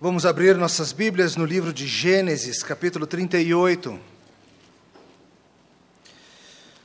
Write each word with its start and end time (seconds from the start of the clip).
Vamos 0.00 0.24
abrir 0.24 0.54
nossas 0.54 0.92
Bíblias 0.92 1.34
no 1.34 1.44
livro 1.44 1.72
de 1.72 1.84
Gênesis, 1.84 2.62
capítulo 2.62 3.04
38. 3.04 3.98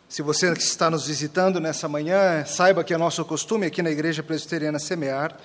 Se 0.09 0.23
você 0.23 0.51
está 0.53 0.89
nos 0.89 1.05
visitando 1.05 1.59
nessa 1.59 1.87
manhã, 1.87 2.43
saiba 2.43 2.83
que 2.83 2.91
é 2.91 2.97
nosso 2.97 3.23
costume 3.23 3.67
aqui 3.67 3.83
na 3.83 3.91
Igreja 3.91 4.23
Presbiteriana 4.23 4.79
Semear 4.79 5.37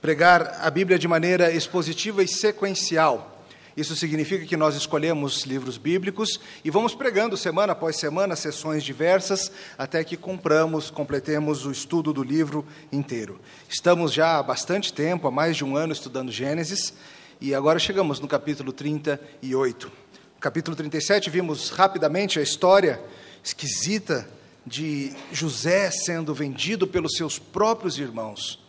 pregar 0.00 0.58
a 0.62 0.68
Bíblia 0.68 0.98
de 0.98 1.06
maneira 1.06 1.52
expositiva 1.52 2.24
e 2.24 2.28
sequencial. 2.28 3.31
Isso 3.76 3.96
significa 3.96 4.44
que 4.44 4.56
nós 4.56 4.74
escolhemos 4.76 5.44
livros 5.44 5.78
bíblicos 5.78 6.38
e 6.62 6.70
vamos 6.70 6.94
pregando 6.94 7.36
semana 7.36 7.72
após 7.72 7.96
semana 7.96 8.36
sessões 8.36 8.84
diversas 8.84 9.50
até 9.78 10.04
que 10.04 10.16
compramos, 10.16 10.90
completemos 10.90 11.64
o 11.64 11.70
estudo 11.70 12.12
do 12.12 12.22
livro 12.22 12.66
inteiro. 12.92 13.40
Estamos 13.68 14.12
já 14.12 14.38
há 14.38 14.42
bastante 14.42 14.92
tempo, 14.92 15.26
há 15.26 15.30
mais 15.30 15.56
de 15.56 15.64
um 15.64 15.74
ano, 15.74 15.92
estudando 15.92 16.30
Gênesis 16.30 16.92
e 17.40 17.54
agora 17.54 17.78
chegamos 17.78 18.20
no 18.20 18.28
capítulo 18.28 18.72
38. 18.72 19.86
No 19.86 20.40
capítulo 20.40 20.76
37, 20.76 21.30
vimos 21.30 21.70
rapidamente 21.70 22.38
a 22.38 22.42
história 22.42 23.00
esquisita 23.42 24.28
de 24.66 25.12
José 25.32 25.90
sendo 25.90 26.34
vendido 26.34 26.86
pelos 26.86 27.16
seus 27.16 27.38
próprios 27.38 27.98
irmãos 27.98 28.62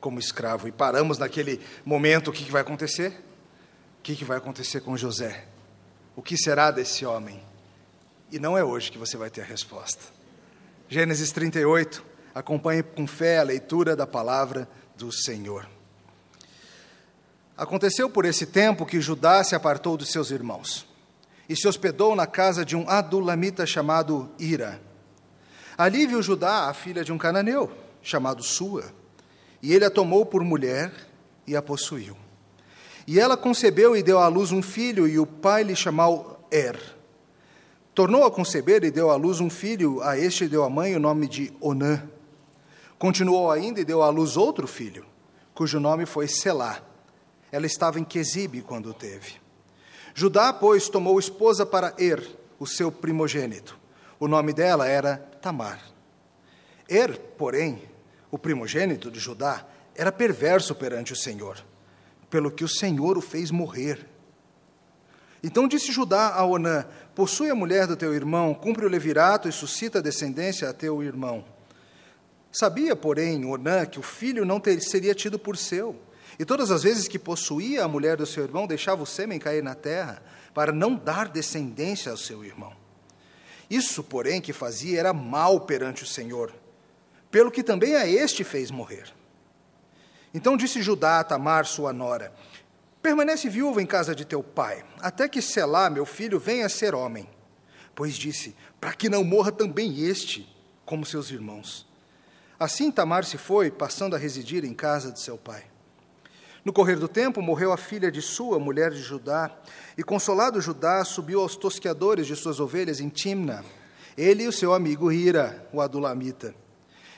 como 0.00 0.18
escravo. 0.18 0.68
E 0.68 0.72
paramos 0.72 1.16
naquele 1.16 1.60
momento, 1.84 2.28
o 2.28 2.32
que 2.32 2.50
vai 2.52 2.60
acontecer? 2.60 3.24
O 4.04 4.06
que 4.06 4.22
vai 4.22 4.36
acontecer 4.36 4.82
com 4.82 4.98
José? 4.98 5.46
O 6.14 6.20
que 6.20 6.36
será 6.36 6.70
desse 6.70 7.06
homem? 7.06 7.42
E 8.30 8.38
não 8.38 8.54
é 8.56 8.62
hoje 8.62 8.92
que 8.92 8.98
você 8.98 9.16
vai 9.16 9.30
ter 9.30 9.40
a 9.40 9.46
resposta. 9.46 10.02
Gênesis 10.90 11.32
38, 11.32 12.04
acompanhe 12.34 12.82
com 12.82 13.06
fé 13.06 13.38
a 13.38 13.42
leitura 13.42 13.96
da 13.96 14.06
palavra 14.06 14.68
do 14.94 15.10
Senhor. 15.10 15.66
Aconteceu 17.56 18.10
por 18.10 18.26
esse 18.26 18.44
tempo 18.44 18.84
que 18.84 19.00
Judá 19.00 19.42
se 19.42 19.54
apartou 19.54 19.96
dos 19.96 20.10
seus 20.10 20.30
irmãos 20.30 20.86
e 21.48 21.56
se 21.56 21.66
hospedou 21.66 22.14
na 22.14 22.26
casa 22.26 22.62
de 22.62 22.76
um 22.76 22.86
adulamita 22.86 23.64
chamado 23.64 24.30
Ira. 24.38 24.82
Ali 25.78 26.06
viu 26.06 26.20
Judá 26.20 26.68
a 26.68 26.74
filha 26.74 27.02
de 27.02 27.10
um 27.10 27.16
cananeu, 27.16 27.72
chamado 28.02 28.42
Sua, 28.42 28.84
e 29.62 29.72
ele 29.72 29.86
a 29.86 29.90
tomou 29.90 30.26
por 30.26 30.44
mulher 30.44 30.92
e 31.46 31.56
a 31.56 31.62
possuiu. 31.62 32.22
E 33.06 33.20
ela 33.20 33.36
concebeu 33.36 33.96
e 33.96 34.02
deu 34.02 34.18
à 34.18 34.28
luz 34.28 34.50
um 34.50 34.62
filho, 34.62 35.06
e 35.06 35.18
o 35.18 35.26
pai 35.26 35.62
lhe 35.62 35.76
chamou 35.76 36.46
Er. 36.50 36.78
Tornou 37.94 38.24
a 38.24 38.30
conceber 38.30 38.82
e 38.82 38.90
deu 38.90 39.10
à 39.10 39.16
luz 39.16 39.40
um 39.40 39.50
filho, 39.50 40.02
a 40.02 40.18
este 40.18 40.48
deu 40.48 40.64
a 40.64 40.70
mãe 40.70 40.96
o 40.96 41.00
nome 41.00 41.28
de 41.28 41.52
Onã. 41.60 42.02
Continuou 42.98 43.50
ainda 43.50 43.80
e 43.80 43.84
deu 43.84 44.02
à 44.02 44.08
luz 44.08 44.36
outro 44.36 44.66
filho, 44.66 45.04
cujo 45.54 45.78
nome 45.78 46.06
foi 46.06 46.26
Selá. 46.26 46.80
Ela 47.52 47.66
estava 47.66 48.00
em 48.00 48.04
Quesibe 48.04 48.62
quando 48.62 48.90
o 48.90 48.94
teve. 48.94 49.34
Judá, 50.14 50.52
pois, 50.52 50.88
tomou 50.88 51.18
esposa 51.18 51.66
para 51.66 51.94
Er, 51.98 52.24
o 52.58 52.66
seu 52.66 52.90
primogênito. 52.90 53.78
O 54.18 54.26
nome 54.26 54.52
dela 54.52 54.88
era 54.88 55.18
Tamar. 55.42 55.80
Er, 56.88 57.18
porém, 57.36 57.82
o 58.30 58.38
primogênito 58.38 59.10
de 59.10 59.20
Judá, 59.20 59.66
era 59.94 60.10
perverso 60.10 60.74
perante 60.74 61.12
o 61.12 61.16
Senhor 61.16 61.62
pelo 62.34 62.50
que 62.50 62.64
o 62.64 62.68
Senhor 62.68 63.16
o 63.16 63.20
fez 63.20 63.52
morrer. 63.52 64.08
Então 65.40 65.68
disse 65.68 65.92
Judá 65.92 66.34
a 66.34 66.44
Onã: 66.44 66.84
Possui 67.14 67.48
a 67.48 67.54
mulher 67.54 67.86
do 67.86 67.94
teu 67.94 68.12
irmão, 68.12 68.52
cumpre 68.52 68.84
o 68.84 68.88
levirato 68.88 69.48
e 69.48 69.52
suscita 69.52 70.02
descendência 70.02 70.68
a 70.68 70.72
teu 70.72 71.00
irmão. 71.00 71.44
Sabia, 72.50 72.96
porém, 72.96 73.44
Onã 73.44 73.86
que 73.86 74.00
o 74.00 74.02
filho 74.02 74.44
não 74.44 74.58
ter, 74.58 74.80
seria 74.80 75.14
tido 75.14 75.38
por 75.38 75.56
seu, 75.56 75.94
e 76.36 76.44
todas 76.44 76.72
as 76.72 76.82
vezes 76.82 77.06
que 77.06 77.20
possuía 77.20 77.84
a 77.84 77.88
mulher 77.88 78.16
do 78.16 78.26
seu 78.26 78.42
irmão, 78.42 78.66
deixava 78.66 79.04
o 79.04 79.06
sêmen 79.06 79.38
cair 79.38 79.62
na 79.62 79.76
terra, 79.76 80.20
para 80.52 80.72
não 80.72 80.96
dar 80.96 81.28
descendência 81.28 82.10
ao 82.10 82.18
seu 82.18 82.44
irmão. 82.44 82.72
Isso, 83.70 84.02
porém, 84.02 84.40
que 84.40 84.52
fazia 84.52 84.98
era 84.98 85.12
mal 85.12 85.60
perante 85.60 86.02
o 86.02 86.06
Senhor, 86.06 86.52
pelo 87.30 87.52
que 87.52 87.62
também 87.62 87.94
a 87.94 88.08
este 88.08 88.42
fez 88.42 88.72
morrer. 88.72 89.14
Então 90.34 90.56
disse 90.56 90.82
Judá 90.82 91.20
a 91.20 91.24
Tamar, 91.24 91.64
sua 91.64 91.92
nora: 91.92 92.32
Permanece 93.00 93.48
viúva 93.48 93.80
em 93.80 93.86
casa 93.86 94.14
de 94.14 94.24
teu 94.24 94.42
pai, 94.42 94.84
até 95.00 95.28
que 95.28 95.40
Selá, 95.40 95.88
meu 95.88 96.04
filho, 96.04 96.40
venha 96.40 96.66
a 96.66 96.68
ser 96.68 96.92
homem. 96.92 97.28
Pois 97.94 98.14
disse: 98.14 98.56
Para 98.80 98.92
que 98.92 99.08
não 99.08 99.22
morra 99.22 99.52
também 99.52 100.04
este, 100.04 100.52
como 100.84 101.06
seus 101.06 101.30
irmãos. 101.30 101.86
Assim 102.58 102.90
Tamar 102.90 103.24
se 103.24 103.38
foi, 103.38 103.70
passando 103.70 104.16
a 104.16 104.18
residir 104.18 104.64
em 104.64 104.74
casa 104.74 105.12
de 105.12 105.20
seu 105.20 105.38
pai. 105.38 105.64
No 106.64 106.72
correr 106.72 106.96
do 106.96 107.08
tempo, 107.08 107.42
morreu 107.42 107.72
a 107.72 107.76
filha 107.76 108.10
de 108.10 108.22
sua, 108.22 108.58
mulher 108.58 108.90
de 108.90 109.02
Judá, 109.02 109.54
e 109.98 110.02
consolado 110.02 110.60
Judá 110.60 111.04
subiu 111.04 111.40
aos 111.40 111.56
tosqueadores 111.56 112.26
de 112.26 112.34
suas 112.34 112.58
ovelhas 112.58 113.00
em 113.00 113.08
Timna, 113.08 113.64
ele 114.16 114.44
e 114.44 114.48
o 114.48 114.52
seu 114.52 114.72
amigo 114.72 115.12
Hira, 115.12 115.68
o 115.72 115.80
adulamita. 115.80 116.54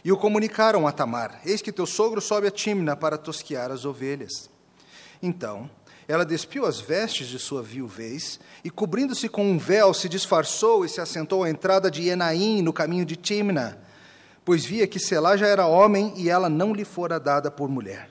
E 0.07 0.13
o 0.13 0.17
comunicaram 0.17 0.87
a 0.87 0.93
Tamar: 0.93 1.41
Eis 1.45 1.61
que 1.61 1.73
teu 1.73 1.85
sogro 1.85 2.21
sobe 2.21 2.47
a 2.47 2.51
Timna 2.53 2.95
para 2.95 3.19
tosquear 3.19 3.73
as 3.73 3.85
ovelhas. 3.85 4.49
Então, 5.21 5.69
ela 6.07 6.25
despiu 6.25 6.65
as 6.65 6.79
vestes 6.79 7.27
de 7.27 7.41
sua 7.41 7.61
viuvez 7.61 8.39
e, 8.63 8.71
cobrindo-se 8.71 9.29
com 9.29 9.45
um 9.45 9.59
véu, 9.59 9.93
se 9.93 10.09
disfarçou 10.09 10.85
e 10.85 10.89
se 10.89 11.01
assentou 11.01 11.43
à 11.43 11.51
entrada 11.51 11.91
de 11.91 12.09
Enaim, 12.09 12.63
no 12.63 12.73
caminho 12.73 13.05
de 13.05 13.17
Timna, 13.17 13.83
pois 14.45 14.65
via 14.65 14.87
que 14.87 15.01
Selá 15.01 15.37
já 15.37 15.49
era 15.49 15.67
homem 15.67 16.15
e 16.17 16.31
ela 16.31 16.49
não 16.49 16.73
lhe 16.73 16.85
fora 16.85 17.19
dada 17.19 17.51
por 17.51 17.69
mulher. 17.69 18.09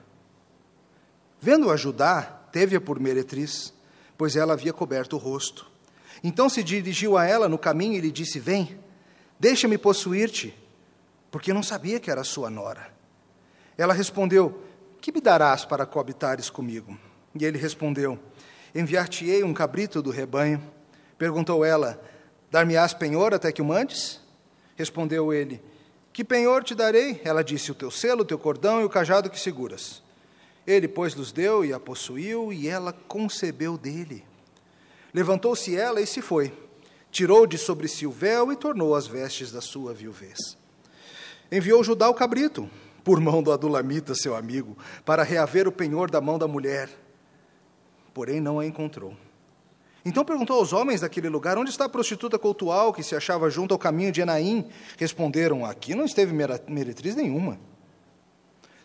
Vendo-a 1.39 1.77
Judá, 1.77 2.23
teve-a 2.51 2.81
por 2.81 2.99
meretriz, 2.99 3.73
pois 4.17 4.35
ela 4.35 4.51
havia 4.51 4.73
coberto 4.73 5.15
o 5.15 5.19
rosto. 5.19 5.71
Então 6.21 6.49
se 6.49 6.61
dirigiu 6.61 7.17
a 7.17 7.23
ela 7.25 7.47
no 7.47 7.57
caminho 7.57 7.93
e 7.93 8.01
lhe 8.01 8.11
disse: 8.11 8.37
Vem, 8.37 8.77
deixa-me 9.39 9.77
possuir-te 9.77 10.64
porque 11.35 11.51
não 11.51 11.61
sabia 11.61 11.99
que 11.99 12.09
era 12.09 12.23
sua 12.23 12.49
nora. 12.49 12.89
Ela 13.77 13.93
respondeu: 13.93 14.63
Que 15.01 15.11
me 15.11 15.19
darás 15.19 15.65
para 15.65 15.85
coabitares 15.85 16.49
comigo? 16.49 16.97
E 17.37 17.43
ele 17.43 17.57
respondeu: 17.57 18.17
Enviar-te-ei 18.73 19.43
um 19.43 19.53
cabrito 19.53 20.01
do 20.01 20.11
rebanho. 20.11 20.63
Perguntou 21.17 21.65
ela: 21.65 22.01
Dar-me-ás 22.49 22.93
penhor 22.93 23.33
até 23.33 23.51
que 23.51 23.61
o 23.61 23.65
mandes? 23.65 24.21
Respondeu 24.77 25.33
ele: 25.33 25.61
Que 26.13 26.23
penhor 26.23 26.63
te 26.63 26.73
darei? 26.73 27.19
Ela 27.25 27.43
disse: 27.43 27.69
O 27.69 27.75
teu 27.75 27.91
selo, 27.91 28.21
o 28.21 28.25
teu 28.25 28.39
cordão 28.39 28.79
e 28.79 28.85
o 28.85 28.89
cajado 28.89 29.29
que 29.29 29.37
seguras. 29.37 30.01
Ele, 30.65 30.87
pois, 30.87 31.15
lhes 31.15 31.33
deu 31.33 31.65
e 31.65 31.73
a 31.73 31.79
possuiu, 31.81 32.53
e 32.53 32.69
ela 32.69 32.93
concebeu 32.93 33.77
dele. 33.77 34.23
Levantou-se 35.13 35.75
ela 35.75 35.99
e 35.99 36.07
se 36.07 36.21
foi. 36.21 36.53
Tirou 37.11 37.45
de 37.45 37.57
sobre 37.57 37.89
si 37.89 38.07
o 38.07 38.11
véu 38.11 38.53
e 38.53 38.55
tornou 38.55 38.95
as 38.95 39.05
vestes 39.05 39.51
da 39.51 39.59
sua 39.59 39.93
viuvez 39.93 40.63
enviou 41.51 41.83
Judá 41.83 42.09
o 42.09 42.13
cabrito, 42.13 42.69
por 43.03 43.19
mão 43.19 43.43
do 43.43 43.51
Adulamita, 43.51 44.15
seu 44.15 44.35
amigo, 44.35 44.77
para 45.05 45.23
reaver 45.23 45.67
o 45.67 45.71
penhor 45.71 46.09
da 46.09 46.19
mão 46.19 46.39
da 46.39 46.47
mulher. 46.47 46.89
Porém, 48.13 48.39
não 48.39 48.59
a 48.59 48.65
encontrou. 48.65 49.15
Então 50.05 50.23
perguntou 50.23 50.59
aos 50.59 50.71
homens 50.71 51.01
daquele 51.01 51.27
lugar: 51.27 51.57
Onde 51.57 51.71
está 51.71 51.85
a 51.85 51.89
prostituta 51.89 52.37
cultual 52.37 52.93
que 52.93 53.01
se 53.01 53.15
achava 53.15 53.49
junto 53.49 53.73
ao 53.73 53.79
caminho 53.79 54.11
de 54.11 54.21
Enaim? 54.21 54.69
Responderam: 54.97 55.65
Aqui 55.65 55.95
não 55.95 56.05
esteve 56.05 56.31
meretriz 56.67 57.15
nenhuma. 57.15 57.59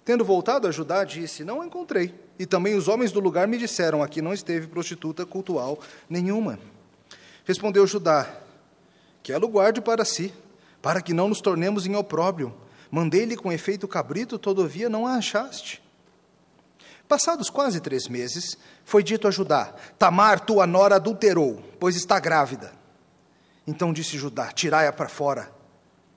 Tendo 0.03 0.25
voltado 0.25 0.66
a 0.66 0.71
Judá, 0.71 1.04
disse: 1.04 1.44
Não 1.44 1.60
a 1.60 1.66
encontrei. 1.66 2.15
E 2.38 2.47
também 2.47 2.75
os 2.75 2.88
homens 2.88 3.12
do 3.12 3.21
lugar 3.21 3.47
me 3.47 3.59
disseram: 3.59 4.03
Aqui 4.03 4.22
não 4.22 4.32
esteve 4.32 4.66
prostituta 4.66 5.27
cultual 5.27 5.78
nenhuma. 6.09 6.59
Respondeu 7.44 7.87
Judá: 7.87 8.27
Que 9.22 9.31
ela 9.31 9.44
o 9.44 9.48
guarde 9.48 9.82
para 9.82 10.06
si, 10.06 10.32
para 10.83 11.03
que 11.03 11.13
não 11.13 11.29
nos 11.29 11.41
tornemos 11.41 11.87
em 11.87 11.95
opróbrio. 11.95 12.55
Mandei-lhe 12.91 13.37
com 13.37 13.53
efeito 13.53 13.87
cabrito, 13.87 14.39
todavia 14.39 14.89
não 14.89 15.07
a 15.07 15.15
achaste. 15.15 15.83
Passados 17.07 17.51
quase 17.51 17.81
três 17.81 18.09
meses, 18.09 18.57
foi 18.85 19.03
dito 19.03 19.29
a 19.29 19.31
Judá: 19.31 19.75
Tamar, 19.99 20.41
tua 20.41 20.66
nora, 20.66 20.97
adulterou, 20.97 21.63
pois 21.78 21.97
está 21.97 22.19
grávida. 22.19 22.72
Então 23.66 23.93
disse 23.93 24.16
Judá: 24.16 24.53
Tirai-a 24.53 24.93
para 24.93 25.09
fora, 25.09 25.53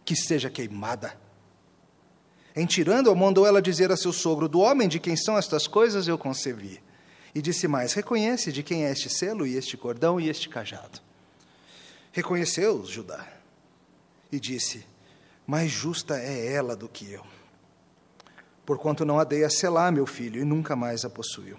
que 0.05 0.15
seja 0.15 0.49
queimada. 0.49 1.17
Em 2.55 2.65
tirando-a, 2.67 3.15
mandou 3.15 3.47
ela 3.47 3.61
dizer 3.61 3.91
a 3.91 3.97
seu 3.97 4.13
sogro: 4.13 4.47
Do 4.47 4.59
homem 4.59 4.87
de 4.87 4.99
quem 4.99 5.15
são 5.15 5.37
estas 5.37 5.67
coisas 5.67 6.07
eu 6.07 6.17
concebi. 6.17 6.81
E 7.35 7.41
disse 7.41 7.67
mais: 7.67 7.93
Reconhece 7.93 8.51
de 8.51 8.61
quem 8.63 8.85
é 8.85 8.91
este 8.91 9.09
selo, 9.09 9.45
e 9.45 9.55
este 9.55 9.75
cordão, 9.75 10.19
e 10.19 10.29
este 10.29 10.47
cajado. 10.47 10.99
Reconheceu-os, 12.11 12.89
Judá 12.89 13.42
e 14.35 14.39
disse: 14.39 14.85
Mais 15.45 15.69
justa 15.69 16.17
é 16.17 16.53
ela 16.53 16.75
do 16.75 16.89
que 16.89 17.11
eu. 17.11 17.23
Porquanto 18.65 19.05
não 19.05 19.19
a 19.19 19.23
dei 19.23 19.43
a 19.43 19.49
selar, 19.49 19.91
meu 19.91 20.05
filho, 20.05 20.41
e 20.41 20.45
nunca 20.45 20.75
mais 20.75 21.05
a 21.05 21.09
possuiu. 21.09 21.57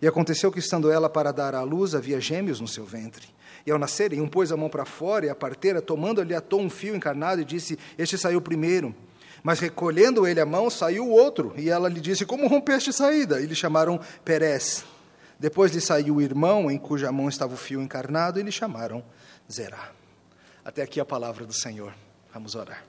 E 0.00 0.06
aconteceu 0.06 0.52
que, 0.52 0.60
estando 0.60 0.90
ela 0.90 1.10
para 1.10 1.32
dar 1.32 1.54
à 1.54 1.62
luz, 1.62 1.94
havia 1.94 2.20
gêmeos 2.20 2.60
no 2.60 2.68
seu 2.68 2.84
ventre. 2.84 3.28
E 3.66 3.70
ao 3.70 3.78
nascerem, 3.78 4.20
um 4.20 4.28
pôs 4.28 4.52
a 4.52 4.56
mão 4.56 4.70
para 4.70 4.84
fora, 4.84 5.26
e 5.26 5.28
a 5.28 5.34
parteira, 5.34 5.82
tomando-lhe, 5.82 6.34
atou 6.34 6.60
um 6.60 6.70
fio 6.70 6.94
encarnado, 6.94 7.42
e 7.42 7.44
disse: 7.44 7.78
Este 7.98 8.16
saiu 8.16 8.40
primeiro. 8.40 8.94
Mas 9.42 9.60
recolhendo 9.60 10.26
ele 10.26 10.40
a 10.40 10.46
mão, 10.46 10.70
saiu 10.70 11.06
o 11.06 11.10
outro. 11.10 11.52
E 11.56 11.68
ela 11.68 11.88
lhe 11.88 12.00
disse: 12.00 12.24
Como 12.24 12.46
rompeste 12.46 12.92
saída? 12.92 13.40
E 13.40 13.46
lhe 13.46 13.54
chamaram 13.54 14.00
Perez. 14.24 14.84
Depois 15.38 15.72
lhe 15.72 15.80
saiu 15.80 16.16
o 16.16 16.22
irmão, 16.22 16.70
em 16.70 16.78
cuja 16.78 17.12
mão 17.12 17.28
estava 17.28 17.54
o 17.54 17.56
fio 17.56 17.82
encarnado, 17.82 18.40
e 18.40 18.42
lhe 18.42 18.52
chamaram 18.52 19.04
Zerá. 19.50 19.98
Até 20.68 20.82
aqui 20.82 21.00
a 21.00 21.04
palavra 21.06 21.46
do 21.46 21.52
Senhor. 21.54 21.94
Vamos 22.30 22.54
orar. 22.54 22.84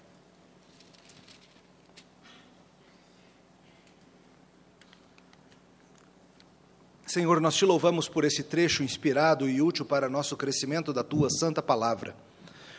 Senhor, 7.07 7.39
nós 7.39 7.55
te 7.55 7.63
louvamos 7.63 8.09
por 8.09 8.25
esse 8.25 8.43
trecho 8.43 8.83
inspirado 8.83 9.49
e 9.49 9.61
útil 9.61 9.85
para 9.85 10.09
nosso 10.09 10.35
crescimento 10.35 10.91
da 10.91 11.05
tua 11.05 11.29
santa 11.29 11.61
palavra. 11.61 12.13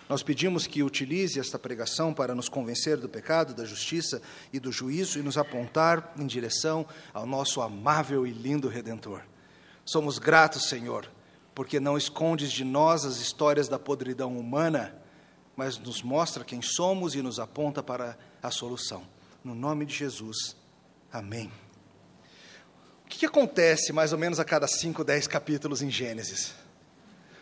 Nós 0.07 0.23
pedimos 0.23 0.67
que 0.67 0.83
utilize 0.83 1.41
esta 1.41 1.59
pregação 1.59 2.13
para 2.13 2.35
nos 2.35 2.51
convencer 2.51 2.99
do 2.99 3.09
pecado, 3.09 3.55
da 3.55 3.65
justiça 3.65 4.21
e 4.53 4.61
do 4.61 4.71
juízo 4.71 5.19
e 5.19 5.23
nos 5.23 5.39
apontar 5.39 6.13
em 6.19 6.27
direção 6.27 6.87
ao 7.15 7.25
nosso 7.25 7.63
amável 7.63 8.27
e 8.27 8.33
lindo 8.33 8.69
Redentor. 8.69 9.23
Somos 9.83 10.19
gratos, 10.19 10.69
Senhor, 10.69 11.09
porque 11.61 11.79
não 11.79 11.99
escondes 11.99 12.51
de 12.51 12.65
nós 12.65 13.05
as 13.05 13.19
histórias 13.19 13.69
da 13.69 13.79
podridão 13.79 14.39
humana, 14.39 14.97
mas 15.55 15.77
nos 15.77 16.03
mostra 16.03 16.43
quem 16.43 16.63
somos 16.63 17.15
e 17.15 17.21
nos 17.21 17.39
aponta 17.39 17.83
para 17.83 18.17
a 18.43 18.51
solução. 18.51 19.03
No 19.45 19.55
nome 19.55 19.85
de 19.85 19.95
Jesus. 19.95 20.57
Amém. 21.13 21.53
O 23.05 23.09
que, 23.11 23.27
acontece 23.27 23.93
mais 23.93 24.11
ou 24.11 24.19
menos 24.19 24.41
a 24.41 24.45
cada 24.47 24.67
5, 24.67 25.05
10 25.05 25.27
capítulos 25.27 25.83
em 25.83 25.91
Gênesis? 25.91 26.55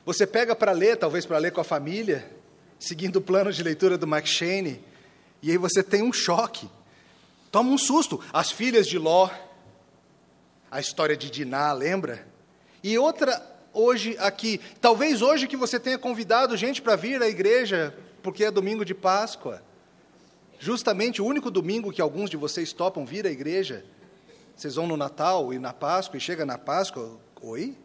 Você 0.04 0.26
pega 0.26 0.56
para 0.56 0.72
ler, 0.72 0.96
talvez 0.96 1.24
para 1.24 1.38
ler 1.38 1.52
com 1.52 1.60
a 1.60 1.64
família, 1.64 2.28
seguindo 2.76 3.20
o 3.20 3.22
plano 3.22 3.52
de 3.52 3.62
leitura 3.62 3.96
do 3.96 4.04
McShane, 4.04 4.84
e 5.40 5.52
aí 5.52 5.56
você 5.56 5.80
tem 5.80 6.02
um 6.02 6.12
choque. 6.12 6.68
Toma 7.52 7.70
um 7.70 7.78
susto. 7.78 8.20
As 8.32 8.50
filhas 8.50 8.88
de 8.88 8.98
Ló, 8.98 9.30
a 10.68 10.80
história 10.80 11.16
de 11.16 11.30
Diná, 11.30 11.72
lembra? 11.72 12.26
E 12.82 12.98
outra 12.98 13.57
hoje 13.78 14.16
aqui, 14.18 14.60
talvez 14.80 15.22
hoje 15.22 15.46
que 15.46 15.56
você 15.56 15.78
tenha 15.78 15.98
convidado 15.98 16.56
gente 16.56 16.82
para 16.82 16.96
vir 16.96 17.22
à 17.22 17.28
igreja, 17.28 17.96
porque 18.22 18.44
é 18.44 18.50
domingo 18.50 18.84
de 18.84 18.94
Páscoa. 18.94 19.62
Justamente 20.58 21.22
o 21.22 21.24
único 21.24 21.50
domingo 21.50 21.92
que 21.92 22.02
alguns 22.02 22.28
de 22.28 22.36
vocês 22.36 22.72
topam 22.72 23.06
vir 23.06 23.24
à 23.26 23.30
igreja. 23.30 23.84
Vocês 24.56 24.74
vão 24.74 24.88
no 24.88 24.96
Natal 24.96 25.52
e 25.52 25.58
na 25.58 25.72
Páscoa 25.72 26.16
e 26.16 26.20
chega 26.20 26.44
na 26.44 26.58
Páscoa, 26.58 27.20
oi? 27.40 27.76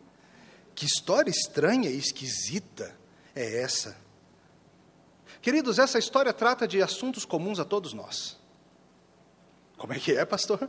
Que 0.73 0.85
história 0.85 1.29
estranha 1.29 1.89
e 1.89 1.97
esquisita 1.97 2.95
é 3.35 3.61
essa? 3.61 3.95
Queridos, 5.39 5.77
essa 5.77 5.99
história 5.99 6.33
trata 6.33 6.67
de 6.67 6.81
assuntos 6.81 7.25
comuns 7.25 7.59
a 7.59 7.65
todos 7.65 7.93
nós. 7.93 8.39
Como 9.77 9.93
é 9.93 9.99
que 9.99 10.13
é, 10.13 10.25
pastor? 10.25 10.67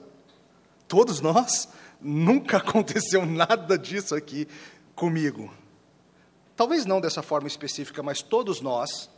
Todos 0.86 1.20
nós? 1.20 1.68
Nunca 1.98 2.58
aconteceu 2.58 3.24
nada 3.24 3.78
disso 3.78 4.14
aqui 4.14 4.46
comigo. 4.94 5.52
Talvez 6.56 6.86
não 6.86 7.00
dessa 7.00 7.22
forma 7.22 7.48
específica, 7.48 8.02
mas 8.02 8.22
todos 8.22 8.60
nós 8.60 9.10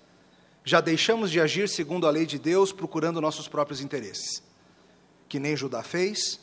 já 0.65 0.81
deixamos 0.81 1.31
de 1.31 1.41
agir 1.41 1.69
segundo 1.69 2.07
a 2.07 2.11
lei 2.11 2.27
de 2.27 2.39
Deus, 2.39 2.73
procurando 2.73 3.21
nossos 3.21 3.47
próprios 3.47 3.81
interesses. 3.81 4.43
Que 5.29 5.39
nem 5.39 5.57
Judá 5.57 5.83
fez, 5.83 6.41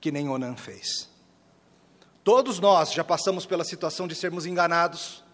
que 0.00 0.12
nem 0.12 0.28
Onan 0.28 0.56
fez. 0.56 1.08
Todos 2.22 2.60
nós 2.60 2.92
já 2.92 3.02
passamos 3.02 3.44
pela 3.44 3.64
situação 3.64 4.06
de 4.06 4.14
sermos 4.14 4.46
enganados, 4.46 5.24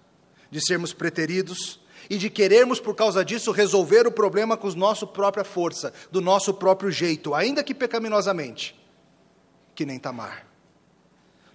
de 0.50 0.64
sermos 0.64 0.92
preteridos 0.92 1.80
e 2.08 2.16
de 2.16 2.30
querermos, 2.30 2.80
por 2.80 2.94
causa 2.94 3.24
disso, 3.24 3.52
resolver 3.52 4.06
o 4.06 4.12
problema 4.12 4.56
com 4.56 4.68
a 4.68 4.74
nossa 4.74 5.06
própria 5.06 5.44
força, 5.44 5.92
do 6.10 6.20
nosso 6.20 6.54
próprio 6.54 6.90
jeito, 6.90 7.34
ainda 7.34 7.62
que 7.62 7.74
pecaminosamente, 7.74 8.74
que 9.74 9.84
nem 9.84 9.98
Tamar. 9.98 10.46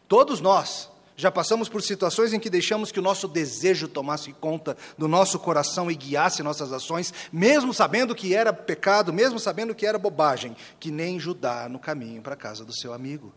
Todos 0.08 0.40
nós 0.40 0.90
já 1.18 1.32
passamos 1.32 1.70
por 1.70 1.82
situações 1.82 2.34
em 2.34 2.40
que 2.40 2.50
deixamos 2.50 2.92
que 2.92 3.00
o 3.00 3.04
nosso 3.04 3.28
desejo 3.28 3.88
tomasse 3.88 4.34
conta 4.34 4.76
do 4.98 5.08
nosso 5.08 5.40
coração 5.40 5.90
e 5.90 5.96
guiasse 5.96 6.44
nossas 6.44 6.74
ações, 6.74 7.14
mesmo 7.32 7.74
sabendo 7.74 8.14
que 8.14 8.36
era 8.36 8.52
pecado, 8.52 9.14
mesmo 9.14 9.40
sabendo 9.40 9.74
que 9.74 9.86
era 9.86 9.98
bobagem, 9.98 10.56
que 10.80 10.92
nem 10.92 11.20
Judá 11.20 11.70
no 11.70 11.80
caminho 11.80 12.22
para 12.22 12.34
a 12.34 12.38
casa 12.38 12.66
do 12.66 12.76
seu 12.76 12.94
amigo. 12.94 13.34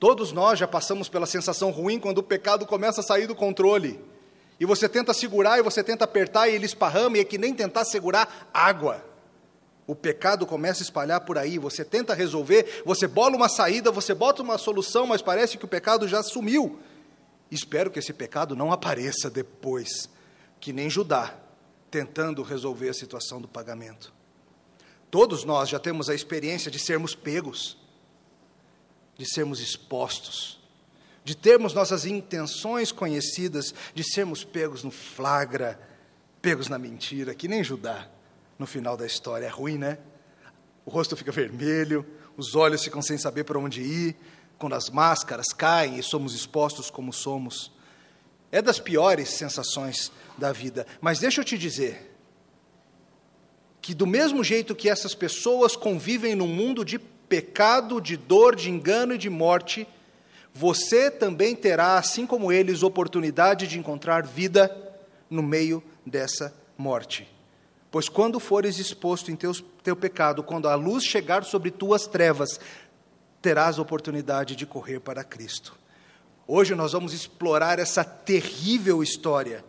Todos 0.00 0.32
nós 0.32 0.58
já 0.58 0.66
passamos 0.66 1.08
pela 1.08 1.26
sensação 1.26 1.70
ruim 1.70 2.00
quando 2.00 2.18
o 2.18 2.22
pecado 2.22 2.66
começa 2.66 3.00
a 3.00 3.04
sair 3.04 3.26
do 3.26 3.34
controle. 3.34 4.00
E 4.58 4.64
você 4.64 4.88
tenta 4.88 5.14
segurar 5.14 5.58
e 5.58 5.62
você 5.62 5.84
tenta 5.84 6.04
apertar 6.04 6.48
e 6.48 6.54
ele 6.54 6.66
esparrama, 6.66 7.16
e 7.16 7.20
é 7.20 7.24
que 7.24 7.38
nem 7.38 7.54
tentar 7.54 7.84
segurar 7.84 8.50
água. 8.52 9.09
O 9.90 9.94
pecado 9.96 10.46
começa 10.46 10.82
a 10.82 10.84
espalhar 10.84 11.20
por 11.22 11.36
aí, 11.36 11.58
você 11.58 11.84
tenta 11.84 12.14
resolver, 12.14 12.84
você 12.86 13.08
bola 13.08 13.34
uma 13.34 13.48
saída, 13.48 13.90
você 13.90 14.14
bota 14.14 14.40
uma 14.40 14.56
solução, 14.56 15.04
mas 15.04 15.20
parece 15.20 15.58
que 15.58 15.64
o 15.64 15.68
pecado 15.68 16.06
já 16.06 16.22
sumiu. 16.22 16.78
Espero 17.50 17.90
que 17.90 17.98
esse 17.98 18.12
pecado 18.12 18.54
não 18.54 18.70
apareça 18.70 19.28
depois, 19.28 20.08
que 20.60 20.72
nem 20.72 20.88
Judá, 20.88 21.36
tentando 21.90 22.44
resolver 22.44 22.88
a 22.88 22.94
situação 22.94 23.40
do 23.40 23.48
pagamento. 23.48 24.12
Todos 25.10 25.42
nós 25.42 25.68
já 25.68 25.80
temos 25.80 26.08
a 26.08 26.14
experiência 26.14 26.70
de 26.70 26.78
sermos 26.78 27.16
pegos, 27.16 27.76
de 29.18 29.26
sermos 29.28 29.58
expostos, 29.58 30.60
de 31.24 31.34
termos 31.34 31.74
nossas 31.74 32.06
intenções 32.06 32.92
conhecidas, 32.92 33.74
de 33.92 34.04
sermos 34.04 34.44
pegos 34.44 34.84
no 34.84 34.92
flagra, 34.92 35.80
pegos 36.40 36.68
na 36.68 36.78
mentira, 36.78 37.34
que 37.34 37.48
nem 37.48 37.64
Judá 37.64 38.08
no 38.60 38.66
final 38.66 38.94
da 38.94 39.06
história. 39.06 39.46
É 39.46 39.48
ruim, 39.48 39.78
né? 39.78 39.96
O 40.84 40.90
rosto 40.90 41.16
fica 41.16 41.32
vermelho, 41.32 42.06
os 42.36 42.54
olhos 42.54 42.84
ficam 42.84 43.00
sem 43.00 43.16
saber 43.16 43.44
para 43.44 43.58
onde 43.58 43.80
ir, 43.80 44.14
quando 44.58 44.74
as 44.74 44.90
máscaras 44.90 45.46
caem 45.46 45.98
e 45.98 46.02
somos 46.02 46.34
expostos 46.34 46.90
como 46.90 47.10
somos. 47.10 47.72
É 48.52 48.60
das 48.60 48.78
piores 48.78 49.30
sensações 49.30 50.12
da 50.36 50.52
vida. 50.52 50.86
Mas 51.00 51.20
deixa 51.20 51.40
eu 51.40 51.44
te 51.44 51.56
dizer 51.56 52.14
que, 53.80 53.94
do 53.94 54.06
mesmo 54.06 54.44
jeito 54.44 54.74
que 54.74 54.90
essas 54.90 55.14
pessoas 55.14 55.74
convivem 55.74 56.34
num 56.34 56.46
mundo 56.46 56.84
de 56.84 56.98
pecado, 56.98 57.98
de 57.98 58.14
dor, 58.18 58.54
de 58.54 58.68
engano 58.68 59.14
e 59.14 59.18
de 59.18 59.30
morte, 59.30 59.88
você 60.52 61.10
também 61.10 61.56
terá, 61.56 61.96
assim 61.96 62.26
como 62.26 62.52
eles, 62.52 62.82
oportunidade 62.82 63.66
de 63.66 63.78
encontrar 63.78 64.26
vida 64.26 64.76
no 65.30 65.42
meio 65.42 65.82
dessa 66.04 66.54
morte. 66.76 67.39
Pois 67.90 68.08
quando 68.08 68.38
fores 68.38 68.78
exposto 68.78 69.32
em 69.32 69.36
teus, 69.36 69.64
teu 69.82 69.96
pecado, 69.96 70.42
quando 70.42 70.68
a 70.68 70.74
luz 70.76 71.04
chegar 71.04 71.44
sobre 71.44 71.70
tuas 71.70 72.06
trevas, 72.06 72.60
terás 73.42 73.78
oportunidade 73.78 74.54
de 74.54 74.64
correr 74.64 75.00
para 75.00 75.24
Cristo. 75.24 75.76
Hoje 76.46 76.74
nós 76.74 76.92
vamos 76.92 77.12
explorar 77.12 77.78
essa 77.78 78.04
terrível 78.04 79.02
história, 79.02 79.64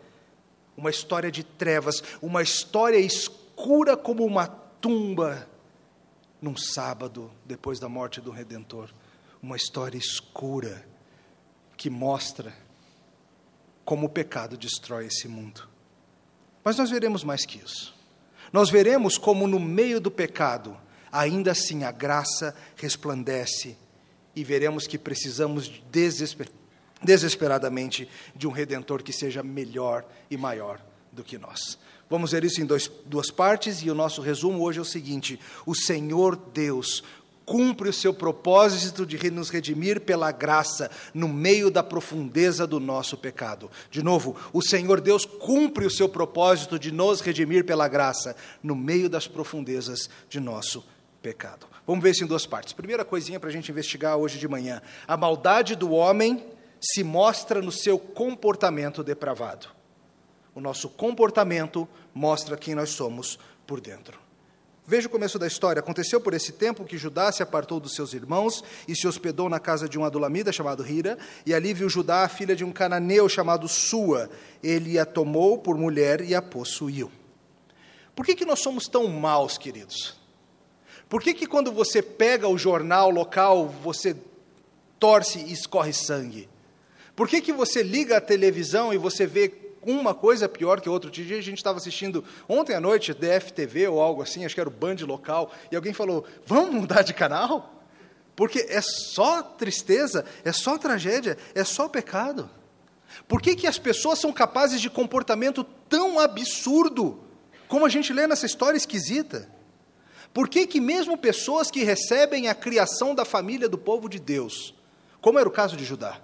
uma 0.78 0.90
história 0.90 1.32
de 1.32 1.44
trevas, 1.44 2.04
uma 2.22 2.44
história 2.44 2.98
escura 2.98 3.98
como 3.98 4.24
uma 4.24 4.48
tumba 4.48 5.48
num 6.40 6.56
sábado 6.56 7.32
depois 7.46 7.80
da 7.80 7.90
morte 7.90 8.22
do 8.22 8.32
Redentor. 8.32 8.90
Uma 9.42 9.58
história 9.58 9.98
escura 9.98 10.86
que 11.76 11.90
mostra 11.90 12.54
como 13.84 14.06
o 14.06 14.10
pecado 14.10 14.56
destrói 14.56 15.08
esse 15.08 15.28
mundo. 15.28 15.68
Mas 16.64 16.78
nós 16.78 16.92
veremos 16.92 17.24
mais 17.24 17.46
que 17.46 17.58
isso 17.58 18.01
nós 18.52 18.70
veremos 18.70 19.18
como 19.18 19.48
no 19.48 19.60
meio 19.60 20.00
do 20.00 20.12
pecado, 20.12 20.78
ainda 21.12 21.52
assim 21.52 21.84
a 21.84 21.92
graça 21.92 22.56
resplandece 22.76 23.78
e 24.36 24.44
veremos 24.44 24.88
que 24.88 24.98
precisamos 24.98 25.70
desesper 25.92 26.50
desesperadamente 27.04 28.08
de 28.36 28.48
um 28.48 28.52
redentor 28.52 29.02
que 29.02 29.12
seja 29.12 29.42
melhor 29.42 30.06
e 30.30 30.38
maior 30.38 30.80
do 31.12 31.24
que 31.24 31.36
nós. 31.36 31.80
Vamos 32.08 32.32
ver 32.32 32.44
isso 32.44 32.62
em 32.62 32.66
dois, 32.66 32.92
duas 33.06 33.32
partes 33.32 33.82
e 33.82 33.90
o 33.90 33.96
nosso 33.96 34.22
resumo 34.22 34.62
hoje 34.62 34.80
é 34.80 34.82
o 34.82 34.86
seguinte: 34.86 35.40
o 35.66 35.74
Senhor 35.74 36.36
Deus 36.36 37.04
cumpre 37.52 37.90
o 37.90 37.94
seu 37.94 38.14
propósito 38.14 39.06
de 39.06 39.30
nos 39.30 39.50
redimir 39.50 40.00
pela 40.00 40.32
graça 40.32 40.90
no 41.14 41.28
meio 41.28 41.70
da 41.70 41.84
profundeza 41.84 42.66
do 42.66 42.80
nosso 42.80 43.18
pecado. 43.18 43.70
De 43.90 44.02
novo, 44.02 44.38
o 44.54 44.62
Senhor 44.62 45.02
Deus 45.02 45.26
cumpre 45.26 45.86
o 45.86 45.92
seu 45.92 46.08
propósito 46.08 46.80
de 46.80 46.94
nos 46.94 47.20
redimir 47.20 47.66
pela 47.66 47.90
graça 47.90 48.38
no 48.64 48.74
meio 48.74 49.10
das 49.10 49.28
profundezas 49.28 50.10
de 50.30 50.40
nosso 50.40 50.82
pecado. 51.22 51.68
Vamos 51.86 52.02
ver 52.02 52.12
isso 52.12 52.24
em 52.24 52.28
duas 52.28 52.46
partes. 52.46 52.72
Primeira 52.72 53.04
coisinha 53.04 53.38
para 53.38 53.50
a 53.50 53.52
gente 53.52 53.70
investigar 53.70 54.16
hoje 54.16 54.40
de 54.40 54.48
manhã: 54.48 54.82
a 55.06 55.18
maldade 55.18 55.76
do 55.76 55.92
homem 55.92 56.46
se 56.80 57.04
mostra 57.04 57.62
no 57.62 57.72
seu 57.72 58.00
comportamento 58.00 59.04
depravado. 59.04 59.68
O 60.56 60.62
nosso 60.62 60.88
comportamento 60.88 61.86
mostra 62.14 62.56
quem 62.56 62.76
nós 62.76 62.92
somos 62.92 63.38
por 63.68 63.82
dentro. 63.82 64.31
Veja 64.92 65.08
o 65.08 65.10
começo 65.10 65.40
da 65.40 65.48
história. 65.48 65.80
Aconteceu 65.80 66.20
por 66.20 66.34
esse 66.34 66.52
tempo 66.52 66.84
que 66.84 66.98
Judá 66.98 67.32
se 67.32 67.42
apartou 67.42 67.80
dos 67.80 67.96
seus 67.96 68.14
irmãos 68.14 68.62
e 68.86 68.94
se 68.94 69.08
hospedou 69.08 69.48
na 69.48 69.58
casa 69.58 69.88
de 69.88 69.98
um 69.98 70.04
adulamita 70.04 70.52
chamado 70.52 70.86
Hira, 70.86 71.18
e 71.46 71.54
ali 71.54 71.74
viu 71.74 71.88
Judá 71.88 72.26
a 72.26 72.28
filha 72.28 72.54
de 72.54 72.66
um 72.66 72.74
cananeu 72.74 73.30
chamado 73.30 73.70
Sua. 73.70 74.30
Ele 74.62 75.00
a 75.00 75.06
tomou 75.06 75.58
por 75.58 75.78
mulher 75.78 76.20
e 76.20 76.36
a 76.36 76.42
possuiu. 76.42 77.10
Por 78.14 78.26
que, 78.26 78.36
que 78.36 78.44
nós 78.44 78.60
somos 78.60 78.90
tão 78.90 79.08
maus, 79.08 79.58
queridos? 79.58 80.20
Por 81.08 81.22
que, 81.22 81.34
que 81.34 81.48
quando 81.48 81.72
você 81.72 82.02
pega 82.02 82.50
o 82.50 82.58
jornal 82.58 83.10
local, 83.10 83.70
você 83.70 84.14
torce 85.00 85.40
e 85.40 85.54
escorre 85.54 85.94
sangue? 85.94 86.50
Por 87.16 87.30
que, 87.30 87.40
que 87.40 87.54
você 87.54 87.82
liga 87.82 88.18
a 88.18 88.22
televisão 88.22 88.94
e 88.94 88.98
você 88.98 89.26
vê 89.26 89.48
uma 89.84 90.14
coisa 90.14 90.48
pior 90.48 90.80
que 90.80 90.90
outra? 90.90 91.10
Outro 91.10 91.24
dia 91.24 91.38
a 91.38 91.42
gente 91.42 91.58
estava 91.58 91.78
assistindo 91.78 92.24
ontem 92.48 92.76
à 92.76 92.80
noite 92.80 93.14
DFTV 93.14 93.88
ou 93.88 94.02
algo 94.02 94.22
assim, 94.22 94.46
acho 94.46 94.54
que 94.54 94.62
era 94.62 94.70
o 94.70 94.74
Band 94.74 94.98
local, 95.02 95.52
e 95.72 95.76
alguém 95.76 95.94
falou: 95.94 96.26
vamos 96.46 96.74
mudar 96.74 97.02
de 97.02 97.14
canal? 97.14 97.82
Porque 98.36 98.66
é 98.70 98.82
só 98.82 99.42
tristeza, 99.42 100.26
é 100.44 100.52
só 100.52 100.78
tragédia, 100.78 101.38
é 101.54 101.64
só 101.64 101.88
pecado. 101.88 102.50
Por 103.28 103.42
que, 103.42 103.56
que 103.56 103.68
as 103.68 103.78
pessoas 103.78 104.20
são 104.20 104.32
capazes 104.32 104.80
de 104.80 104.90
comportamento 104.90 105.64
tão 105.90 106.20
absurdo, 106.20 107.20
como 107.68 107.86
a 107.86 107.90
gente 107.90 108.14
lê 108.14 108.26
nessa 108.26 108.46
história 108.46 108.78
esquisita? 108.78 109.50
Por 110.34 110.48
que, 110.48 110.66
que 110.66 110.80
mesmo 110.80 111.18
pessoas 111.18 111.70
que 111.70 111.84
recebem 111.84 112.48
a 112.48 112.56
criação 112.56 113.14
da 113.14 113.26
família 113.26 113.68
do 113.68 113.78
povo 113.78 114.08
de 114.08 114.20
Deus, 114.20 114.74
como 115.20 115.38
era 115.38 115.48
o 115.48 115.52
caso 115.52 115.76
de 115.76 115.84
Judá, 115.84 116.22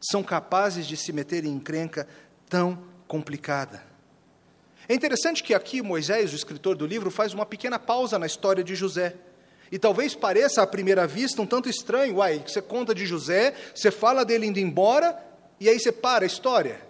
são 0.00 0.22
capazes 0.22 0.86
de 0.86 0.96
se 0.96 1.12
meter 1.12 1.44
em 1.44 1.52
encrenca 1.52 2.08
tão 2.50 2.76
complicada? 3.06 3.82
É 4.88 4.94
interessante 4.94 5.42
que 5.42 5.54
aqui 5.54 5.80
Moisés, 5.80 6.32
o 6.32 6.36
escritor 6.36 6.76
do 6.76 6.84
livro, 6.84 7.12
faz 7.12 7.32
uma 7.32 7.46
pequena 7.46 7.78
pausa 7.78 8.18
na 8.18 8.26
história 8.26 8.64
de 8.64 8.74
José. 8.74 9.14
E 9.70 9.78
talvez 9.78 10.16
pareça 10.16 10.60
à 10.60 10.66
primeira 10.66 11.06
vista 11.06 11.40
um 11.40 11.46
tanto 11.46 11.68
estranho, 11.68 12.16
uai, 12.16 12.42
você 12.44 12.60
conta 12.60 12.92
de 12.92 13.06
José, 13.06 13.54
você 13.72 13.92
fala 13.92 14.24
dele 14.24 14.46
indo 14.46 14.58
embora, 14.58 15.16
e 15.60 15.68
aí 15.68 15.78
você 15.78 15.92
para 15.92 16.24
a 16.24 16.26
história. 16.26 16.80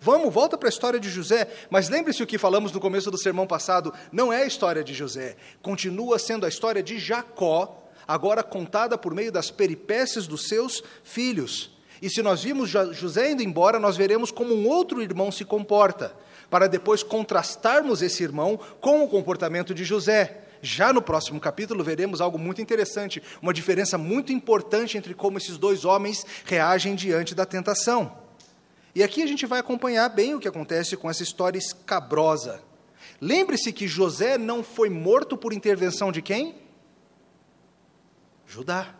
Vamos, 0.00 0.32
volta 0.32 0.56
para 0.56 0.68
a 0.68 0.70
história 0.70 0.98
de 0.98 1.10
José, 1.10 1.46
mas 1.68 1.90
lembre-se 1.90 2.22
o 2.22 2.26
que 2.26 2.38
falamos 2.38 2.72
no 2.72 2.80
começo 2.80 3.10
do 3.10 3.18
sermão 3.18 3.46
passado: 3.46 3.92
não 4.10 4.32
é 4.32 4.44
a 4.44 4.46
história 4.46 4.82
de 4.82 4.94
José, 4.94 5.36
continua 5.60 6.18
sendo 6.18 6.46
a 6.46 6.48
história 6.48 6.82
de 6.82 6.98
Jacó, 6.98 7.86
agora 8.08 8.42
contada 8.42 8.96
por 8.96 9.14
meio 9.14 9.30
das 9.30 9.50
peripécias 9.50 10.26
dos 10.26 10.48
seus 10.48 10.82
filhos. 11.04 11.78
E 12.00 12.08
se 12.08 12.22
nós 12.22 12.42
vimos 12.42 12.70
José 12.70 13.32
indo 13.32 13.42
embora, 13.42 13.78
nós 13.78 13.96
veremos 13.96 14.30
como 14.30 14.54
um 14.54 14.66
outro 14.66 15.02
irmão 15.02 15.30
se 15.30 15.44
comporta, 15.44 16.14
para 16.48 16.66
depois 16.66 17.02
contrastarmos 17.02 18.00
esse 18.02 18.22
irmão 18.22 18.58
com 18.80 19.04
o 19.04 19.08
comportamento 19.08 19.74
de 19.74 19.84
José. 19.84 20.44
Já 20.62 20.92
no 20.92 21.00
próximo 21.00 21.40
capítulo 21.40 21.82
veremos 21.84 22.20
algo 22.20 22.38
muito 22.38 22.60
interessante, 22.60 23.22
uma 23.40 23.52
diferença 23.52 23.96
muito 23.96 24.32
importante 24.32 24.96
entre 24.98 25.14
como 25.14 25.38
esses 25.38 25.56
dois 25.56 25.84
homens 25.84 26.24
reagem 26.44 26.94
diante 26.94 27.34
da 27.34 27.46
tentação. 27.46 28.18
E 28.94 29.02
aqui 29.02 29.22
a 29.22 29.26
gente 29.26 29.46
vai 29.46 29.60
acompanhar 29.60 30.08
bem 30.08 30.34
o 30.34 30.40
que 30.40 30.48
acontece 30.48 30.96
com 30.96 31.08
essa 31.08 31.22
história 31.22 31.58
escabrosa. 31.58 32.62
Lembre-se 33.20 33.72
que 33.72 33.86
José 33.86 34.36
não 34.36 34.62
foi 34.64 34.90
morto 34.90 35.36
por 35.36 35.52
intervenção 35.52 36.10
de 36.10 36.20
quem? 36.20 36.56
Judá. 38.46 38.99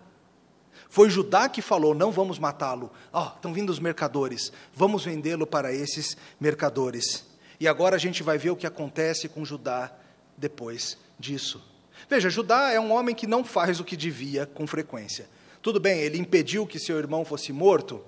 Foi 0.91 1.09
Judá 1.09 1.49
que 1.49 1.63
falou: 1.63 1.95
não 1.95 2.11
vamos 2.11 2.39
matá-lo. 2.39 2.93
Ó, 3.13 3.23
oh, 3.23 3.37
estão 3.37 3.55
vindo 3.55 3.71
os 3.71 3.79
mercadores, 3.79 4.53
vamos 4.75 5.05
vendê-lo 5.05 5.47
para 5.47 5.73
esses 5.73 6.17
mercadores. 6.39 7.25
E 7.59 7.69
agora 7.69 7.97
a 7.97 7.99
gente 7.99 8.23
vai 8.23 8.37
ver 8.37 8.51
o 8.51 8.57
que 8.57 8.67
acontece 8.67 9.29
com 9.29 9.45
Judá 9.45 9.93
depois 10.37 10.99
disso. 11.19 11.63
Veja, 12.09 12.29
Judá 12.29 12.73
é 12.73 12.81
um 12.81 12.93
homem 12.93 13.15
que 13.15 13.27
não 13.27 13.45
faz 13.45 13.79
o 13.79 13.85
que 13.85 13.97
devia 13.97 14.47
com 14.47 14.67
frequência. 14.67 15.29
Tudo 15.63 15.79
bem, 15.79 16.01
ele 16.01 16.19
impediu 16.19 16.67
que 16.67 16.79
seu 16.79 16.99
irmão 16.99 17.25
fosse 17.25 17.53
morto, 17.53 18.03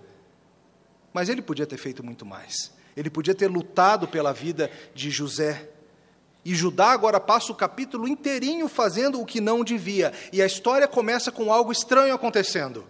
mas 1.13 1.29
ele 1.29 1.43
podia 1.43 1.67
ter 1.67 1.77
feito 1.77 2.03
muito 2.03 2.25
mais. 2.25 2.73
Ele 2.97 3.11
podia 3.11 3.35
ter 3.35 3.49
lutado 3.49 4.09
pela 4.09 4.33
vida 4.33 4.71
de 4.95 5.11
José. 5.11 5.69
E 6.45 6.55
Judá 6.55 6.91
agora 6.91 7.21
passa 7.21 7.53
o 7.53 7.55
capítulo 7.55 8.09
inteirinho 8.09 8.69
fazendo 8.69 9.21
o 9.21 9.27
que 9.27 9.41
não 9.41 9.63
devia. 9.63 10.13
E 10.33 10.43
a 10.43 10.47
história 10.47 10.89
começa 10.89 11.31
com 11.31 11.53
algo 11.53 11.71
estranho 11.71 12.15
acontecendo. 12.15 12.85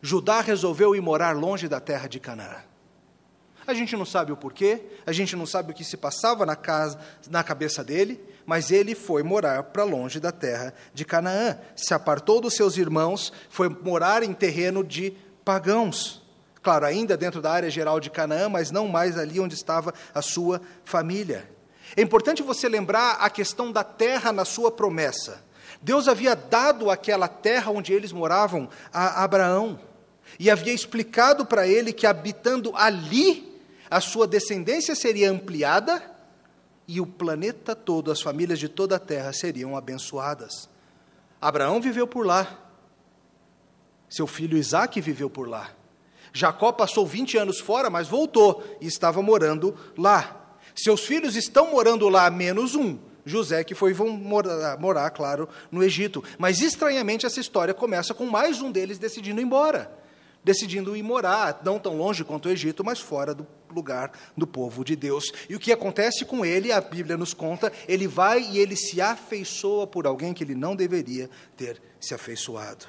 Judá 0.00 0.40
resolveu 0.40 0.94
ir 0.94 1.00
morar 1.00 1.36
longe 1.36 1.68
da 1.68 1.80
terra 1.80 2.08
de 2.08 2.18
Canaã. 2.18 2.62
A 3.66 3.74
gente 3.74 3.96
não 3.96 4.04
sabe 4.04 4.30
o 4.30 4.36
porquê, 4.36 4.80
a 5.04 5.12
gente 5.12 5.34
não 5.34 5.44
sabe 5.44 5.72
o 5.72 5.74
que 5.74 5.82
se 5.82 5.96
passava 5.96 6.46
na, 6.46 6.54
casa, 6.54 6.98
na 7.28 7.42
cabeça 7.42 7.82
dele, 7.82 8.20
mas 8.46 8.70
ele 8.70 8.94
foi 8.94 9.24
morar 9.24 9.64
para 9.64 9.82
longe 9.82 10.20
da 10.20 10.30
terra 10.30 10.72
de 10.94 11.04
Canaã. 11.04 11.58
Se 11.74 11.92
apartou 11.92 12.40
dos 12.40 12.54
seus 12.54 12.76
irmãos, 12.76 13.32
foi 13.50 13.68
morar 13.68 14.22
em 14.22 14.32
terreno 14.32 14.84
de 14.84 15.12
pagãos. 15.44 16.22
Claro, 16.62 16.86
ainda 16.86 17.16
dentro 17.16 17.42
da 17.42 17.50
área 17.50 17.70
geral 17.70 17.98
de 17.98 18.08
Canaã, 18.08 18.48
mas 18.48 18.70
não 18.70 18.86
mais 18.86 19.18
ali 19.18 19.40
onde 19.40 19.54
estava 19.54 19.92
a 20.14 20.22
sua 20.22 20.60
família. 20.84 21.55
É 21.94 22.02
importante 22.02 22.42
você 22.42 22.68
lembrar 22.68 23.12
a 23.20 23.28
questão 23.28 23.70
da 23.70 23.84
terra 23.84 24.32
na 24.32 24.44
sua 24.44 24.70
promessa. 24.70 25.44
Deus 25.80 26.08
havia 26.08 26.34
dado 26.34 26.90
aquela 26.90 27.28
terra 27.28 27.70
onde 27.70 27.92
eles 27.92 28.12
moravam 28.12 28.68
a 28.92 29.22
Abraão 29.22 29.78
e 30.38 30.50
havia 30.50 30.72
explicado 30.72 31.46
para 31.46 31.66
ele 31.66 31.92
que 31.92 32.06
habitando 32.06 32.74
ali 32.74 33.60
a 33.90 34.00
sua 34.00 34.26
descendência 34.26 34.94
seria 34.94 35.30
ampliada 35.30 36.02
e 36.88 37.00
o 37.00 37.06
planeta 37.06 37.74
todo, 37.74 38.10
as 38.10 38.20
famílias 38.20 38.58
de 38.58 38.68
toda 38.68 38.96
a 38.96 39.00
terra 39.00 39.32
seriam 39.32 39.76
abençoadas. 39.76 40.68
Abraão 41.40 41.80
viveu 41.80 42.06
por 42.06 42.24
lá. 42.24 42.58
Seu 44.08 44.26
filho 44.26 44.56
Isaque 44.56 45.00
viveu 45.00 45.28
por 45.28 45.48
lá. 45.48 45.70
Jacó 46.32 46.70
passou 46.70 47.06
20 47.06 47.38
anos 47.38 47.60
fora, 47.60 47.90
mas 47.90 48.08
voltou 48.08 48.62
e 48.80 48.86
estava 48.86 49.22
morando 49.22 49.76
lá. 49.96 50.45
Seus 50.76 51.06
filhos 51.06 51.36
estão 51.36 51.70
morando 51.70 52.06
lá, 52.08 52.30
menos 52.30 52.74
um, 52.74 52.98
José, 53.24 53.64
que 53.64 53.74
foi 53.74 53.94
morar, 53.94 54.78
morar, 54.78 55.10
claro, 55.10 55.48
no 55.72 55.82
Egito. 55.82 56.22
Mas 56.38 56.60
estranhamente 56.60 57.24
essa 57.24 57.40
história 57.40 57.72
começa 57.72 58.12
com 58.12 58.26
mais 58.26 58.60
um 58.60 58.70
deles 58.70 58.98
decidindo 58.98 59.40
ir 59.40 59.44
embora. 59.44 59.90
Decidindo 60.44 60.94
ir 60.94 61.02
morar, 61.02 61.60
não 61.64 61.78
tão 61.78 61.96
longe 61.96 62.22
quanto 62.22 62.46
o 62.46 62.52
Egito, 62.52 62.84
mas 62.84 63.00
fora 63.00 63.34
do 63.34 63.46
lugar 63.74 64.12
do 64.36 64.46
povo 64.46 64.84
de 64.84 64.94
Deus. 64.94 65.32
E 65.48 65.56
o 65.56 65.58
que 65.58 65.72
acontece 65.72 66.24
com 66.24 66.44
ele, 66.44 66.70
a 66.70 66.80
Bíblia 66.80 67.16
nos 67.16 67.34
conta, 67.34 67.72
ele 67.88 68.06
vai 68.06 68.42
e 68.42 68.58
ele 68.58 68.76
se 68.76 69.00
afeiçoa 69.00 69.86
por 69.86 70.06
alguém 70.06 70.32
que 70.32 70.44
ele 70.44 70.54
não 70.54 70.76
deveria 70.76 71.28
ter 71.56 71.82
se 71.98 72.14
afeiçoado. 72.14 72.86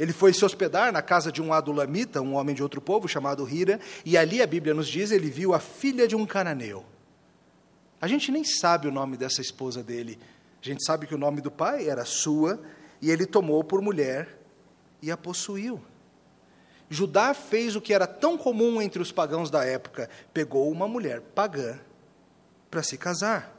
Ele 0.00 0.12
foi 0.12 0.32
se 0.32 0.44
hospedar 0.44 0.90
na 0.90 1.00
casa 1.00 1.30
de 1.30 1.40
um 1.40 1.52
adulamita, 1.52 2.20
um 2.20 2.34
homem 2.34 2.54
de 2.54 2.62
outro 2.62 2.80
povo 2.80 3.06
chamado 3.06 3.48
Hira, 3.48 3.78
e 4.04 4.16
ali 4.16 4.42
a 4.42 4.46
Bíblia 4.46 4.74
nos 4.74 4.88
diz, 4.88 5.10
ele 5.10 5.30
viu 5.30 5.54
a 5.54 5.60
filha 5.60 6.08
de 6.08 6.16
um 6.16 6.26
cananeu. 6.26 6.84
A 8.00 8.06
gente 8.06 8.30
nem 8.30 8.44
sabe 8.44 8.88
o 8.88 8.92
nome 8.92 9.16
dessa 9.16 9.40
esposa 9.40 9.82
dele. 9.82 10.18
A 10.62 10.64
gente 10.64 10.84
sabe 10.84 11.06
que 11.06 11.14
o 11.14 11.18
nome 11.18 11.40
do 11.40 11.50
pai 11.50 11.88
era 11.88 12.04
sua, 12.04 12.60
e 13.00 13.10
ele 13.10 13.26
tomou 13.26 13.62
por 13.62 13.80
mulher 13.80 14.38
e 15.02 15.10
a 15.10 15.16
possuiu. 15.16 15.80
Judá 16.88 17.34
fez 17.34 17.74
o 17.74 17.80
que 17.80 17.92
era 17.92 18.06
tão 18.06 18.38
comum 18.38 18.80
entre 18.80 19.02
os 19.02 19.10
pagãos 19.10 19.50
da 19.50 19.64
época: 19.64 20.08
pegou 20.32 20.70
uma 20.70 20.86
mulher 20.86 21.20
pagã 21.20 21.78
para 22.70 22.82
se 22.82 22.96
casar. 22.96 23.54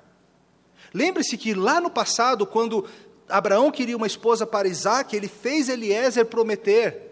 Lembre-se 0.94 1.38
que 1.38 1.53
lá 1.53 1.82
no 1.82 1.89
passado, 1.89 2.46
quando 2.46 2.88
Abraão 3.27 3.72
queria 3.72 3.98
uma 3.98 4.08
esposa 4.08 4.46
para 4.46 4.67
Isaac, 4.67 5.15
ele 5.15 5.27
fez 5.27 5.67
Eliezer 5.67 6.25
prometer 6.25 7.12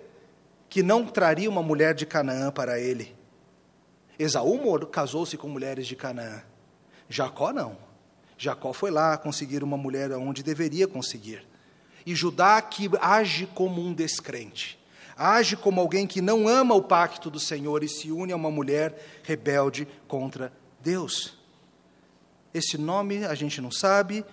que 0.70 0.82
não 0.82 1.06
traria 1.06 1.50
uma 1.50 1.64
mulher 1.64 1.94
de 1.94 2.06
Canaã 2.06 2.52
para 2.52 2.80
ele. 2.80 3.16
Esaú 4.18 4.86
casou-se 4.88 5.38
com 5.38 5.50
mulheres 5.50 5.86
de 5.88 5.96
Canaã. 5.96 6.42
Jacó 7.10 7.54
não. 7.54 7.78
Jacó 8.38 8.74
foi 8.74 8.92
lá 8.92 9.18
conseguir 9.18 9.64
uma 9.64 9.78
mulher 9.78 10.12
onde 10.14 10.44
deveria 10.44 10.88
conseguir. 10.88 11.46
E 12.06 12.14
Judá 12.14 12.62
que 12.62 12.90
age 13.02 13.48
como 13.48 13.82
um 13.82 13.94
descrente, 13.94 14.80
age 15.18 15.56
como 15.56 15.82
alguém 15.82 16.06
que 16.06 16.22
não 16.22 16.48
ama 16.48 16.76
o 16.76 16.84
pacto 16.84 17.30
do 17.30 17.40
Senhor 17.40 17.84
e 17.84 17.90
se 17.90 18.12
une 18.12 18.32
a 18.32 18.36
uma 18.36 18.52
mulher 18.52 19.22
rebelde 19.24 19.88
contra 20.08 20.54
Deus. 20.82 21.38
Esse 22.54 22.78
nome 22.78 23.26
a 23.26 23.34
gente 23.34 23.60
não 23.60 23.72
sabe, 23.72 24.24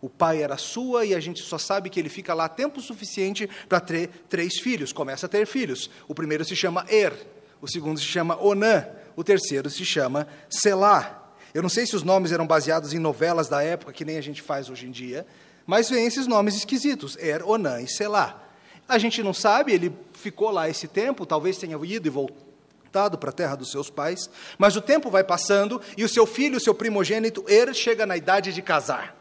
o 0.00 0.10
pai 0.10 0.42
era 0.42 0.56
sua 0.56 1.06
e 1.06 1.14
a 1.14 1.20
gente 1.20 1.40
só 1.42 1.56
sabe 1.56 1.88
que 1.88 1.98
ele 1.98 2.08
fica 2.08 2.34
lá 2.34 2.48
tempo 2.48 2.80
suficiente 2.80 3.48
para 3.68 3.80
ter 3.80 4.08
três 4.28 4.58
filhos. 4.58 4.92
Começa 4.92 5.26
a 5.26 5.28
ter 5.28 5.46
filhos. 5.46 5.88
O 6.08 6.14
primeiro 6.14 6.44
se 6.44 6.56
chama 6.56 6.84
Er, 6.88 7.14
o 7.60 7.68
segundo 7.68 7.98
se 7.98 8.04
chama 8.04 8.36
Onã, 8.42 8.84
o 9.14 9.22
terceiro 9.22 9.70
se 9.70 9.84
chama 9.84 10.26
Selá. 10.50 11.21
Eu 11.54 11.62
não 11.62 11.68
sei 11.68 11.84
se 11.86 11.94
os 11.94 12.02
nomes 12.02 12.32
eram 12.32 12.46
baseados 12.46 12.94
em 12.94 12.98
novelas 12.98 13.48
da 13.48 13.62
época, 13.62 13.92
que 13.92 14.04
nem 14.04 14.16
a 14.16 14.22
gente 14.22 14.40
faz 14.40 14.70
hoje 14.70 14.86
em 14.86 14.90
dia, 14.90 15.26
mas 15.66 15.90
vem 15.90 16.06
esses 16.06 16.26
nomes 16.26 16.56
esquisitos: 16.56 17.16
Er, 17.18 17.46
Onã 17.46 17.80
e 17.80 17.88
Selá. 17.88 18.42
A 18.88 18.98
gente 18.98 19.22
não 19.22 19.32
sabe, 19.32 19.72
ele 19.72 19.92
ficou 20.12 20.50
lá 20.50 20.68
esse 20.68 20.88
tempo, 20.88 21.24
talvez 21.24 21.56
tenha 21.56 21.78
ido 21.84 22.06
e 22.06 22.10
voltado 22.10 23.16
para 23.18 23.30
a 23.30 23.32
terra 23.32 23.54
dos 23.54 23.70
seus 23.70 23.88
pais, 23.88 24.28
mas 24.58 24.76
o 24.76 24.82
tempo 24.82 25.10
vai 25.10 25.24
passando 25.24 25.80
e 25.96 26.04
o 26.04 26.08
seu 26.08 26.26
filho, 26.26 26.56
o 26.56 26.60
seu 26.60 26.74
primogênito 26.74 27.44
Er, 27.48 27.72
chega 27.74 28.04
na 28.04 28.16
idade 28.16 28.52
de 28.52 28.60
casar. 28.60 29.16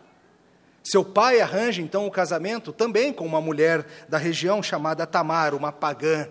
Seu 0.83 1.05
pai 1.05 1.39
arranja 1.39 1.81
então 1.81 2.07
o 2.07 2.11
casamento 2.11 2.73
também 2.73 3.13
com 3.13 3.25
uma 3.25 3.39
mulher 3.39 3.85
da 4.09 4.17
região 4.17 4.63
chamada 4.63 5.05
Tamar, 5.05 5.53
uma 5.53 5.71
pagã, 5.71 6.27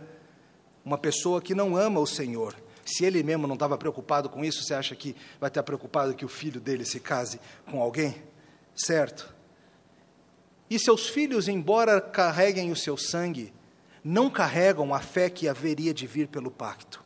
uma 0.84 0.98
pessoa 0.98 1.40
que 1.40 1.54
não 1.54 1.76
ama 1.76 2.00
o 2.00 2.06
Senhor. 2.06 2.54
Se 2.90 3.04
ele 3.04 3.22
mesmo 3.22 3.46
não 3.46 3.54
estava 3.54 3.78
preocupado 3.78 4.28
com 4.28 4.44
isso, 4.44 4.62
você 4.62 4.74
acha 4.74 4.96
que 4.96 5.14
vai 5.38 5.48
estar 5.48 5.62
preocupado 5.62 6.14
que 6.14 6.24
o 6.24 6.28
filho 6.28 6.60
dele 6.60 6.84
se 6.84 6.98
case 6.98 7.40
com 7.70 7.80
alguém? 7.80 8.22
Certo? 8.74 9.32
E 10.68 10.78
seus 10.78 11.08
filhos, 11.08 11.48
embora 11.48 12.00
carreguem 12.00 12.70
o 12.72 12.76
seu 12.76 12.96
sangue, 12.96 13.52
não 14.02 14.30
carregam 14.30 14.94
a 14.94 15.00
fé 15.00 15.30
que 15.30 15.48
haveria 15.48 15.92
de 15.94 16.06
vir 16.06 16.28
pelo 16.28 16.50
pacto. 16.50 17.02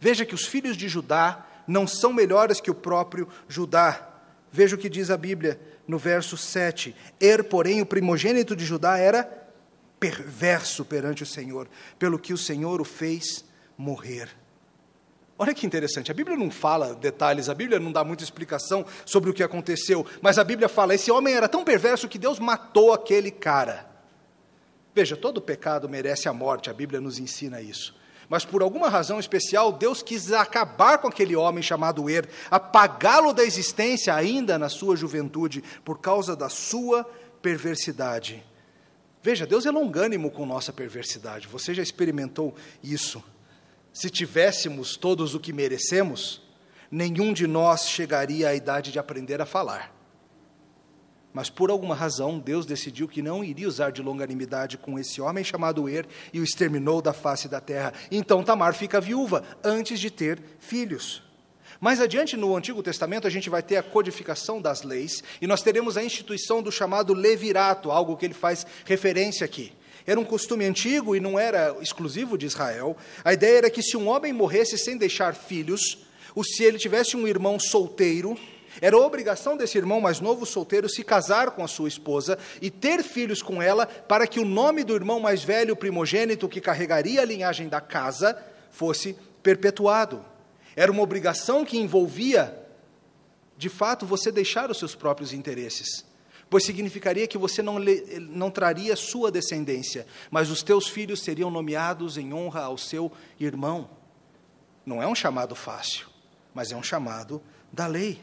Veja 0.00 0.24
que 0.24 0.34
os 0.34 0.46
filhos 0.46 0.76
de 0.76 0.88
Judá 0.88 1.46
não 1.66 1.86
são 1.86 2.12
melhores 2.12 2.60
que 2.60 2.70
o 2.70 2.74
próprio 2.74 3.28
Judá. 3.48 4.08
Veja 4.50 4.76
o 4.76 4.78
que 4.78 4.88
diz 4.88 5.10
a 5.10 5.16
Bíblia 5.16 5.60
no 5.86 5.98
verso 5.98 6.36
7. 6.36 6.94
Er, 7.20 7.44
porém, 7.44 7.80
o 7.80 7.86
primogênito 7.86 8.54
de 8.56 8.64
Judá 8.64 8.96
era 8.98 9.24
perverso 9.98 10.84
perante 10.84 11.22
o 11.22 11.26
Senhor, 11.26 11.68
pelo 11.98 12.18
que 12.18 12.32
o 12.32 12.38
Senhor 12.38 12.80
o 12.80 12.84
fez 12.84 13.44
morrer. 13.76 14.28
Olha 15.40 15.54
que 15.54 15.64
interessante, 15.64 16.10
a 16.10 16.14
Bíblia 16.14 16.36
não 16.36 16.50
fala 16.50 16.96
detalhes, 16.96 17.48
a 17.48 17.54
Bíblia 17.54 17.78
não 17.78 17.92
dá 17.92 18.02
muita 18.02 18.24
explicação 18.24 18.84
sobre 19.06 19.30
o 19.30 19.32
que 19.32 19.44
aconteceu, 19.44 20.04
mas 20.20 20.36
a 20.36 20.42
Bíblia 20.42 20.68
fala: 20.68 20.96
esse 20.96 21.12
homem 21.12 21.32
era 21.32 21.48
tão 21.48 21.62
perverso 21.62 22.08
que 22.08 22.18
Deus 22.18 22.40
matou 22.40 22.92
aquele 22.92 23.30
cara. 23.30 23.88
Veja, 24.92 25.16
todo 25.16 25.40
pecado 25.40 25.88
merece 25.88 26.28
a 26.28 26.32
morte, 26.32 26.68
a 26.68 26.74
Bíblia 26.74 27.00
nos 27.00 27.20
ensina 27.20 27.62
isso. 27.62 27.94
Mas 28.28 28.44
por 28.44 28.62
alguma 28.62 28.88
razão 28.88 29.20
especial, 29.20 29.70
Deus 29.70 30.02
quis 30.02 30.32
acabar 30.32 30.98
com 30.98 31.06
aquele 31.06 31.36
homem 31.36 31.62
chamado 31.62 32.10
Er, 32.10 32.28
apagá-lo 32.50 33.32
da 33.32 33.44
existência 33.44 34.12
ainda 34.14 34.58
na 34.58 34.68
sua 34.68 34.96
juventude, 34.96 35.62
por 35.84 36.00
causa 36.00 36.34
da 36.34 36.48
sua 36.48 37.04
perversidade. 37.40 38.44
Veja, 39.22 39.46
Deus 39.46 39.66
é 39.66 39.70
longânimo 39.70 40.32
com 40.32 40.44
nossa 40.44 40.72
perversidade, 40.72 41.46
você 41.46 41.72
já 41.72 41.82
experimentou 41.82 42.54
isso. 42.82 43.22
Se 43.98 44.08
tivéssemos 44.08 44.96
todos 44.96 45.34
o 45.34 45.40
que 45.40 45.52
merecemos, 45.52 46.40
nenhum 46.88 47.32
de 47.32 47.48
nós 47.48 47.88
chegaria 47.88 48.48
à 48.48 48.54
idade 48.54 48.92
de 48.92 48.98
aprender 49.00 49.40
a 49.40 49.44
falar. 49.44 49.92
Mas 51.32 51.50
por 51.50 51.68
alguma 51.68 51.96
razão, 51.96 52.38
Deus 52.38 52.64
decidiu 52.64 53.08
que 53.08 53.20
não 53.20 53.42
iria 53.42 53.66
usar 53.66 53.90
de 53.90 54.00
longanimidade 54.00 54.78
com 54.78 55.00
esse 55.00 55.20
homem 55.20 55.42
chamado 55.42 55.88
Er 55.88 56.06
e 56.32 56.38
o 56.38 56.44
exterminou 56.44 57.02
da 57.02 57.12
face 57.12 57.48
da 57.48 57.60
terra. 57.60 57.92
Então 58.08 58.44
Tamar 58.44 58.72
fica 58.72 59.00
viúva 59.00 59.42
antes 59.64 59.98
de 59.98 60.12
ter 60.12 60.40
filhos. 60.60 61.24
Mais 61.80 62.00
adiante 62.00 62.36
no 62.36 62.54
Antigo 62.54 62.84
Testamento, 62.84 63.26
a 63.26 63.30
gente 63.30 63.50
vai 63.50 63.64
ter 63.64 63.78
a 63.78 63.82
codificação 63.82 64.62
das 64.62 64.84
leis 64.84 65.24
e 65.40 65.46
nós 65.48 65.60
teremos 65.60 65.96
a 65.96 66.04
instituição 66.04 66.62
do 66.62 66.70
chamado 66.70 67.12
levirato, 67.14 67.90
algo 67.90 68.16
que 68.16 68.26
ele 68.26 68.34
faz 68.34 68.64
referência 68.84 69.44
aqui. 69.44 69.72
Era 70.08 70.18
um 70.18 70.24
costume 70.24 70.64
antigo 70.64 71.14
e 71.14 71.20
não 71.20 71.38
era 71.38 71.76
exclusivo 71.82 72.38
de 72.38 72.46
Israel. 72.46 72.96
A 73.22 73.34
ideia 73.34 73.58
era 73.58 73.70
que 73.70 73.82
se 73.82 73.94
um 73.94 74.08
homem 74.08 74.32
morresse 74.32 74.78
sem 74.78 74.96
deixar 74.96 75.34
filhos, 75.34 75.98
ou 76.34 76.42
se 76.42 76.64
ele 76.64 76.78
tivesse 76.78 77.14
um 77.14 77.28
irmão 77.28 77.60
solteiro, 77.60 78.34
era 78.80 78.96
obrigação 78.96 79.54
desse 79.54 79.76
irmão 79.76 80.00
mais 80.00 80.18
novo 80.18 80.46
solteiro 80.46 80.88
se 80.88 81.04
casar 81.04 81.50
com 81.50 81.62
a 81.62 81.68
sua 81.68 81.88
esposa 81.88 82.38
e 82.62 82.70
ter 82.70 83.02
filhos 83.02 83.42
com 83.42 83.60
ela, 83.60 83.84
para 83.84 84.26
que 84.26 84.40
o 84.40 84.46
nome 84.46 84.82
do 84.82 84.94
irmão 84.94 85.20
mais 85.20 85.44
velho, 85.44 85.76
primogênito, 85.76 86.48
que 86.48 86.58
carregaria 86.58 87.20
a 87.20 87.26
linhagem 87.26 87.68
da 87.68 87.82
casa, 87.82 88.34
fosse 88.70 89.14
perpetuado. 89.42 90.24
Era 90.74 90.90
uma 90.90 91.02
obrigação 91.02 91.66
que 91.66 91.76
envolvia, 91.76 92.58
de 93.58 93.68
fato, 93.68 94.06
você 94.06 94.32
deixar 94.32 94.70
os 94.70 94.78
seus 94.78 94.94
próprios 94.94 95.34
interesses 95.34 96.07
pois 96.50 96.64
significaria 96.64 97.26
que 97.26 97.38
você 97.38 97.62
não, 97.62 97.76
não 98.20 98.50
traria 98.50 98.96
sua 98.96 99.30
descendência, 99.30 100.06
mas 100.30 100.50
os 100.50 100.62
teus 100.62 100.88
filhos 100.88 101.22
seriam 101.22 101.50
nomeados 101.50 102.16
em 102.16 102.32
honra 102.32 102.62
ao 102.62 102.78
seu 102.78 103.12
irmão. 103.38 103.90
Não 104.84 105.02
é 105.02 105.06
um 105.06 105.14
chamado 105.14 105.54
fácil, 105.54 106.06
mas 106.54 106.72
é 106.72 106.76
um 106.76 106.82
chamado 106.82 107.42
da 107.72 107.86
lei. 107.86 108.22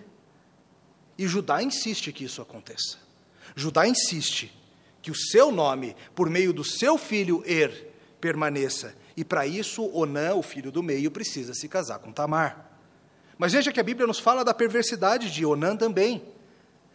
E 1.18 1.28
Judá 1.28 1.62
insiste 1.62 2.12
que 2.12 2.26
isso 2.26 2.42
aconteça. 2.42 2.98
Judá 3.56 3.88
insiste 3.88 4.52
que 5.02 5.12
o 5.12 5.16
seu 5.16 5.52
nome, 5.52 5.96
por 6.16 6.30
meio 6.30 6.52
do 6.52 6.64
seu 6.64 6.98
filho 6.98 7.44
Er, 7.46 7.94
permaneça. 8.20 8.96
E 9.16 9.24
para 9.24 9.46
isso, 9.46 9.90
Onã, 9.94 10.34
o 10.34 10.42
filho 10.42 10.72
do 10.72 10.82
meio, 10.82 11.12
precisa 11.12 11.54
se 11.54 11.70
casar 11.70 12.00
com 12.00 12.12
Tamar. 12.12 12.72
Mas 13.38 13.54
veja 13.54 13.72
que 13.72 13.80
a 13.80 13.84
Bíblia 13.84 14.08
nos 14.08 14.20
fala 14.20 14.44
da 14.44 14.54
perversidade 14.54 15.32
de 15.32 15.46
Onã 15.46 15.76
também. 15.76 16.24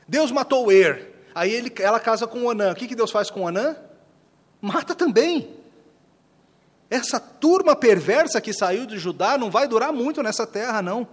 Deus 0.08 0.32
matou 0.32 0.72
Er, 0.72 1.09
Aí 1.34 1.52
ele, 1.52 1.72
ela 1.78 2.00
casa 2.00 2.26
com 2.26 2.44
Onã. 2.44 2.72
O 2.72 2.74
que, 2.74 2.88
que 2.88 2.94
Deus 2.94 3.10
faz 3.10 3.30
com 3.30 3.42
Onã? 3.42 3.76
Mata 4.60 4.94
também. 4.94 5.56
Essa 6.90 7.20
turma 7.20 7.76
perversa 7.76 8.40
que 8.40 8.52
saiu 8.52 8.84
de 8.84 8.98
Judá 8.98 9.38
não 9.38 9.50
vai 9.50 9.68
durar 9.68 9.92
muito 9.92 10.22
nessa 10.22 10.46
terra, 10.46 10.82
não. 10.82 11.06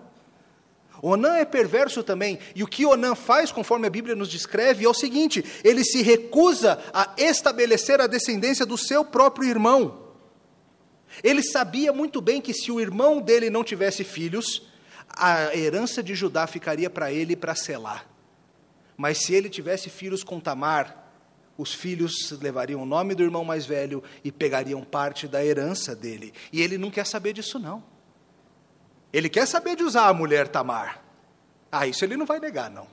Onã 1.02 1.36
é 1.36 1.46
perverso 1.46 2.02
também, 2.02 2.40
e 2.56 2.64
o 2.64 2.68
que 2.68 2.86
Onã 2.86 3.14
faz, 3.14 3.52
conforme 3.52 3.86
a 3.86 3.90
Bíblia 3.90 4.16
nos 4.16 4.30
descreve, 4.30 4.84
é 4.84 4.90
o 4.90 4.94
seguinte: 4.94 5.46
ele 5.64 5.84
se 5.84 6.02
recusa 6.02 6.80
a 6.92 7.14
estabelecer 7.18 8.02
a 8.02 8.08
descendência 8.08 8.66
do 8.66 8.78
seu 8.78 9.06
próprio 9.06 9.48
irmão. 9.48 10.08
Ele 11.24 11.44
sabia 11.44 11.94
muito 11.94 12.20
bem 12.20 12.42
que 12.42 12.54
se 12.54 12.72
o 12.72 12.80
irmão 12.80 13.22
dele 13.22 13.50
não 13.50 13.64
tivesse 13.64 14.04
filhos, 14.04 14.68
a 15.10 15.56
herança 15.56 16.02
de 16.02 16.14
Judá 16.16 16.48
ficaria 16.48 16.90
para 16.90 17.12
ele 17.12 17.36
para 17.36 17.56
selar. 17.56 18.06
Mas 18.98 19.20
se 19.20 19.34
ele 19.34 19.50
tivesse 19.50 19.90
filhos 19.90 20.24
com 20.24 20.40
Tamar, 20.40 21.06
os 21.58 21.74
filhos 21.74 22.32
levariam 22.42 22.82
o 22.82 22.86
nome 22.86 23.14
do 23.16 23.24
irmão 23.24 23.46
mais 23.46 23.66
velho 23.66 24.04
e 24.24 24.32
pegariam 24.32 24.84
parte 24.84 25.28
da 25.28 25.46
herança 25.46 25.96
dele. 25.96 26.34
E 26.52 26.62
ele 26.62 26.78
não 26.78 26.92
quer 26.92 27.06
saber 27.06 27.34
disso, 27.34 27.60
não. 27.60 27.84
Ele 29.14 29.30
quer 29.30 29.48
saber 29.48 29.76
de 29.76 29.84
usar 29.84 30.08
a 30.08 30.14
mulher 30.14 30.48
Tamar. 30.48 31.04
Ah, 31.72 31.88
isso 31.88 32.04
ele 32.04 32.18
não 32.18 32.26
vai 32.26 32.40
negar, 32.40 32.70
não. 32.70 32.88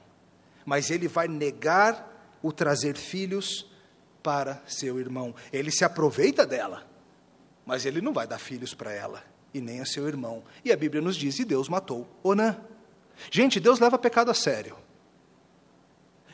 Mas 0.64 0.90
ele 0.90 1.08
vai 1.08 1.26
negar 1.26 2.38
o 2.42 2.52
trazer 2.52 2.96
filhos 2.96 3.66
para 4.22 4.62
seu 4.66 4.98
irmão. 4.98 5.34
Ele 5.52 5.70
se 5.70 5.84
aproveita 5.84 6.46
dela, 6.46 6.86
mas 7.66 7.84
ele 7.84 8.00
não 8.00 8.12
vai 8.12 8.26
dar 8.26 8.38
filhos 8.38 8.74
para 8.74 8.92
ela 8.92 9.22
e 9.52 9.60
nem 9.60 9.80
a 9.80 9.86
seu 9.86 10.08
irmão. 10.08 10.42
E 10.64 10.72
a 10.72 10.76
Bíblia 10.76 11.02
nos 11.02 11.16
diz: 11.16 11.38
e 11.38 11.44
Deus 11.44 11.68
matou 11.68 12.08
Onã. 12.22 12.56
Gente, 13.30 13.60
Deus 13.60 13.78
leva 13.78 13.98
pecado 13.98 14.30
a 14.30 14.34
sério. 14.34 14.76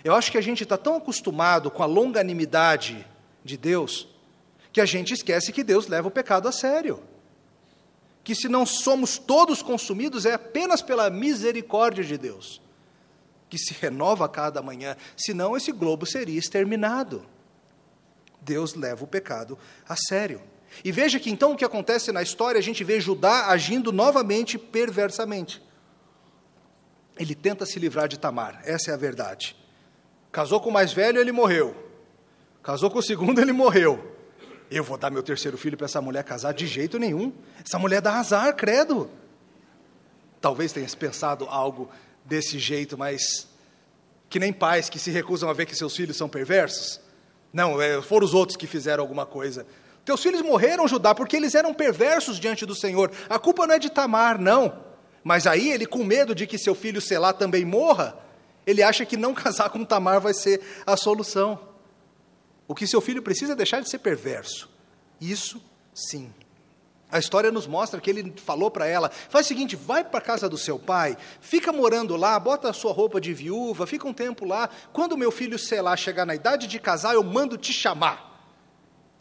Eu 0.03 0.15
acho 0.15 0.31
que 0.33 0.39
a 0.39 0.43
gente 0.43 0.63
está 0.63 0.77
tão 0.77 0.97
acostumado 0.97 1.71
com 1.71 1.83
a 1.83 1.87
longanimidade 1.87 3.07
de 3.45 3.57
Deus 3.57 4.09
que 4.73 4.81
a 4.81 4.87
gente 4.87 5.15
esquece 5.15 5.53
que 5.53 5.65
Deus 5.65 5.87
leva 5.87 6.09
o 6.09 6.11
pecado 6.11 6.49
a 6.49 6.53
sério. 6.53 7.03
Que 8.23 8.35
se 8.35 8.49
não 8.49 8.65
somos 8.65 9.19
todos 9.19 9.63
consumidos 9.63 10.27
é 10.27 10.35
apenas 10.35 10.83
pela 10.83 11.11
misericórdia 11.11 12.05
de 12.05 12.17
Deus, 12.17 12.61
que 13.49 13.59
se 13.59 13.75
renova 13.75 14.27
a 14.27 14.29
cada 14.29 14.63
manhã, 14.63 14.97
senão 15.17 15.57
esse 15.57 15.73
globo 15.73 16.07
seria 16.07 16.39
exterminado. 16.39 17.27
Deus 18.41 18.75
leva 18.75 19.05
o 19.05 19.09
pecado 19.09 19.59
a 19.89 19.97
sério. 19.97 20.41
E 20.85 20.93
veja 20.93 21.19
que 21.19 21.31
então 21.31 21.53
o 21.53 21.57
que 21.57 21.65
acontece 21.65 22.13
na 22.13 22.23
história, 22.23 22.59
a 22.59 22.63
gente 22.63 22.85
vê 22.85 23.01
Judá 23.01 23.47
agindo 23.47 23.91
novamente 23.91 24.57
perversamente. 24.57 25.61
Ele 27.19 27.35
tenta 27.35 27.67
se 27.67 27.79
livrar 27.79 28.07
de 28.07 28.19
Tamar, 28.19 28.63
essa 28.65 28.93
é 28.93 28.95
a 28.95 28.97
verdade. 28.97 29.60
Casou 30.33 30.61
com 30.61 30.71
o 30.71 30.73
mais 30.73 30.93
velho, 30.93 31.21
ele 31.21 31.33
morreu. 31.33 31.75
Casou 32.63 32.91
com 32.91 32.99
o 32.99 33.03
segundo, 33.03 33.41
ele 33.41 33.53
morreu. 33.53 34.17
Eu 34.71 34.85
vou 34.85 34.97
dar 34.97 35.11
meu 35.11 35.23
terceiro 35.23 35.59
filho 35.59 35.77
para 35.77 35.87
essa 35.87 36.01
mulher 36.01 36.23
casar 36.23 36.53
de 36.55 36.67
jeito 36.67 36.99
nenhum. 36.99 37.33
Essa 37.65 37.79
mulher 37.79 38.01
dá 38.01 38.15
azar, 38.15 38.55
credo. 38.55 39.11
Talvez 40.41 40.73
tenha 40.73 40.87
pensado 40.89 41.47
algo 41.47 41.91
desse 42.25 42.59
jeito, 42.59 42.97
mas 42.97 43.49
que 44.29 44.39
nem 44.39 44.53
pais 44.53 44.89
que 44.89 44.99
se 44.99 45.11
recusam 45.11 45.51
a 45.51 45.53
ver 45.53 45.67
que 45.67 45.75
seus 45.75 45.97
filhos 45.97 46.17
são 46.17 46.29
perversos. 46.29 47.01
Não, 47.53 47.83
é, 47.83 48.01
foram 48.01 48.25
os 48.25 48.33
outros 48.33 48.57
que 48.57 48.67
fizeram 48.67 49.03
alguma 49.03 49.27
coisa. 49.27 49.67
Teus 50.05 50.23
filhos 50.23 50.41
morreram, 50.41 50.87
Judá, 50.87 51.15
porque 51.15 51.37
eles 51.37 51.55
eram 51.55 51.75
perversos 51.75 52.39
diante 52.39 52.65
do 52.65 52.75
Senhor. 52.75 53.11
A 53.29 53.39
culpa 53.39 53.67
não 53.67 53.75
é 53.75 53.79
de 53.79 53.91
Tamar, 53.91 54.41
não. 54.41 54.73
Mas 55.25 55.47
aí 55.47 55.71
ele, 55.71 55.85
com 55.85 56.05
medo 56.05 56.35
de 56.35 56.47
que 56.47 56.57
seu 56.57 56.75
filho 56.75 57.01
Selá 57.01 57.33
também 57.33 57.65
morra, 57.65 58.17
ele 58.67 58.83
acha 58.83 59.05
que 59.05 59.17
não 59.17 59.33
casar 59.35 59.71
com 59.71 59.85
Tamar 59.85 60.21
vai 60.21 60.35
ser 60.35 60.61
a 60.87 60.97
solução. 60.97 61.59
O 62.67 62.75
que 62.75 62.87
seu 62.87 63.01
filho 63.01 63.23
precisa 63.23 63.53
é 63.53 63.57
deixar 63.57 63.81
de 63.81 63.91
ser 63.91 63.99
perverso. 63.99 64.71
Isso 65.21 65.61
sim. 65.95 66.33
A 67.13 67.19
história 67.19 67.51
nos 67.51 67.67
mostra 67.67 68.01
que 68.01 68.09
ele 68.09 68.33
falou 68.37 68.71
para 68.71 68.87
ela: 68.87 69.11
faz 69.11 69.47
o 69.47 69.49
seguinte, 69.49 69.75
vai 69.75 70.05
para 70.05 70.19
a 70.19 70.23
casa 70.23 70.49
do 70.49 70.57
seu 70.57 70.79
pai, 70.79 71.17
fica 71.41 71.73
morando 71.73 72.15
lá, 72.17 72.39
bota 72.39 72.71
a 72.71 72.73
sua 72.73 72.93
roupa 72.93 73.21
de 73.21 73.35
viúva, 73.35 73.87
fica 73.87 74.07
um 74.07 74.13
tempo 74.13 74.45
lá. 74.45 74.71
Quando 74.93 75.17
meu 75.17 75.33
filho, 75.33 75.59
sei 75.59 75.83
lá, 75.83 75.97
chegar 75.97 76.25
na 76.25 76.35
idade 76.35 76.69
de 76.69 76.79
casar, 76.79 77.15
eu 77.15 77.25
mando 77.25 77.59
te 77.59 77.73
chamar. 77.73 78.30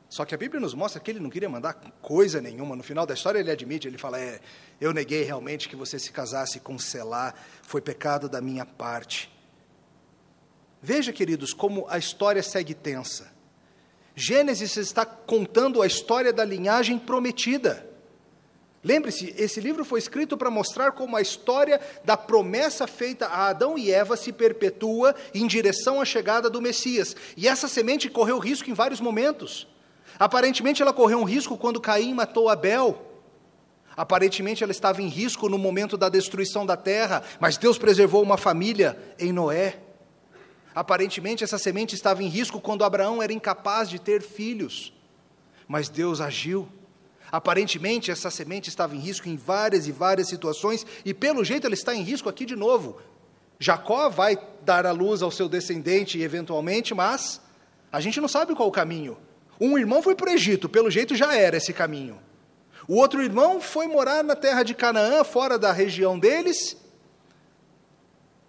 Só 0.09 0.25
que 0.25 0.33
a 0.33 0.37
Bíblia 0.37 0.59
nos 0.59 0.73
mostra 0.73 0.99
que 0.99 1.11
ele 1.11 1.19
não 1.19 1.29
queria 1.29 1.47
mandar 1.47 1.75
coisa 2.01 2.41
nenhuma. 2.41 2.75
No 2.75 2.81
final 2.81 3.05
da 3.05 3.13
história, 3.13 3.39
ele 3.39 3.51
admite: 3.51 3.87
ele 3.87 3.97
fala, 3.97 4.19
é, 4.19 4.39
eu 4.81 4.91
neguei 4.91 5.23
realmente 5.23 5.69
que 5.69 5.75
você 5.75 5.99
se 5.99 6.11
casasse 6.11 6.59
com 6.59 6.79
Selá, 6.79 7.33
foi 7.61 7.79
pecado 7.79 8.27
da 8.27 8.41
minha 8.41 8.65
parte. 8.65 9.31
Veja, 10.81 11.13
queridos, 11.13 11.53
como 11.53 11.85
a 11.89 11.97
história 11.97 12.41
segue 12.41 12.73
tensa. 12.73 13.31
Gênesis 14.15 14.75
está 14.77 15.05
contando 15.05 15.81
a 15.81 15.87
história 15.87 16.33
da 16.33 16.43
linhagem 16.43 16.97
prometida. 16.97 17.87
Lembre-se, 18.83 19.33
esse 19.37 19.59
livro 19.59 19.83
foi 19.83 19.99
escrito 19.99 20.37
para 20.37 20.49
mostrar 20.49 20.93
como 20.93 21.15
a 21.15 21.21
história 21.21 21.79
da 22.03 22.15
promessa 22.15 22.87
feita 22.87 23.27
a 23.27 23.47
Adão 23.47 23.77
e 23.77 23.91
Eva 23.91 24.15
se 24.15 24.31
perpetua 24.31 25.13
em 25.33 25.45
direção 25.45 26.01
à 26.01 26.05
chegada 26.05 26.49
do 26.49 26.61
Messias. 26.61 27.15
E 27.35 27.47
essa 27.47 27.67
semente 27.67 28.09
correu 28.09 28.39
risco 28.39 28.69
em 28.69 28.73
vários 28.73 29.01
momentos. 29.01 29.67
Aparentemente 30.19 30.81
ela 30.81 30.91
correu 30.91 31.19
um 31.19 31.23
risco 31.23 31.57
quando 31.57 31.79
Caim 31.79 32.13
matou 32.13 32.49
Abel. 32.49 33.05
Aparentemente 33.95 34.61
ela 34.61 34.71
estava 34.71 35.01
em 35.01 35.07
risco 35.07 35.47
no 35.47 35.57
momento 35.57 35.95
da 35.95 36.09
destruição 36.09 36.65
da 36.65 36.75
terra, 36.75 37.23
mas 37.39 37.57
Deus 37.57 37.77
preservou 37.77 38.21
uma 38.21 38.37
família 38.37 38.97
em 39.17 39.31
Noé. 39.31 39.79
Aparentemente 40.75 41.43
essa 41.43 41.57
semente 41.57 41.95
estava 41.95 42.21
em 42.21 42.27
risco 42.27 42.59
quando 42.59 42.83
Abraão 42.83 43.23
era 43.23 43.31
incapaz 43.31 43.89
de 43.89 43.97
ter 43.97 44.21
filhos, 44.21 44.93
mas 45.67 45.87
Deus 45.87 46.19
agiu. 46.19 46.67
Aparentemente 47.31 48.11
essa 48.11 48.29
semente 48.29 48.69
estava 48.69 48.95
em 48.95 48.99
risco 48.99 49.29
em 49.29 49.37
várias 49.37 49.87
e 49.87 49.91
várias 49.91 50.27
situações, 50.27 50.85
e 51.05 51.13
pelo 51.13 51.43
jeito 51.45 51.65
ela 51.65 51.73
está 51.73 51.95
em 51.95 52.01
risco 52.01 52.27
aqui 52.27 52.45
de 52.45 52.55
novo. 52.55 52.97
Jacó 53.57 54.09
vai 54.09 54.37
dar 54.63 54.85
a 54.85 54.91
luz 54.91 55.21
ao 55.21 55.31
seu 55.31 55.47
descendente 55.47 56.21
eventualmente, 56.21 56.93
mas 56.93 57.41
a 57.91 57.99
gente 57.99 58.19
não 58.19 58.27
sabe 58.27 58.55
qual 58.55 58.67
o 58.67 58.71
caminho. 58.71 59.17
Um 59.59 59.77
irmão 59.77 60.01
foi 60.01 60.15
para 60.15 60.29
o 60.29 60.33
Egito, 60.33 60.69
pelo 60.69 60.89
jeito 60.89 61.15
já 61.15 61.35
era 61.35 61.57
esse 61.57 61.73
caminho. 61.73 62.19
O 62.87 62.95
outro 62.95 63.21
irmão 63.21 63.61
foi 63.61 63.87
morar 63.87 64.23
na 64.23 64.35
terra 64.35 64.63
de 64.63 64.73
Canaã, 64.73 65.23
fora 65.23 65.59
da 65.59 65.71
região 65.71 66.17
deles, 66.17 66.77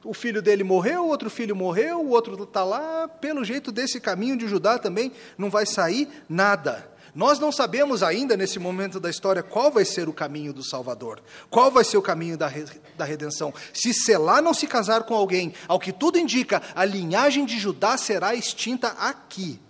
o 0.02 0.14
filho 0.14 0.40
dele 0.40 0.64
morreu, 0.64 1.04
o 1.04 1.08
outro 1.08 1.28
filho 1.28 1.54
morreu, 1.54 2.00
o 2.00 2.10
outro 2.10 2.42
está 2.42 2.64
lá. 2.64 3.06
Pelo 3.06 3.44
jeito 3.44 3.70
desse 3.70 4.00
caminho 4.00 4.36
de 4.36 4.48
Judá 4.48 4.78
também 4.78 5.12
não 5.36 5.50
vai 5.50 5.66
sair 5.66 6.08
nada. 6.28 6.88
Nós 7.14 7.38
não 7.38 7.50
sabemos 7.50 8.02
ainda, 8.02 8.36
nesse 8.36 8.58
momento 8.58 9.00
da 9.00 9.10
história, 9.10 9.42
qual 9.42 9.70
vai 9.70 9.84
ser 9.84 10.08
o 10.08 10.12
caminho 10.12 10.52
do 10.52 10.62
Salvador, 10.62 11.20
qual 11.50 11.70
vai 11.70 11.84
ser 11.84 11.98
o 11.98 12.02
caminho 12.02 12.38
da, 12.38 12.50
da 12.96 13.04
redenção. 13.04 13.52
Se 13.74 13.92
Selá 13.92 14.40
não 14.40 14.54
se 14.54 14.66
casar 14.66 15.02
com 15.02 15.14
alguém, 15.14 15.52
ao 15.66 15.78
que 15.78 15.92
tudo 15.92 16.18
indica, 16.18 16.62
a 16.74 16.84
linhagem 16.84 17.44
de 17.44 17.58
Judá 17.58 17.98
será 17.98 18.34
extinta 18.34 18.88
aqui. 18.90 19.60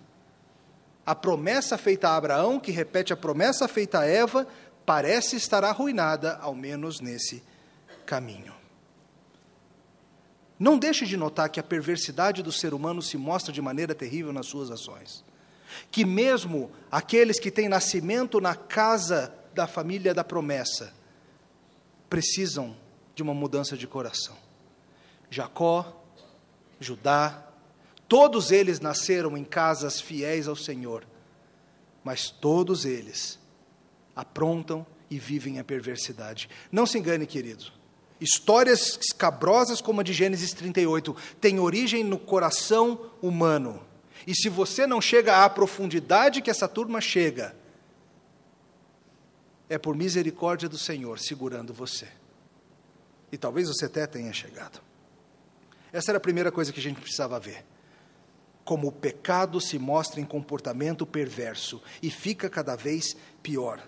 A 1.05 1.15
promessa 1.15 1.77
feita 1.77 2.09
a 2.09 2.15
Abraão, 2.15 2.59
que 2.59 2.71
repete 2.71 3.11
a 3.11 3.17
promessa 3.17 3.67
feita 3.67 3.99
a 3.99 4.05
Eva, 4.05 4.47
parece 4.85 5.35
estar 5.35 5.63
arruinada, 5.63 6.37
ao 6.41 6.53
menos 6.53 6.99
nesse 6.99 7.43
caminho. 8.05 8.53
Não 10.59 10.77
deixe 10.77 11.07
de 11.07 11.17
notar 11.17 11.49
que 11.49 11.59
a 11.59 11.63
perversidade 11.63 12.43
do 12.43 12.51
ser 12.51 12.73
humano 12.73 13.01
se 13.01 13.17
mostra 13.17 13.51
de 13.51 13.61
maneira 13.61 13.95
terrível 13.95 14.31
nas 14.31 14.45
suas 14.45 14.69
ações. 14.69 15.23
Que 15.89 16.05
mesmo 16.05 16.69
aqueles 16.91 17.39
que 17.39 17.49
têm 17.49 17.67
nascimento 17.67 18.39
na 18.39 18.53
casa 18.53 19.33
da 19.55 19.65
família 19.65 20.13
da 20.13 20.23
promessa 20.23 20.93
precisam 22.09 22.75
de 23.15 23.23
uma 23.23 23.33
mudança 23.33 23.75
de 23.75 23.87
coração. 23.87 24.35
Jacó, 25.31 26.03
Judá, 26.79 27.50
todos 28.11 28.51
eles 28.51 28.81
nasceram 28.81 29.37
em 29.37 29.43
casas 29.45 30.01
fiéis 30.01 30.45
ao 30.45 30.55
Senhor, 30.57 31.07
mas 32.03 32.29
todos 32.29 32.83
eles 32.83 33.39
aprontam 34.13 34.85
e 35.09 35.17
vivem 35.17 35.59
a 35.59 35.63
perversidade. 35.63 36.49
Não 36.69 36.85
se 36.85 36.97
engane, 36.97 37.25
querido. 37.25 37.71
Histórias 38.19 38.99
escabrosas 39.01 39.79
como 39.79 40.01
a 40.01 40.03
de 40.03 40.11
Gênesis 40.11 40.51
38 40.51 41.15
têm 41.39 41.57
origem 41.57 42.03
no 42.03 42.19
coração 42.19 43.11
humano. 43.21 43.81
E 44.27 44.35
se 44.35 44.49
você 44.49 44.85
não 44.85 44.99
chega 44.99 45.45
à 45.45 45.49
profundidade 45.49 46.41
que 46.41 46.51
essa 46.51 46.67
turma 46.67 46.99
chega, 46.99 47.55
é 49.69 49.77
por 49.77 49.95
misericórdia 49.95 50.67
do 50.67 50.77
Senhor 50.77 51.17
segurando 51.17 51.73
você. 51.73 52.09
E 53.31 53.37
talvez 53.37 53.69
você 53.69 53.85
até 53.85 54.05
tenha 54.05 54.33
chegado. 54.33 54.81
Essa 55.93 56.11
era 56.11 56.17
a 56.17 56.21
primeira 56.21 56.51
coisa 56.51 56.73
que 56.73 56.79
a 56.81 56.83
gente 56.83 56.99
precisava 56.99 57.39
ver. 57.39 57.70
Como 58.63 58.87
o 58.87 58.91
pecado 58.91 59.59
se 59.59 59.79
mostra 59.79 60.19
em 60.21 60.25
comportamento 60.25 61.05
perverso 61.05 61.81
e 62.01 62.09
fica 62.11 62.49
cada 62.49 62.75
vez 62.75 63.15
pior. 63.41 63.81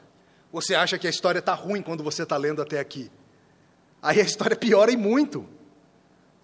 Você 0.52 0.76
acha 0.76 0.98
que 0.98 1.08
a 1.08 1.10
história 1.10 1.40
está 1.40 1.54
ruim 1.54 1.82
quando 1.82 2.04
você 2.04 2.24
está 2.24 2.38
lendo 2.38 2.62
até 2.62 2.80
aqui. 2.80 3.12
Aí 4.02 4.20
a 4.20 4.24
história 4.24 4.56
piora 4.56 4.92
e 4.92 4.98
muito. 4.98 5.48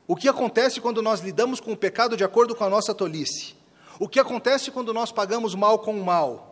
O 0.08 0.16
que 0.16 0.28
acontece 0.28 0.82
quando 0.82 1.02
nós 1.02 1.20
lidamos 1.20 1.60
com 1.60 1.74
o 1.74 1.78
pecado 1.78 2.18
de 2.18 2.24
acordo 2.24 2.56
com 2.56 2.64
a 2.64 2.70
nossa 2.70 2.96
tolice? 2.96 3.56
O 4.00 4.08
que 4.08 4.20
acontece 4.20 4.72
quando 4.72 4.94
nós 4.94 5.12
pagamos 5.12 5.54
mal 5.54 5.80
com 5.80 5.94
mal? 5.94 6.50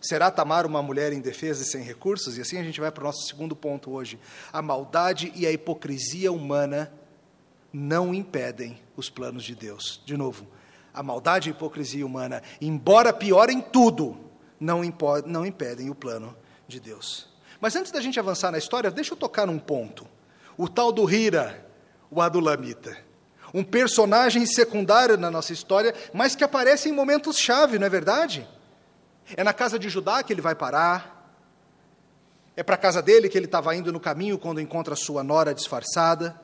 Será 0.00 0.30
Tamar 0.30 0.64
uma 0.64 0.82
mulher 0.82 1.12
indefesa 1.12 1.62
e 1.62 1.66
sem 1.66 1.82
recursos? 1.82 2.38
E 2.38 2.40
assim 2.40 2.58
a 2.58 2.62
gente 2.62 2.80
vai 2.80 2.90
para 2.90 3.02
o 3.02 3.06
nosso 3.06 3.26
segundo 3.26 3.54
ponto 3.54 3.90
hoje. 3.90 4.18
A 4.52 4.62
maldade 4.62 5.32
e 5.36 5.46
a 5.46 5.52
hipocrisia 5.52 6.32
humana 6.32 6.92
não 7.72 8.14
impedem 8.14 8.80
os 8.96 9.10
planos 9.10 9.44
de 9.44 9.54
Deus. 9.54 10.00
De 10.06 10.16
novo, 10.16 10.46
a 10.92 11.02
maldade 11.02 11.48
e 11.48 11.52
a 11.52 11.54
hipocrisia 11.54 12.04
humana, 12.04 12.42
embora 12.60 13.12
piorem 13.12 13.60
tudo, 13.60 14.18
não, 14.58 14.80
não 15.26 15.46
impedem 15.46 15.90
o 15.90 15.94
plano 15.94 16.36
de 16.66 16.80
Deus. 16.80 17.28
Mas 17.60 17.74
antes 17.76 17.90
da 17.90 18.00
gente 18.00 18.18
avançar 18.18 18.50
na 18.50 18.58
história, 18.58 18.90
deixa 18.90 19.14
eu 19.14 19.16
tocar 19.16 19.46
num 19.46 19.58
ponto. 19.58 20.06
O 20.56 20.68
tal 20.68 20.92
do 20.92 21.08
Hira, 21.10 21.66
o 22.10 22.20
Adulamita. 22.20 22.96
Um 23.52 23.64
personagem 23.64 24.44
secundário 24.46 25.16
na 25.16 25.30
nossa 25.30 25.52
história, 25.52 25.94
mas 26.12 26.34
que 26.34 26.44
aparece 26.44 26.88
em 26.88 26.92
momentos-chave, 26.92 27.78
não 27.78 27.86
é 27.86 27.90
verdade? 27.90 28.46
É 29.36 29.42
na 29.42 29.52
casa 29.52 29.78
de 29.78 29.88
Judá 29.88 30.22
que 30.22 30.32
ele 30.32 30.40
vai 30.40 30.54
parar. 30.54 31.32
É 32.56 32.62
para 32.62 32.74
a 32.74 32.78
casa 32.78 33.00
dele 33.00 33.28
que 33.28 33.38
ele 33.38 33.46
estava 33.46 33.74
indo 33.74 33.92
no 33.92 34.00
caminho 34.00 34.38
quando 34.38 34.60
encontra 34.60 34.96
sua 34.96 35.22
nora 35.22 35.54
disfarçada. 35.54 36.40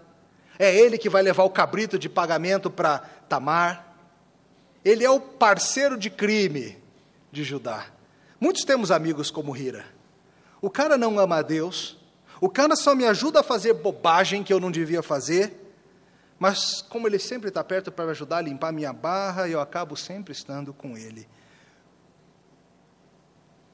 É 0.58 0.74
ele 0.74 0.96
que 0.96 1.08
vai 1.08 1.22
levar 1.22 1.44
o 1.44 1.50
cabrito 1.50 1.98
de 1.98 2.08
pagamento 2.08 2.70
para 2.70 2.98
Tamar. 3.28 3.93
Ele 4.84 5.04
é 5.04 5.10
o 5.10 5.20
parceiro 5.20 5.96
de 5.96 6.10
crime 6.10 6.76
de 7.32 7.42
Judá. 7.42 7.86
Muitos 8.38 8.64
temos 8.64 8.90
amigos 8.90 9.30
como 9.30 9.56
Hira. 9.56 9.86
O 10.60 10.68
cara 10.68 10.98
não 10.98 11.18
ama 11.18 11.36
a 11.36 11.42
Deus, 11.42 11.98
o 12.40 12.48
cara 12.48 12.76
só 12.76 12.94
me 12.94 13.06
ajuda 13.06 13.40
a 13.40 13.42
fazer 13.42 13.74
bobagem 13.74 14.42
que 14.42 14.52
eu 14.52 14.60
não 14.60 14.70
devia 14.70 15.02
fazer, 15.02 15.60
mas 16.38 16.82
como 16.82 17.06
ele 17.06 17.18
sempre 17.18 17.48
está 17.48 17.62
perto 17.64 17.90
para 17.90 18.04
me 18.04 18.10
ajudar 18.10 18.38
a 18.38 18.42
limpar 18.42 18.72
minha 18.72 18.92
barra, 18.92 19.48
eu 19.48 19.60
acabo 19.60 19.96
sempre 19.96 20.32
estando 20.32 20.74
com 20.74 20.96
ele. 20.96 21.26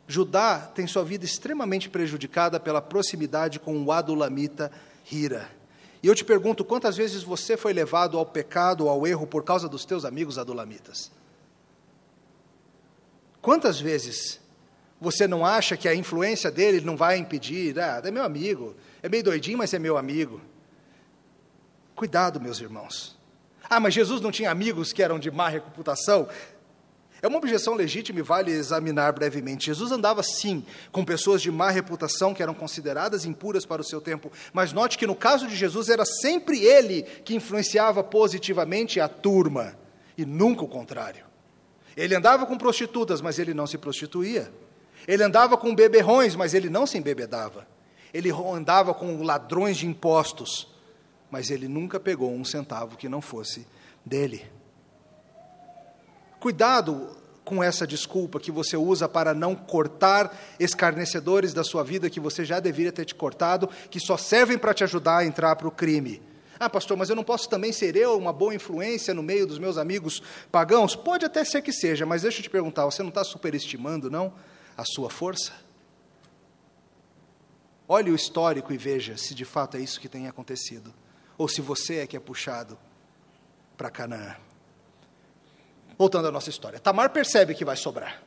Judá 0.06 0.58
tem 0.74 0.86
sua 0.86 1.04
vida 1.04 1.24
extremamente 1.24 1.88
prejudicada 1.88 2.58
pela 2.58 2.82
proximidade 2.82 3.60
com 3.60 3.82
o 3.82 3.92
adulamita 3.92 4.70
Hira. 5.10 5.48
E 6.02 6.06
eu 6.06 6.14
te 6.14 6.24
pergunto, 6.24 6.64
quantas 6.64 6.96
vezes 6.96 7.22
você 7.22 7.56
foi 7.56 7.72
levado 7.72 8.18
ao 8.18 8.24
pecado, 8.24 8.88
ao 8.88 9.06
erro, 9.06 9.26
por 9.26 9.44
causa 9.44 9.68
dos 9.68 9.84
teus 9.84 10.04
amigos 10.04 10.38
adulamitas? 10.38 11.10
Quantas 13.42 13.80
vezes 13.80 14.40
você 15.00 15.26
não 15.26 15.44
acha 15.44 15.76
que 15.76 15.88
a 15.88 15.94
influência 15.94 16.50
dele 16.50 16.80
não 16.80 16.96
vai 16.96 17.16
impedir? 17.16 17.78
Ah, 17.78 18.00
é 18.04 18.10
meu 18.10 18.22
amigo. 18.22 18.74
É 19.02 19.08
meio 19.08 19.24
doidinho, 19.24 19.58
mas 19.58 19.72
é 19.74 19.78
meu 19.78 19.96
amigo. 19.96 20.40
Cuidado, 21.94 22.40
meus 22.40 22.60
irmãos. 22.60 23.18
Ah, 23.68 23.78
mas 23.78 23.94
Jesus 23.94 24.20
não 24.20 24.30
tinha 24.30 24.50
amigos 24.50 24.92
que 24.92 25.02
eram 25.02 25.18
de 25.18 25.30
má 25.30 25.48
reputação? 25.48 26.28
É 27.22 27.28
uma 27.28 27.38
objeção 27.38 27.74
legítima 27.74 28.20
e 28.20 28.22
vale 28.22 28.50
examinar 28.50 29.12
brevemente. 29.12 29.66
Jesus 29.66 29.92
andava, 29.92 30.22
sim, 30.22 30.64
com 30.90 31.04
pessoas 31.04 31.42
de 31.42 31.50
má 31.50 31.70
reputação 31.70 32.32
que 32.32 32.42
eram 32.42 32.54
consideradas 32.54 33.24
impuras 33.24 33.66
para 33.66 33.82
o 33.82 33.84
seu 33.84 34.00
tempo, 34.00 34.32
mas 34.52 34.72
note 34.72 34.96
que 34.96 35.06
no 35.06 35.14
caso 35.14 35.46
de 35.46 35.54
Jesus 35.54 35.88
era 35.88 36.04
sempre 36.04 36.64
ele 36.64 37.02
que 37.02 37.34
influenciava 37.34 38.02
positivamente 38.02 39.00
a 39.00 39.08
turma, 39.08 39.78
e 40.16 40.24
nunca 40.24 40.64
o 40.64 40.68
contrário. 40.68 41.24
Ele 41.96 42.14
andava 42.14 42.46
com 42.46 42.56
prostitutas, 42.56 43.20
mas 43.20 43.38
ele 43.38 43.52
não 43.52 43.66
se 43.66 43.76
prostituía. 43.76 44.50
Ele 45.06 45.22
andava 45.22 45.56
com 45.56 45.74
beberrões, 45.74 46.36
mas 46.36 46.54
ele 46.54 46.70
não 46.70 46.86
se 46.86 46.96
embebedava. 46.96 47.66
Ele 48.12 48.30
andava 48.30 48.92
com 48.94 49.22
ladrões 49.22 49.76
de 49.76 49.86
impostos, 49.86 50.68
mas 51.30 51.50
ele 51.50 51.68
nunca 51.68 52.00
pegou 52.00 52.32
um 52.32 52.44
centavo 52.44 52.96
que 52.96 53.08
não 53.08 53.20
fosse 53.20 53.66
dele. 54.04 54.44
Cuidado 56.40 57.16
com 57.44 57.62
essa 57.62 57.86
desculpa 57.86 58.40
que 58.40 58.50
você 58.50 58.76
usa 58.76 59.08
para 59.08 59.32
não 59.32 59.54
cortar 59.54 60.36
escarnecedores 60.58 61.52
da 61.52 61.62
sua 61.62 61.84
vida 61.84 62.10
que 62.10 62.18
você 62.18 62.44
já 62.44 62.58
deveria 62.58 62.90
ter 62.90 63.04
te 63.04 63.14
cortado, 63.14 63.68
que 63.90 64.00
só 64.00 64.16
servem 64.16 64.58
para 64.58 64.74
te 64.74 64.82
ajudar 64.82 65.18
a 65.18 65.24
entrar 65.24 65.54
para 65.54 65.68
o 65.68 65.72
crime. 65.72 66.22
Ah, 66.58 66.68
pastor, 66.68 66.96
mas 66.96 67.08
eu 67.08 67.16
não 67.16 67.24
posso 67.24 67.48
também 67.48 67.72
ser 67.72 67.94
eu 67.96 68.18
uma 68.18 68.32
boa 68.32 68.54
influência 68.54 69.14
no 69.14 69.22
meio 69.22 69.46
dos 69.46 69.58
meus 69.58 69.78
amigos 69.78 70.22
pagãos? 70.50 70.96
Pode 70.96 71.24
até 71.24 71.44
ser 71.44 71.62
que 71.62 71.72
seja, 71.72 72.04
mas 72.04 72.22
deixa 72.22 72.38
eu 72.38 72.42
te 72.42 72.50
perguntar, 72.50 72.84
você 72.84 73.02
não 73.02 73.08
está 73.08 73.24
superestimando, 73.24 74.10
não? 74.10 74.32
a 74.80 74.84
sua 74.84 75.10
força? 75.10 75.52
Olhe 77.86 78.10
o 78.10 78.14
histórico 78.14 78.72
e 78.72 78.78
veja 78.78 79.16
se 79.16 79.34
de 79.34 79.44
fato 79.44 79.76
é 79.76 79.80
isso 79.80 80.00
que 80.00 80.08
tem 80.08 80.26
acontecido, 80.26 80.94
ou 81.36 81.48
se 81.48 81.60
você 81.60 81.98
é 81.98 82.06
que 82.06 82.16
é 82.16 82.20
puxado 82.20 82.78
para 83.76 83.90
Canaã. 83.90 84.36
Voltando 86.00 86.28
à 86.28 86.32
nossa 86.32 86.48
história, 86.48 86.80
Tamar 86.80 87.10
percebe 87.10 87.54
que 87.54 87.62
vai 87.62 87.76
sobrar. 87.76 88.22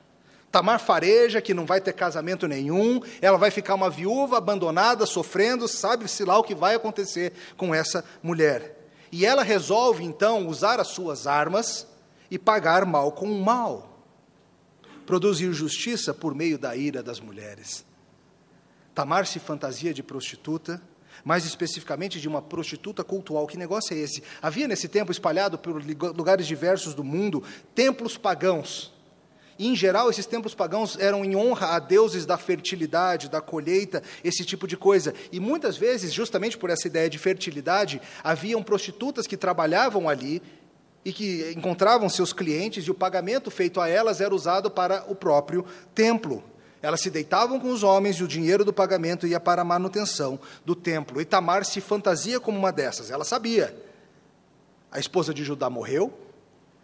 Tamar 0.51 0.79
fareja 0.79 1.41
que 1.41 1.55
não 1.55 1.65
vai 1.65 1.81
ter 1.81 1.93
casamento 1.93 2.47
nenhum, 2.47 3.01
ela 3.19 3.35
vai 3.35 3.49
ficar 3.49 3.73
uma 3.73 3.89
viúva 3.89 4.37
abandonada, 4.37 5.07
sofrendo, 5.07 5.67
sabe-se 5.67 6.23
lá 6.23 6.37
o 6.37 6.43
que 6.43 6.53
vai 6.53 6.75
acontecer 6.75 7.33
com 7.57 7.73
essa 7.73 8.05
mulher. 8.21 8.77
E 9.11 9.25
ela 9.25 9.41
resolve 9.41 10.03
então 10.03 10.45
usar 10.47 10.79
as 10.79 10.89
suas 10.89 11.25
armas 11.25 11.87
e 12.29 12.37
pagar 12.37 12.85
mal 12.85 13.11
com 13.11 13.25
mal. 13.39 14.05
produzir 15.07 15.51
justiça 15.51 16.13
por 16.13 16.35
meio 16.35 16.59
da 16.59 16.75
ira 16.75 17.01
das 17.01 17.19
mulheres. 17.19 17.83
Tamar 18.93 19.25
se 19.25 19.39
fantasia 19.39 19.91
de 19.95 20.03
prostituta, 20.03 20.79
mais 21.23 21.45
especificamente 21.45 22.19
de 22.19 22.27
uma 22.27 22.41
prostituta 22.41 23.03
cultual. 23.03 23.47
Que 23.47 23.57
negócio 23.57 23.95
é 23.95 23.99
esse? 23.99 24.23
Havia 24.41 24.67
nesse 24.67 24.87
tempo, 24.87 25.11
espalhado 25.11 25.57
por 25.57 25.81
lugares 26.15 26.45
diversos 26.45 26.93
do 26.93 27.03
mundo, 27.03 27.43
templos 27.73 28.17
pagãos. 28.17 28.91
E, 29.57 29.67
em 29.67 29.75
geral, 29.75 30.09
esses 30.09 30.25
templos 30.25 30.55
pagãos 30.55 30.97
eram 30.99 31.23
em 31.23 31.35
honra 31.35 31.75
a 31.75 31.79
deuses 31.79 32.25
da 32.25 32.37
fertilidade, 32.37 33.29
da 33.29 33.39
colheita, 33.39 34.01
esse 34.23 34.43
tipo 34.43 34.67
de 34.67 34.75
coisa. 34.75 35.13
E 35.31 35.39
muitas 35.39 35.77
vezes, 35.77 36.11
justamente 36.11 36.57
por 36.57 36.69
essa 36.69 36.87
ideia 36.87 37.09
de 37.09 37.19
fertilidade, 37.19 38.01
haviam 38.23 38.63
prostitutas 38.63 39.27
que 39.27 39.37
trabalhavam 39.37 40.09
ali 40.09 40.41
e 41.05 41.11
que 41.11 41.53
encontravam 41.55 42.07
seus 42.09 42.31
clientes, 42.31 42.85
e 42.85 42.91
o 42.91 42.95
pagamento 42.95 43.51
feito 43.51 43.79
a 43.81 43.89
elas 43.89 44.21
era 44.21 44.33
usado 44.33 44.71
para 44.71 45.03
o 45.07 45.13
próprio 45.13 45.65
templo. 45.93 46.43
Elas 46.83 46.99
se 46.99 47.09
deitavam 47.09 47.61
com 47.61 47.69
os 47.69 47.81
homens 47.81 48.17
e 48.17 48.23
o 48.25 48.27
dinheiro 48.27 48.65
do 48.65 48.73
pagamento 48.73 49.25
ia 49.25 49.39
para 49.39 49.61
a 49.61 49.65
manutenção 49.65 50.37
do 50.65 50.75
templo. 50.75 51.21
E 51.21 51.25
Tamar 51.25 51.63
se 51.63 51.79
fantasia 51.79 52.41
como 52.41 52.59
uma 52.59 52.73
dessas. 52.73 53.09
Ela 53.09 53.23
sabia. 53.23 53.73
A 54.91 54.99
esposa 54.99 55.33
de 55.33 55.45
Judá 55.45 55.69
morreu, 55.69 56.13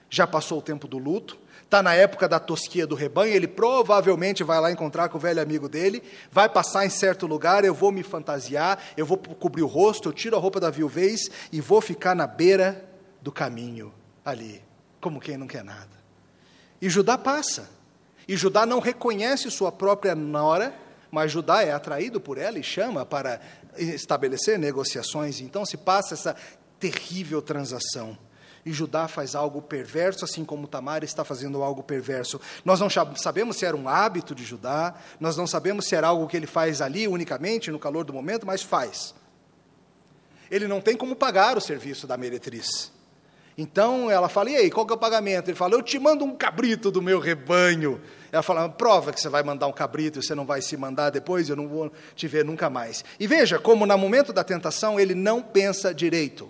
já 0.10 0.26
passou 0.26 0.60
o 0.60 0.62
tempo 0.62 0.88
do 0.88 0.98
luto, 0.98 1.38
está 1.66 1.84
na 1.84 1.94
época 1.94 2.30
da 2.30 2.40
tosquia 2.40 2.88
do 2.88 2.96
rebanho, 2.96 3.36
ele 3.36 3.48
provavelmente 3.48 4.42
vai 4.42 4.60
lá 4.62 4.72
encontrar 4.72 5.10
com 5.10 5.18
o 5.18 5.22
velho 5.22 5.42
amigo 5.42 5.68
dele, 5.68 6.02
vai 6.32 6.48
passar 6.48 6.86
em 6.86 6.90
certo 6.90 7.28
lugar, 7.28 7.66
eu 7.66 7.74
vou 7.74 7.92
me 7.92 8.02
fantasiar, 8.02 8.80
eu 8.96 9.06
vou 9.06 9.18
cobrir 9.18 9.64
o 9.64 9.68
rosto, 9.68 10.08
eu 10.10 10.14
tiro 10.14 10.36
a 10.36 10.40
roupa 10.40 10.62
da 10.62 10.72
viuvez 10.72 11.30
e 11.52 11.60
vou 11.60 11.82
ficar 11.82 12.16
na 12.16 12.26
beira 12.26 12.90
do 13.22 13.34
caminho 13.34 13.94
ali, 14.24 14.64
como 15.02 15.20
quem 15.20 15.38
não 15.38 15.46
quer 15.46 15.64
nada. 15.64 16.00
E 16.82 16.90
Judá 16.90 17.18
passa. 17.18 17.79
E 18.30 18.38
Judá 18.38 18.64
não 18.64 18.80
reconhece 18.80 19.50
sua 19.50 19.72
própria 19.72 20.14
nora, 20.14 20.72
mas 21.10 21.32
Judá 21.32 21.64
é 21.64 21.72
atraído 21.72 22.22
por 22.22 22.38
ela 22.38 22.60
e 22.60 22.64
chama 22.64 23.04
para 23.04 23.42
estabelecer 23.76 24.60
negociações. 24.60 25.42
Então 25.42 25.66
se 25.66 25.76
passa 25.76 26.14
essa 26.14 26.36
terrível 26.80 27.42
transação. 27.42 28.16
E 28.64 28.72
Judá 28.72 29.08
faz 29.08 29.34
algo 29.34 29.64
perverso, 29.64 30.26
assim 30.26 30.46
como 30.46 30.68
Tamar 30.68 31.04
está 31.04 31.24
fazendo 31.24 31.64
algo 31.64 31.82
perverso. 31.82 32.40
Nós 32.64 32.80
não 32.80 32.88
sabemos 32.88 33.58
se 33.58 33.66
era 33.66 33.76
um 33.76 33.90
hábito 33.90 34.36
de 34.36 34.46
Judá, 34.46 34.94
nós 35.20 35.36
não 35.36 35.48
sabemos 35.48 35.88
se 35.88 35.96
era 35.96 36.10
algo 36.10 36.28
que 36.28 36.38
ele 36.38 36.46
faz 36.46 36.82
ali 36.82 37.08
unicamente, 37.08 37.72
no 37.72 37.80
calor 37.80 38.06
do 38.06 38.14
momento, 38.14 38.46
mas 38.46 38.62
faz. 38.62 39.16
Ele 40.52 40.68
não 40.68 40.80
tem 40.80 40.96
como 40.96 41.16
pagar 41.16 41.58
o 41.58 41.62
serviço 41.62 42.06
da 42.06 42.16
meretriz. 42.16 42.92
Então 43.62 44.10
ela 44.10 44.30
fala: 44.30 44.50
e 44.52 44.56
aí, 44.56 44.72
qual 44.72 44.86
que 44.86 44.94
é 44.94 44.96
o 44.96 44.98
pagamento? 44.98 45.50
Ele 45.50 45.58
fala: 45.58 45.74
eu 45.74 45.82
te 45.82 46.00
mando 46.00 46.24
um 46.24 46.34
cabrito 46.34 46.90
do 46.90 47.02
meu 47.02 47.20
rebanho. 47.20 48.00
Ela 48.32 48.42
fala: 48.42 48.70
prova 48.70 49.12
que 49.12 49.20
você 49.20 49.28
vai 49.28 49.44
mandar 49.44 49.68
um 49.68 49.74
cabrito 49.74 50.18
e 50.18 50.24
você 50.24 50.34
não 50.34 50.46
vai 50.46 50.62
se 50.62 50.78
mandar 50.78 51.10
depois, 51.10 51.50
eu 51.50 51.58
não 51.58 51.68
vou 51.68 51.92
te 52.16 52.26
ver 52.26 52.46
nunca 52.46 52.70
mais. 52.70 53.04
E 53.20 53.28
veja 53.28 53.60
como, 53.60 53.86
no 53.86 53.98
momento 53.98 54.32
da 54.32 54.46
tentação, 54.46 54.98
ele 54.98 55.14
não 55.14 55.42
pensa 55.42 55.94
direito. 55.94 56.50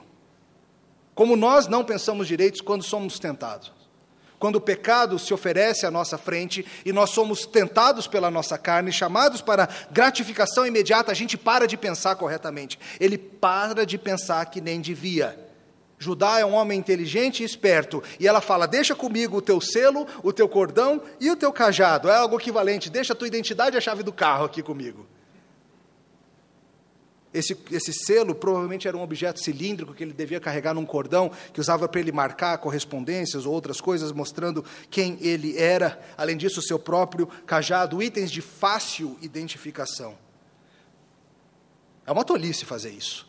Como 1.16 1.36
nós 1.36 1.66
não 1.66 1.84
pensamos 1.84 2.28
direito 2.28 2.64
quando 2.64 2.84
somos 2.84 3.18
tentados. 3.18 3.74
Quando 4.38 4.58
o 4.58 4.62
pecado 4.62 5.18
se 5.18 5.34
oferece 5.34 5.88
à 5.88 5.92
nossa 5.92 6.16
frente 6.16 6.64
e 6.86 6.94
nós 6.94 7.10
somos 7.10 7.44
tentados 7.44 8.06
pela 8.06 8.30
nossa 8.30 8.56
carne, 8.56 8.92
chamados 8.92 9.42
para 9.42 9.68
gratificação 9.92 10.64
imediata, 10.64 11.12
a 11.12 11.16
gente 11.16 11.36
para 11.36 11.66
de 11.66 11.76
pensar 11.76 12.16
corretamente. 12.18 12.80
Ele 13.00 13.18
para 13.18 13.84
de 13.84 13.98
pensar 13.98 14.46
que 14.46 14.62
nem 14.62 14.80
devia. 14.80 15.49
Judá 16.00 16.40
é 16.40 16.46
um 16.46 16.54
homem 16.54 16.80
inteligente 16.80 17.44
e 17.44 17.46
esperto. 17.46 18.02
E 18.18 18.26
ela 18.26 18.40
fala: 18.40 18.66
Deixa 18.66 18.96
comigo 18.96 19.38
o 19.38 19.42
teu 19.42 19.60
selo, 19.60 20.08
o 20.24 20.32
teu 20.32 20.48
cordão 20.48 21.02
e 21.20 21.30
o 21.30 21.36
teu 21.36 21.52
cajado. 21.52 22.10
É 22.10 22.16
algo 22.16 22.40
equivalente. 22.40 22.90
Deixa 22.90 23.12
a 23.12 23.16
tua 23.16 23.28
identidade 23.28 23.76
e 23.76 23.78
a 23.78 23.82
chave 23.82 24.02
do 24.02 24.14
carro 24.14 24.46
aqui 24.46 24.64
comigo. 24.64 25.06
Esse, 27.32 27.56
esse 27.70 27.94
selo 27.94 28.34
provavelmente 28.34 28.88
era 28.88 28.98
um 28.98 29.04
objeto 29.04 29.40
cilíndrico 29.40 29.94
que 29.94 30.04
ele 30.04 30.14
devia 30.14 30.40
carregar 30.40 30.74
num 30.74 30.86
cordão, 30.86 31.30
que 31.54 31.62
usava 31.62 31.88
para 31.88 32.00
ele 32.00 32.12
marcar 32.12 32.58
correspondências 32.58 33.46
ou 33.46 33.54
outras 33.54 33.80
coisas, 33.80 34.12
mostrando 34.12 34.66
quem 34.90 35.18
ele 35.22 35.56
era. 35.56 36.00
Além 36.18 36.38
disso, 36.38 36.60
o 36.60 36.64
seu 36.64 36.80
próprio 36.80 37.28
cajado, 37.46 38.02
itens 38.02 38.32
de 38.32 38.42
fácil 38.42 39.16
identificação. 39.22 40.18
É 42.04 42.12
uma 42.12 42.24
tolice 42.24 42.66
fazer 42.66 42.90
isso. 42.90 43.29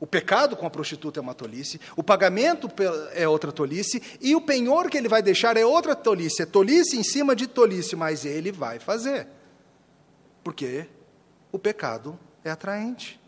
O 0.00 0.06
pecado 0.06 0.56
com 0.56 0.64
a 0.64 0.70
prostituta 0.70 1.18
é 1.18 1.22
uma 1.22 1.34
tolice, 1.34 1.80
o 1.96 2.04
pagamento 2.04 2.70
é 3.12 3.26
outra 3.26 3.50
tolice, 3.50 4.00
e 4.20 4.34
o 4.36 4.40
penhor 4.40 4.88
que 4.88 4.96
ele 4.96 5.08
vai 5.08 5.20
deixar 5.20 5.56
é 5.56 5.66
outra 5.66 5.96
tolice. 5.96 6.42
É 6.42 6.46
tolice 6.46 6.96
em 6.96 7.02
cima 7.02 7.34
de 7.34 7.48
tolice, 7.48 7.96
mas 7.96 8.24
ele 8.24 8.52
vai 8.52 8.78
fazer. 8.78 9.26
Porque 10.44 10.86
o 11.50 11.58
pecado 11.58 12.18
é 12.44 12.50
atraente. 12.50 13.20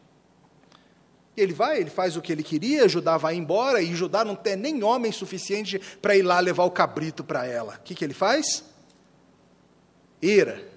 Ele 1.36 1.52
vai, 1.52 1.80
ele 1.80 1.90
faz 1.90 2.16
o 2.16 2.22
que 2.22 2.30
ele 2.30 2.42
queria, 2.42 2.88
Judá 2.88 3.16
vai 3.16 3.34
embora, 3.34 3.82
e 3.82 3.92
Judá 3.94 4.24
não 4.24 4.36
tem 4.36 4.54
nem 4.54 4.84
homem 4.84 5.10
suficiente 5.10 5.80
para 6.00 6.14
ir 6.14 6.22
lá 6.22 6.38
levar 6.38 6.64
o 6.64 6.70
cabrito 6.70 7.24
para 7.24 7.46
ela. 7.46 7.76
O 7.80 7.82
que, 7.82 7.96
que 7.96 8.04
ele 8.04 8.14
faz? 8.14 8.64
Ira 10.22 10.69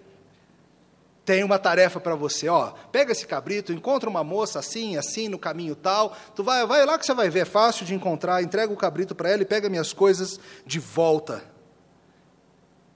tem 1.26 1.44
uma 1.44 1.58
tarefa 1.58 2.00
para 2.00 2.16
você, 2.16 2.50
ó, 2.50 2.72
pega 2.92 3.12
esse 3.12 3.26
cabrito, 3.26 3.72
encontra 3.72 4.10
uma 4.10 4.24
moça 4.24 4.60
assim, 4.60 4.98
assim, 4.98 5.30
no 5.30 5.40
caminho 5.40 5.76
tal, 5.76 6.16
tu 6.36 6.44
vai, 6.44 6.66
vai 6.66 6.86
lá 6.86 6.98
que 6.98 7.06
você 7.06 7.14
vai 7.14 7.30
ver, 7.30 7.40
é 7.40 7.46
fácil 7.46 7.86
de 7.86 7.94
encontrar, 7.94 8.44
entrega 8.44 8.74
o 8.74 8.78
cabrito 8.78 9.16
para 9.16 9.30
ela 9.30 9.42
e 9.42 9.46
pega 9.46 9.70
minhas 9.70 9.94
coisas 9.94 10.40
de 10.66 10.80
volta. 10.80 11.44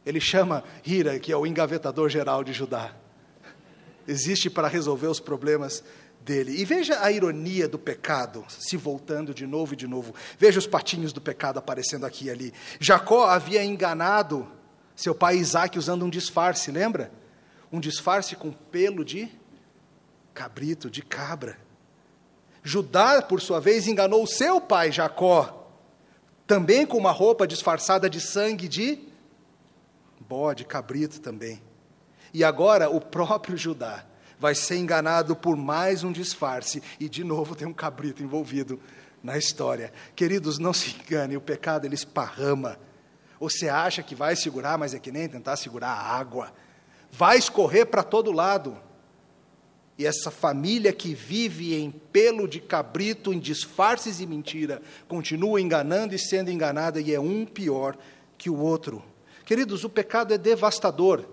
Ele 0.06 0.20
chama 0.20 0.64
Hira, 0.86 1.20
que 1.20 1.32
é 1.32 1.38
o 1.38 1.46
engavetador 1.46 2.10
geral 2.10 2.44
de 2.44 2.54
Judá. 2.54 2.94
Existe 4.08 4.50
para 4.50 4.68
resolver 4.68 5.08
os 5.08 5.20
problemas 5.20 5.84
dele. 6.22 6.62
E 6.62 6.66
veja 6.66 7.02
a 7.02 7.12
ironia 7.12 7.68
do 7.68 7.78
pecado 7.78 8.46
se 8.48 8.78
voltando 8.78 9.34
de 9.34 9.46
novo 9.46 9.74
e 9.74 9.78
de 9.78 9.88
novo. 9.88 10.14
Veja 10.38 10.60
os 10.60 10.68
patinhos 10.68 11.12
do 11.12 11.20
pecado 11.20 11.60
aparecendo 11.60 12.06
aqui 12.06 12.26
e 12.26 12.30
ali. 12.30 12.54
Jacó 12.80 13.28
havia 13.28 13.64
enganado 13.64 14.48
seu 14.96 15.14
pai 15.14 15.36
Isaac 15.38 15.78
usando 15.78 16.06
um 16.06 16.10
disfarce, 16.10 16.72
lembra? 16.72 17.12
Um 17.72 17.80
disfarce 17.80 18.36
com 18.36 18.52
pelo 18.52 19.04
de 19.04 19.30
cabrito, 20.34 20.90
de 20.90 21.02
cabra. 21.02 21.58
Judá, 22.64 23.22
por 23.22 23.42
sua 23.42 23.60
vez, 23.60 23.88
enganou 23.88 24.28
seu 24.28 24.62
pai 24.62 24.92
Jacó, 24.92 25.68
também 26.46 26.86
com 26.86 26.98
uma 26.98 27.12
roupa 27.12 27.48
disfarçada 27.48 28.10
de 28.10 28.22
sangue 28.22 28.68
de 28.68 29.00
bode, 30.20 30.66
cabrito 30.66 31.20
também. 31.20 31.62
E 32.34 32.44
agora 32.44 32.90
o 32.90 33.00
próprio 33.00 33.58
Judá 33.58 34.06
vai 34.40 34.54
ser 34.54 34.78
enganado 34.78 35.36
por 35.36 35.56
mais 35.56 36.04
um 36.04 36.12
disfarce, 36.12 36.84
e 37.00 37.10
de 37.10 37.24
novo 37.24 37.56
tem 37.56 37.68
um 37.68 37.74
cabrito 37.74 38.22
envolvido 38.22 38.80
na 39.24 39.38
história. 39.38 39.92
Queridos, 40.16 40.60
não 40.60 40.74
se 40.74 40.96
engane, 40.96 41.36
o 41.36 41.42
pecado 41.42 41.86
ele 41.86 41.96
esparrama. 41.96 42.78
Você 43.40 43.70
acha 43.70 44.04
que 44.04 44.14
vai 44.14 44.36
segurar, 44.36 44.78
mas 44.78 44.94
é 44.94 45.00
que 45.00 45.12
nem 45.12 45.28
tentar 45.28 45.56
segurar 45.56 45.90
a 45.90 46.18
água 46.18 46.54
vai 47.12 47.38
escorrer 47.38 47.88
para 47.88 48.04
todo 48.04 48.32
lado. 48.32 48.78
E 49.98 50.06
essa 50.06 50.30
família 50.30 50.94
que 50.94 51.16
vive 51.16 51.74
em 51.74 51.90
pelo 51.90 52.48
de 52.48 52.60
cabrito, 52.60 53.34
em 53.34 53.40
disfarces 53.40 54.20
e 54.20 54.28
mentira, 54.28 54.82
continua 55.08 55.60
enganando 55.60 56.14
e 56.14 56.20
sendo 56.20 56.52
enganada, 56.52 57.02
e 57.02 57.14
é 57.14 57.20
um 57.20 57.46
pior 57.46 57.98
que 58.38 58.50
o 58.50 58.60
outro. 58.60 59.04
Queridos, 59.44 59.84
o 59.84 59.90
pecado 59.90 60.34
é 60.34 60.38
devastador. 60.38 61.26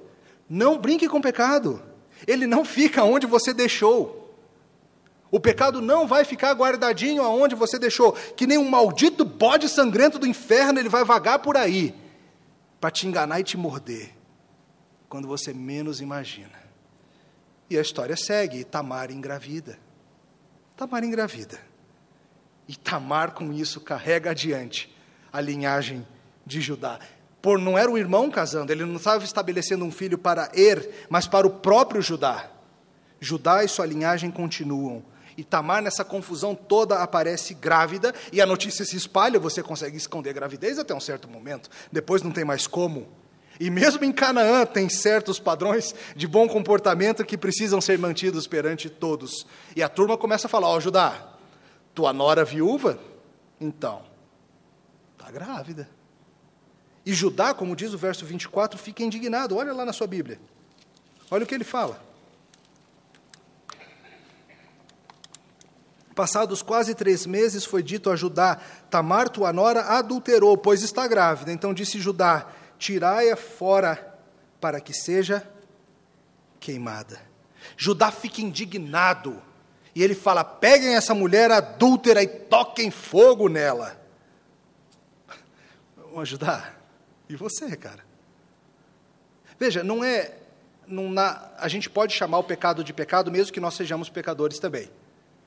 Não 0.49 0.79
brinque 0.79 1.09
com 1.09 1.19
o 1.19 1.23
pecado. 1.23 1.83
Ele 2.27 2.47
não 2.47 2.65
fica 2.65 3.05
onde 3.05 3.27
você 3.27 3.53
deixou. 3.53 4.23
O 5.31 5.39
pecado 5.39 5.83
não 5.83 6.07
vai 6.07 6.25
ficar 6.25 6.53
guardadinho 6.53 7.23
aonde 7.23 7.55
você 7.55 7.79
deixou. 7.79 8.13
Que 8.13 8.47
nem 8.47 8.57
um 8.57 8.69
maldito 8.69 9.25
bode 9.25 9.69
sangrento 9.69 10.19
do 10.19 10.27
inferno, 10.27 10.79
ele 10.79 10.89
vai 10.89 11.05
vagar 11.05 11.41
por 11.41 11.57
aí 11.57 11.95
para 12.81 12.91
te 12.91 13.07
enganar 13.07 13.41
e 13.41 13.45
te 13.45 13.57
morder 13.59 14.24
quando 15.09 15.29
você 15.29 15.53
menos 15.53 16.01
imagina. 16.01 16.63
E 17.69 17.79
a 17.79 17.81
história 17.81 18.17
segue, 18.17 18.61
e 18.61 18.65
Tamar 18.65 19.11
engravida. 19.11 19.79
Tamar 20.77 21.05
engravida. 21.05 21.59
E 22.69 22.77
Tamar, 22.77 23.33
com 23.33 23.53
isso, 23.53 23.81
carrega 23.81 24.31
adiante 24.31 24.95
a 25.33 25.41
linhagem 25.41 26.07
de 26.47 26.61
Judá. 26.61 26.99
Por 27.41 27.59
não 27.59 27.77
era 27.77 27.91
o 27.91 27.99
irmão 27.99 28.31
casando, 28.31 28.73
ele 28.73 28.85
não 28.85 28.97
estava 28.97 29.25
estabelecendo 29.25 29.85
um 29.85 29.91
filho 29.91 30.17
para 30.17 30.51
Er, 30.55 31.07
mas 31.09 31.27
para 31.27 31.47
o 31.47 31.51
próprio 31.51 32.01
Judá. 32.01 32.51
Judá 33.21 33.65
e 33.65 33.69
sua 33.69 33.87
linhagem 33.87 34.31
continuam. 34.31 35.05
E 35.37 35.43
Tamar, 35.43 35.83
nessa 35.83 36.05
confusão 36.05 36.55
toda, 36.55 36.99
aparece 37.03 37.55
grávida, 37.55 38.15
e 38.33 38.41
a 38.41 38.47
notícia 38.47 38.85
se 38.85 38.97
espalha, 38.97 39.39
você 39.39 39.63
consegue 39.63 39.97
esconder 39.97 40.31
a 40.31 40.35
gravidez 40.35 40.79
até 40.79 40.95
um 40.95 41.01
certo 41.01 41.29
momento, 41.29 41.69
depois 41.91 42.23
não 42.23 42.31
tem 42.31 42.45
mais 42.45 42.67
como. 42.67 43.09
E 43.59 43.71
mesmo 43.71 44.05
em 44.05 44.13
Canaã 44.13 44.67
tem 44.67 44.89
certos 44.89 45.39
padrões 45.39 45.95
de 46.17 46.27
bom 46.27 46.49
comportamento 46.49 47.25
que 47.25 47.39
precisam 47.39 47.81
ser 47.81 47.99
mantidos 47.99 48.47
perante 48.47 48.91
todos. 48.91 49.47
E 49.77 49.83
a 49.83 49.89
turma 49.89 50.19
começa 50.19 50.47
a 50.47 50.51
falar: 50.51 50.69
Ó, 50.69 50.77
oh, 50.77 50.81
Judá, 50.81 51.35
tua 51.95 52.13
nora 52.13 52.45
viúva? 52.45 52.99
Então, 53.61 54.03
está 55.17 55.31
grávida. 55.31 55.89
E 57.07 57.13
Judá, 57.13 57.55
como 57.55 57.77
diz 57.77 57.93
o 57.93 57.99
verso 57.99 58.27
24, 58.27 58.79
fica 58.79 59.03
indignado. 59.03 59.57
Olha 59.57 59.73
lá 59.73 59.85
na 59.85 59.93
sua 59.93 60.07
Bíblia. 60.07 60.41
Olha 61.31 61.45
o 61.45 61.47
que 61.47 61.55
ele 61.55 61.65
fala. 61.65 62.03
Passados 66.15 66.63
quase 66.63 66.95
três 66.95 67.27
meses, 67.27 67.65
foi 67.65 67.83
dito 67.83 68.11
a 68.11 68.17
Judá: 68.17 68.59
Tamar, 68.91 69.29
tua 69.29 69.53
nora, 69.53 69.83
adulterou, 69.83 70.57
pois 70.57 70.83
está 70.83 71.07
grávida. 71.07 71.53
Então 71.53 71.75
disse 71.75 72.01
Judá: 72.01 72.47
Tirai-a 72.79 73.37
fora, 73.37 74.19
para 74.61 74.81
que 74.81 74.93
seja 74.93 75.47
queimada. 76.59 77.21
Judá 77.77 78.11
fica 78.11 78.41
indignado. 78.41 79.43
E 79.95 80.03
ele 80.03 80.15
fala: 80.15 80.45
Peguem 80.45 80.97
essa 80.97 81.15
mulher 81.15 81.51
adúltera 81.51 82.23
e 82.23 82.27
toquem 82.27 82.91
fogo 82.91 83.49
nela. 83.49 84.01
Vamos 85.97 86.29
Judá, 86.29 86.75
e 87.29 87.37
você, 87.37 87.77
cara? 87.77 88.05
Veja, 89.59 89.83
não 89.83 90.05
é. 90.05 90.39
Não 90.87 91.09
na, 91.09 91.51
a 91.57 91.67
gente 91.67 91.89
pode 91.89 92.13
chamar 92.13 92.39
o 92.39 92.45
pecado 92.45 92.85
de 92.85 92.93
pecado, 92.93 93.33
mesmo 93.33 93.53
que 93.53 93.61
nós 93.61 93.75
sejamos 93.75 94.11
pecadores 94.11 94.59
também. 94.59 94.91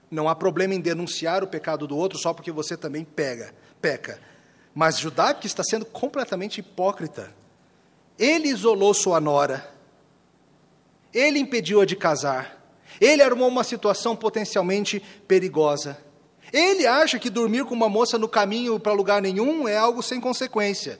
Não 0.10 0.28
há 0.28 0.36
problema 0.36 0.74
em 0.74 0.80
denunciar 0.80 1.44
o 1.44 1.48
pecado 1.48 1.86
do 1.86 1.96
outro 1.96 2.18
só 2.18 2.34
porque 2.34 2.52
você 2.52 2.76
também 2.76 3.04
pega, 3.04 3.54
peca. 3.80 4.20
Mas 4.78 5.00
Judá, 5.00 5.34
que 5.34 5.48
está 5.48 5.63
sendo 5.63 5.88
completamente 5.88 6.60
hipócrita, 6.60 7.34
ele 8.20 8.48
isolou 8.48 8.94
sua 8.94 9.20
nora, 9.20 9.68
ele 11.12 11.40
impediu-a 11.40 11.84
de 11.84 11.96
casar, 11.96 12.63
ele 13.02 13.24
armou 13.24 13.48
uma 13.48 13.63
situação 13.63 14.16
potencialmente 14.16 15.00
perigosa. 15.28 15.98
Ele 16.54 16.86
acha 16.86 17.18
que 17.18 17.28
dormir 17.28 17.66
com 17.66 17.74
uma 17.74 17.90
moça 17.90 18.20
no 18.20 18.30
caminho 18.30 18.80
para 18.80 18.94
lugar 18.94 19.20
nenhum 19.20 19.68
é 19.68 19.76
algo 19.76 20.04
sem 20.04 20.22
consequência. 20.22 21.00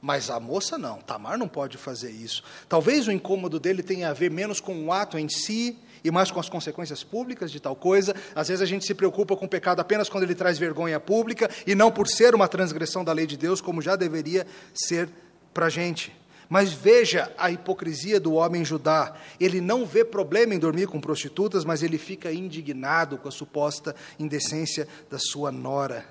Mas 0.00 0.30
a 0.30 0.38
moça 0.38 0.78
não, 0.78 0.98
Tamar 0.98 1.36
não 1.36 1.48
pode 1.48 1.76
fazer 1.76 2.12
isso. 2.12 2.44
Talvez 2.68 3.08
o 3.08 3.12
incômodo 3.12 3.58
dele 3.58 3.82
tenha 3.82 4.10
a 4.10 4.14
ver 4.14 4.30
menos 4.30 4.60
com 4.60 4.86
o 4.86 4.92
ato 4.92 5.18
em 5.18 5.28
si 5.28 5.76
e 6.06 6.10
mais 6.10 6.30
com 6.30 6.38
as 6.38 6.48
consequências 6.48 7.02
públicas 7.02 7.50
de 7.50 7.58
tal 7.58 7.74
coisa. 7.74 8.14
Às 8.32 8.46
vezes 8.46 8.62
a 8.62 8.66
gente 8.66 8.86
se 8.86 8.94
preocupa 8.94 9.36
com 9.36 9.46
o 9.46 9.48
pecado 9.48 9.80
apenas 9.80 10.08
quando 10.08 10.22
ele 10.22 10.36
traz 10.36 10.56
vergonha 10.56 11.00
pública 11.00 11.50
e 11.66 11.74
não 11.74 11.90
por 11.90 12.06
ser 12.06 12.32
uma 12.32 12.46
transgressão 12.46 13.04
da 13.04 13.12
lei 13.12 13.26
de 13.26 13.36
Deus, 13.36 13.60
como 13.60 13.82
já 13.82 13.96
deveria 13.96 14.46
ser 14.72 15.08
para 15.52 15.66
a 15.66 15.68
gente. 15.68 16.14
Mas 16.48 16.72
veja 16.72 17.32
a 17.36 17.50
hipocrisia 17.50 18.20
do 18.20 18.34
homem 18.34 18.64
Judá. 18.64 19.16
Ele 19.40 19.60
não 19.60 19.84
vê 19.84 20.04
problema 20.04 20.54
em 20.54 20.60
dormir 20.60 20.86
com 20.86 21.00
prostitutas, 21.00 21.64
mas 21.64 21.82
ele 21.82 21.98
fica 21.98 22.32
indignado 22.32 23.18
com 23.18 23.26
a 23.26 23.32
suposta 23.32 23.96
indecência 24.16 24.86
da 25.10 25.18
sua 25.18 25.50
nora. 25.50 26.06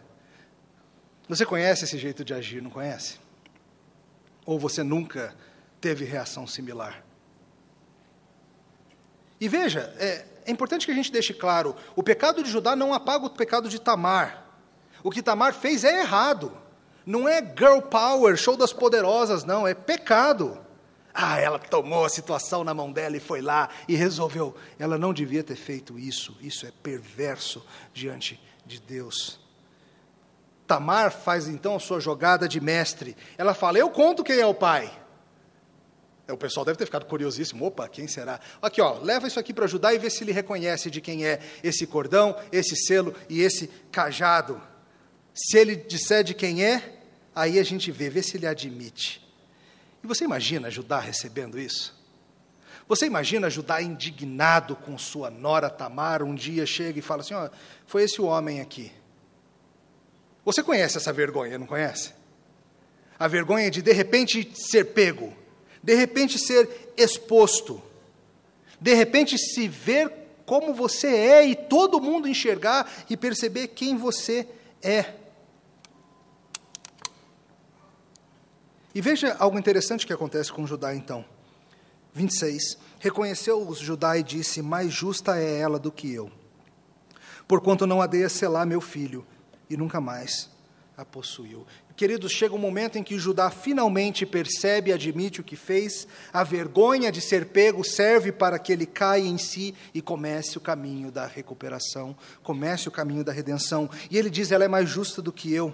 Você 1.29 1.45
conhece 1.45 1.85
esse 1.85 1.97
jeito 1.97 2.25
de 2.25 2.33
agir, 2.33 2.61
não 2.61 2.69
conhece? 2.69 3.17
Ou 4.45 4.59
você 4.59 4.83
nunca 4.83 5.33
teve 5.79 6.03
reação 6.03 6.45
similar? 6.45 7.04
E 9.39 9.47
veja, 9.47 9.93
é, 9.97 10.25
é, 10.45 10.51
importante 10.51 10.85
que 10.85 10.91
a 10.91 10.95
gente 10.95 11.11
deixe 11.11 11.33
claro: 11.33 11.75
o 11.95 12.03
pecado 12.03 12.43
de 12.43 12.49
Judá 12.49 12.75
não 12.75 12.93
apaga 12.93 13.25
o 13.25 13.29
pecado 13.29 13.69
de 13.69 13.79
Tamar. 13.79 14.45
O 15.03 15.11
que 15.11 15.21
Tamar 15.21 15.53
fez 15.53 15.83
é 15.83 16.01
errado. 16.01 16.57
Não 17.05 17.29
é 17.29 17.39
girl 17.39 17.81
power, 17.81 18.35
show 18.35 18.57
das 18.57 18.73
poderosas, 18.73 19.43
não, 19.43 19.67
é 19.67 19.75
pecado. 19.75 20.57
Ah, 21.13 21.39
ela 21.39 21.59
tomou 21.59 22.03
a 22.03 22.09
situação 22.09 22.63
na 22.63 22.73
mão 22.73 22.91
dela 22.91 23.15
e 23.15 23.21
foi 23.21 23.41
lá 23.41 23.69
e 23.87 23.95
resolveu. 23.95 24.55
Ela 24.77 24.97
não 24.97 25.13
devia 25.13 25.43
ter 25.43 25.55
feito 25.55 25.97
isso. 25.97 26.35
Isso 26.41 26.65
é 26.65 26.71
perverso 26.83 27.65
diante 27.93 28.41
de 28.65 28.81
Deus. 28.81 29.39
Tamar 30.67 31.11
faz 31.11 31.47
então 31.47 31.75
a 31.75 31.79
sua 31.79 31.99
jogada 31.99 32.49
de 32.49 32.59
mestre. 32.59 33.15
Ela 33.37 33.53
fala: 33.53 33.77
Eu 33.77 33.89
conto 33.89 34.23
quem 34.23 34.39
é 34.39 34.45
o 34.45 34.53
pai. 34.53 34.91
É, 36.27 36.33
o 36.33 36.37
pessoal 36.37 36.65
deve 36.65 36.77
ter 36.77 36.85
ficado 36.85 37.05
curiosíssimo. 37.05 37.65
Opa, 37.65 37.87
quem 37.87 38.07
será? 38.07 38.39
Aqui, 38.61 38.81
ó, 38.81 38.99
leva 38.99 39.27
isso 39.27 39.39
aqui 39.39 39.53
para 39.53 39.65
ajudar 39.65 39.93
e 39.93 39.99
vê 39.99 40.09
se 40.09 40.23
ele 40.23 40.31
reconhece 40.31 40.89
de 40.89 40.99
quem 40.99 41.25
é 41.25 41.39
esse 41.63 41.85
cordão, 41.85 42.35
esse 42.51 42.75
selo 42.75 43.13
e 43.29 43.41
esse 43.41 43.67
cajado. 43.91 44.61
Se 45.33 45.57
ele 45.57 45.75
disser 45.75 46.23
de 46.23 46.33
quem 46.33 46.63
é, 46.63 46.99
aí 47.35 47.59
a 47.59 47.63
gente 47.63 47.91
vê, 47.91 48.09
vê 48.09 48.23
se 48.23 48.37
ele 48.37 48.47
admite. 48.47 49.21
E 50.03 50.07
você 50.07 50.23
imagina 50.23 50.71
Judá 50.71 50.99
recebendo 50.99 51.59
isso? 51.59 51.93
Você 52.87 53.05
imagina 53.05 53.49
Judá 53.49 53.81
indignado 53.81 54.75
com 54.75 54.97
sua 54.97 55.29
nora 55.29 55.69
Tamar, 55.69 56.23
um 56.23 56.33
dia 56.33 56.65
chega 56.65 56.99
e 56.99 57.01
fala 57.01 57.21
assim: 57.21 57.33
ó, 57.33 57.49
foi 57.85 58.03
esse 58.03 58.21
homem 58.21 58.61
aqui. 58.61 58.91
Você 60.43 60.61
conhece 60.61 60.97
essa 60.97 61.11
vergonha, 61.11 61.57
não 61.57 61.65
conhece? 61.65 62.13
A 63.17 63.27
vergonha 63.27 63.71
de 63.71 63.81
de 63.81 63.91
repente 63.91 64.51
ser 64.53 64.85
pego 64.85 65.44
de 65.85 65.93
repente 65.93 66.39
ser 66.39 66.91
exposto, 66.97 67.79
de 68.81 68.95
repente 68.95 69.37
se 69.37 69.67
ver 69.67 70.11
como 70.43 70.73
você 70.73 71.07
é 71.07 71.45
e 71.45 71.55
todo 71.55 72.01
mundo 72.01 72.27
enxergar 72.27 72.91
e 73.07 73.15
perceber 73.15 73.67
quem 73.67 73.95
você 73.95 74.47
é. 74.81 75.13
E 78.95 78.99
veja 78.99 79.35
algo 79.37 79.59
interessante 79.59 80.07
que 80.07 80.13
acontece 80.13 80.51
com 80.51 80.65
Judá 80.65 80.95
então. 80.95 81.23
26. 82.13 82.79
Reconheceu-os 82.99 83.77
Judá 83.77 84.17
e 84.17 84.23
disse: 84.23 84.63
Mais 84.63 84.91
justa 84.91 85.37
é 85.37 85.59
ela 85.59 85.77
do 85.77 85.91
que 85.91 86.11
eu, 86.11 86.31
porquanto 87.47 87.85
não 87.85 88.01
a 88.01 88.07
dei 88.07 88.23
a 88.23 88.29
selar 88.29 88.65
meu 88.65 88.81
filho, 88.81 89.23
e 89.69 89.77
nunca 89.77 90.01
mais 90.01 90.54
a 90.97 91.03
possuiu. 91.03 91.65
Queridos, 91.95 92.31
chega 92.31 92.53
um 92.53 92.59
momento 92.59 92.97
em 92.97 93.03
que 93.03 93.17
Judá 93.17 93.49
finalmente 93.49 94.25
percebe 94.25 94.89
e 94.89 94.93
admite 94.93 95.39
o 95.39 95.43
que 95.43 95.55
fez, 95.55 96.07
a 96.31 96.43
vergonha 96.43 97.11
de 97.11 97.21
ser 97.21 97.47
pego 97.47 97.83
serve 97.83 98.31
para 98.31 98.59
que 98.59 98.71
ele 98.73 98.85
caia 98.85 99.23
em 99.23 99.37
si 99.37 99.73
e 99.93 100.01
comece 100.01 100.57
o 100.57 100.61
caminho 100.61 101.11
da 101.11 101.25
recuperação, 101.25 102.15
comece 102.43 102.87
o 102.87 102.91
caminho 102.91 103.23
da 103.23 103.31
redenção. 103.31 103.89
E 104.11 104.17
ele 104.17 104.29
diz: 104.29 104.51
ela 104.51 104.65
é 104.65 104.67
mais 104.67 104.89
justa 104.89 105.21
do 105.21 105.31
que 105.31 105.53
eu. 105.53 105.73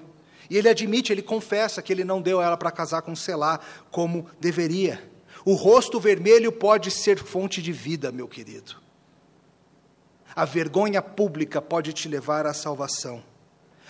E 0.49 0.57
ele 0.57 0.69
admite, 0.69 1.11
ele 1.11 1.21
confessa 1.21 1.81
que 1.81 1.93
ele 1.93 2.03
não 2.03 2.21
deu 2.21 2.41
ela 2.41 2.57
para 2.57 2.71
casar 2.71 3.01
com 3.01 3.15
Selá 3.15 3.59
como 3.89 4.27
deveria. 4.39 5.09
O 5.45 5.53
rosto 5.53 5.99
vermelho 5.99 6.51
pode 6.51 6.91
ser 6.91 7.17
fonte 7.17 7.61
de 7.61 7.71
vida, 7.71 8.11
meu 8.11 8.27
querido. 8.27 8.75
A 10.35 10.45
vergonha 10.45 11.01
pública 11.01 11.61
pode 11.61 11.93
te 11.93 12.07
levar 12.07 12.45
à 12.45 12.53
salvação. 12.53 13.30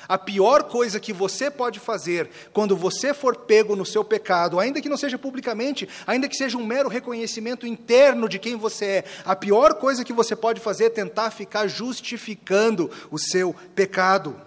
A 0.08 0.18
pior 0.18 0.64
coisa 0.64 1.00
que 1.00 1.14
você 1.14 1.50
pode 1.50 1.80
fazer 1.80 2.30
quando 2.52 2.76
você 2.76 3.14
for 3.14 3.36
pego 3.36 3.76
no 3.76 3.86
seu 3.86 4.04
pecado, 4.04 4.60
ainda 4.60 4.82
que 4.82 4.90
não 4.90 4.98
seja 4.98 5.18
publicamente, 5.18 5.88
ainda 6.06 6.28
que 6.28 6.36
seja 6.36 6.58
um 6.58 6.66
mero 6.66 6.90
reconhecimento 6.90 7.68
interno 7.68 8.28
de 8.28 8.40
quem 8.40 8.56
você 8.56 8.86
é, 8.86 9.04
a 9.26 9.36
pior 9.36 9.76
coisa 9.76 10.04
que 10.04 10.14
você 10.14 10.36
pode 10.36 10.60
fazer 10.60 10.86
é 10.86 10.90
tentar 10.90 11.32
ficar 11.32 11.68
justificando 11.68 12.90
o 13.10 13.18
seu 13.18 13.56
pecado, 13.76 14.40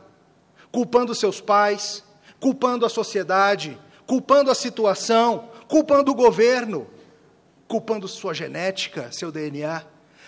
culpando 0.71 1.15
seus 1.15 1.41
pais, 1.41 2.03
culpando 2.41 2.85
a 2.85 2.89
sociedade, 2.89 3.79
culpando 4.07 4.51
a 4.51 4.55
situação, 4.55 5.49
culpando 5.69 6.11
o 6.11 6.15
governo, 6.15 6.87
culpando 7.67 8.09
sua 8.09 8.35
genética, 8.35 9.11
seu 9.13 9.31
DNA. 9.31 9.83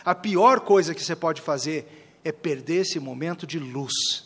A 0.04 0.14
pior 0.14 0.60
coisa 0.60 0.94
que 0.94 1.02
você 1.02 1.16
pode 1.16 1.42
fazer 1.42 2.18
é 2.24 2.32
perder 2.32 2.82
esse 2.82 2.98
momento 2.98 3.46
de 3.46 3.58
luz 3.58 4.25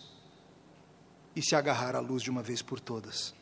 e 1.35 1.43
se 1.43 1.55
agarrar 1.55 1.95
à 1.95 2.01
luz 2.01 2.23
de 2.23 2.31
uma 2.31 2.43
vez 2.43 2.63
por 2.63 2.81
todas. 2.81 3.35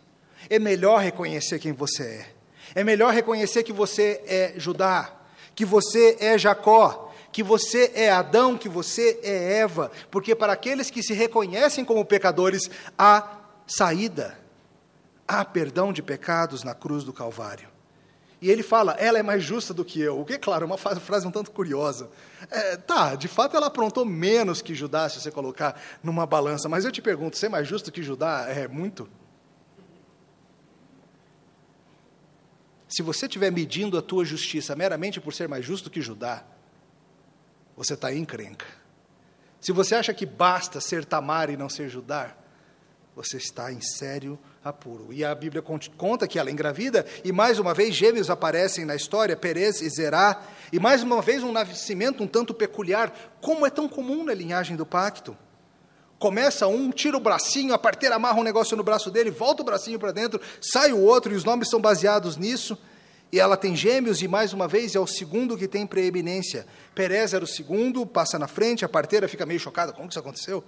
É 0.48 0.58
melhor 0.58 1.00
reconhecer 1.00 1.58
quem 1.58 1.72
você 1.72 2.02
é. 2.02 2.34
É 2.74 2.84
melhor 2.84 3.12
reconhecer 3.12 3.62
que 3.62 3.72
você 3.72 4.22
é 4.26 4.54
Judá, 4.56 5.12
que 5.54 5.64
você 5.64 6.16
é 6.20 6.36
Jacó, 6.36 7.12
que 7.32 7.42
você 7.42 7.90
é 7.94 8.10
Adão, 8.10 8.56
que 8.56 8.68
você 8.68 9.18
é 9.22 9.58
Eva, 9.58 9.90
porque 10.10 10.34
para 10.34 10.52
aqueles 10.52 10.90
que 10.90 11.02
se 11.02 11.12
reconhecem 11.12 11.84
como 11.84 12.04
pecadores, 12.04 12.70
há 12.98 13.38
saída, 13.66 14.38
há 15.26 15.44
perdão 15.44 15.92
de 15.92 16.02
pecados 16.02 16.62
na 16.62 16.74
cruz 16.74 17.04
do 17.04 17.12
Calvário. 17.12 17.68
E 18.40 18.50
ele 18.50 18.62
fala, 18.62 18.92
ela 18.92 19.18
é 19.18 19.22
mais 19.22 19.42
justa 19.42 19.74
do 19.74 19.84
que 19.84 20.00
eu. 20.00 20.20
O 20.20 20.24
que, 20.24 20.34
é 20.34 20.38
claro, 20.38 20.62
é 20.62 20.66
uma 20.66 20.78
frase 20.78 21.26
um 21.26 21.30
tanto 21.30 21.50
curiosa. 21.50 22.08
É, 22.50 22.76
tá, 22.76 23.16
de 23.16 23.26
fato 23.26 23.56
ela 23.56 23.66
aprontou 23.66 24.04
menos 24.04 24.62
que 24.62 24.74
Judá, 24.74 25.08
se 25.08 25.20
você 25.20 25.30
colocar 25.30 25.80
numa 26.02 26.24
balança. 26.24 26.68
Mas 26.68 26.84
eu 26.84 26.92
te 26.92 27.02
pergunto, 27.02 27.36
ser 27.36 27.48
mais 27.48 27.66
justo 27.66 27.90
que 27.90 28.02
Judá 28.02 28.46
é 28.48 28.68
muito? 28.68 29.08
Se 32.88 33.02
você 33.02 33.26
estiver 33.26 33.50
medindo 33.50 33.98
a 33.98 34.02
tua 34.02 34.24
justiça 34.24 34.74
meramente 34.76 35.20
por 35.20 35.34
ser 35.34 35.48
mais 35.48 35.64
justo 35.64 35.90
que 35.90 36.00
Judá, 36.00 36.44
você 37.76 37.94
está 37.94 38.14
encrenca. 38.14 38.66
Se 39.60 39.72
você 39.72 39.96
acha 39.96 40.14
que 40.14 40.24
basta 40.24 40.80
ser 40.80 41.04
Tamar 41.04 41.50
e 41.50 41.56
não 41.56 41.68
ser 41.68 41.88
Judá, 41.88 42.34
você 43.18 43.36
está 43.36 43.72
em 43.72 43.80
sério 43.80 44.38
apuro. 44.64 45.12
E 45.12 45.24
a 45.24 45.34
Bíblia 45.34 45.60
conta 45.96 46.28
que 46.28 46.38
ela 46.38 46.52
engravida, 46.52 47.04
e 47.24 47.32
mais 47.32 47.58
uma 47.58 47.74
vez 47.74 47.92
gêmeos 47.92 48.30
aparecem 48.30 48.84
na 48.84 48.94
história, 48.94 49.36
Perez 49.36 49.80
e 49.80 49.88
Zerá, 49.88 50.40
e 50.72 50.78
mais 50.78 51.02
uma 51.02 51.20
vez 51.20 51.42
um 51.42 51.50
nascimento 51.50 52.22
um 52.22 52.28
tanto 52.28 52.54
peculiar, 52.54 53.12
como 53.40 53.66
é 53.66 53.70
tão 53.70 53.88
comum 53.88 54.22
na 54.22 54.32
linhagem 54.32 54.76
do 54.76 54.86
pacto. 54.86 55.36
Começa 56.16 56.68
um, 56.68 56.92
tira 56.92 57.16
o 57.16 57.20
bracinho, 57.20 57.74
a 57.74 57.78
parteira 57.78 58.14
amarra 58.14 58.38
um 58.38 58.44
negócio 58.44 58.76
no 58.76 58.84
braço 58.84 59.10
dele, 59.10 59.32
volta 59.32 59.62
o 59.62 59.64
bracinho 59.64 59.98
para 59.98 60.12
dentro, 60.12 60.40
sai 60.60 60.92
o 60.92 61.00
outro, 61.00 61.32
e 61.32 61.36
os 61.36 61.42
nomes 61.42 61.68
são 61.68 61.80
baseados 61.80 62.36
nisso. 62.36 62.78
E 63.32 63.40
ela 63.40 63.56
tem 63.56 63.74
gêmeos, 63.74 64.22
e 64.22 64.28
mais 64.28 64.52
uma 64.52 64.68
vez 64.68 64.94
é 64.94 65.00
o 65.00 65.06
segundo 65.08 65.58
que 65.58 65.66
tem 65.66 65.84
preeminência. 65.84 66.66
Perez 66.94 67.34
era 67.34 67.44
o 67.44 67.48
segundo, 67.48 68.06
passa 68.06 68.38
na 68.38 68.46
frente, 68.46 68.84
a 68.84 68.88
parteira 68.88 69.26
fica 69.26 69.44
meio 69.44 69.58
chocada: 69.58 69.92
como 69.92 70.06
que 70.06 70.12
isso 70.12 70.20
aconteceu? 70.20 70.62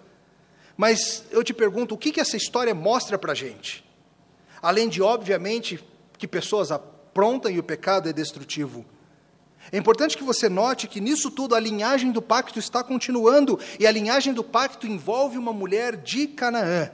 Mas 0.76 1.24
eu 1.30 1.44
te 1.44 1.52
pergunto, 1.52 1.94
o 1.94 1.98
que, 1.98 2.12
que 2.12 2.20
essa 2.20 2.36
história 2.36 2.74
mostra 2.74 3.18
para 3.18 3.32
a 3.32 3.34
gente? 3.34 3.84
Além 4.62 4.88
de, 4.88 5.02
obviamente, 5.02 5.82
que 6.18 6.28
pessoas 6.28 6.70
aprontam 6.70 7.50
e 7.50 7.58
o 7.58 7.62
pecado 7.62 8.08
é 8.08 8.12
destrutivo. 8.12 8.84
É 9.72 9.76
importante 9.76 10.16
que 10.16 10.24
você 10.24 10.48
note 10.48 10.88
que 10.88 11.00
nisso 11.00 11.30
tudo 11.30 11.54
a 11.54 11.60
linhagem 11.60 12.10
do 12.10 12.22
pacto 12.22 12.58
está 12.58 12.82
continuando, 12.82 13.58
e 13.78 13.86
a 13.86 13.90
linhagem 13.90 14.32
do 14.32 14.42
pacto 14.42 14.86
envolve 14.86 15.38
uma 15.38 15.52
mulher 15.52 15.96
de 15.96 16.26
Canaã. 16.26 16.90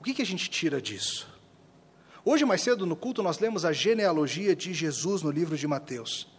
O 0.00 0.04
que, 0.04 0.14
que 0.14 0.22
a 0.22 0.26
gente 0.26 0.50
tira 0.50 0.82
disso? 0.82 1.28
Hoje, 2.24 2.44
mais 2.44 2.62
cedo 2.62 2.86
no 2.86 2.96
culto, 2.96 3.22
nós 3.22 3.38
lemos 3.38 3.64
a 3.64 3.72
genealogia 3.72 4.56
de 4.56 4.72
Jesus 4.72 5.22
no 5.22 5.30
livro 5.30 5.56
de 5.56 5.66
Mateus. 5.66 6.33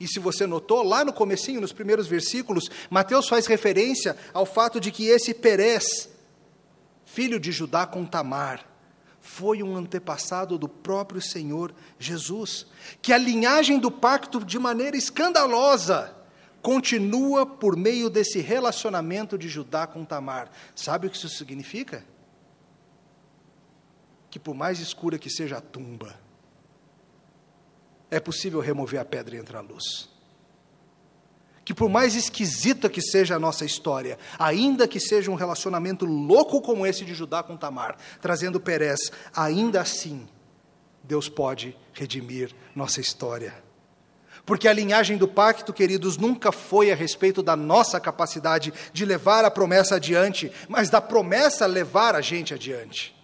E 0.00 0.08
se 0.08 0.18
você 0.18 0.46
notou, 0.46 0.82
lá 0.82 1.04
no 1.04 1.12
comecinho, 1.12 1.60
nos 1.60 1.74
primeiros 1.74 2.06
versículos, 2.06 2.70
Mateus 2.88 3.28
faz 3.28 3.46
referência 3.46 4.16
ao 4.32 4.46
fato 4.46 4.80
de 4.80 4.90
que 4.90 5.06
esse 5.06 5.34
Perez, 5.34 6.08
filho 7.04 7.38
de 7.38 7.52
Judá 7.52 7.86
com 7.86 8.06
Tamar, 8.06 8.66
foi 9.20 9.62
um 9.62 9.76
antepassado 9.76 10.56
do 10.56 10.66
próprio 10.66 11.20
Senhor 11.20 11.74
Jesus, 11.98 12.66
que 13.02 13.12
a 13.12 13.18
linhagem 13.18 13.78
do 13.78 13.90
pacto, 13.90 14.42
de 14.42 14.58
maneira 14.58 14.96
escandalosa, 14.96 16.16
continua 16.62 17.44
por 17.44 17.76
meio 17.76 18.08
desse 18.08 18.40
relacionamento 18.40 19.36
de 19.36 19.50
Judá 19.50 19.86
com 19.86 20.02
Tamar. 20.02 20.50
Sabe 20.74 21.06
o 21.06 21.10
que 21.10 21.16
isso 21.18 21.28
significa? 21.28 22.04
Que 24.30 24.38
por 24.38 24.54
mais 24.54 24.80
escura 24.80 25.18
que 25.18 25.28
seja 25.28 25.58
a 25.58 25.60
tumba, 25.60 26.18
é 28.10 28.20
possível 28.20 28.60
remover 28.60 29.00
a 29.00 29.04
pedra 29.04 29.36
e 29.36 29.38
entrar 29.38 29.58
a 29.58 29.62
luz 29.62 30.10
que 31.70 31.74
por 31.74 31.88
mais 31.88 32.16
esquisita 32.16 32.90
que 32.90 33.00
seja 33.00 33.36
a 33.36 33.38
nossa 33.38 33.64
história, 33.64 34.18
ainda 34.36 34.88
que 34.88 34.98
seja 34.98 35.30
um 35.30 35.36
relacionamento 35.36 36.04
louco 36.04 36.60
como 36.60 36.84
esse 36.84 37.04
de 37.04 37.14
Judá 37.14 37.44
com 37.44 37.56
Tamar, 37.56 37.96
trazendo 38.20 38.58
Perez, 38.58 39.12
ainda 39.32 39.80
assim, 39.80 40.26
Deus 41.04 41.28
pode 41.28 41.76
redimir 41.92 42.52
nossa 42.74 43.00
história. 43.00 43.54
Porque 44.44 44.66
a 44.66 44.72
linhagem 44.72 45.16
do 45.16 45.28
pacto, 45.28 45.72
queridos, 45.72 46.16
nunca 46.16 46.50
foi 46.50 46.90
a 46.90 46.96
respeito 46.96 47.40
da 47.40 47.54
nossa 47.54 48.00
capacidade 48.00 48.74
de 48.92 49.04
levar 49.04 49.44
a 49.44 49.50
promessa 49.50 49.94
adiante, 49.94 50.50
mas 50.68 50.90
da 50.90 51.00
promessa 51.00 51.66
levar 51.66 52.16
a 52.16 52.20
gente 52.20 52.52
adiante. 52.52 53.14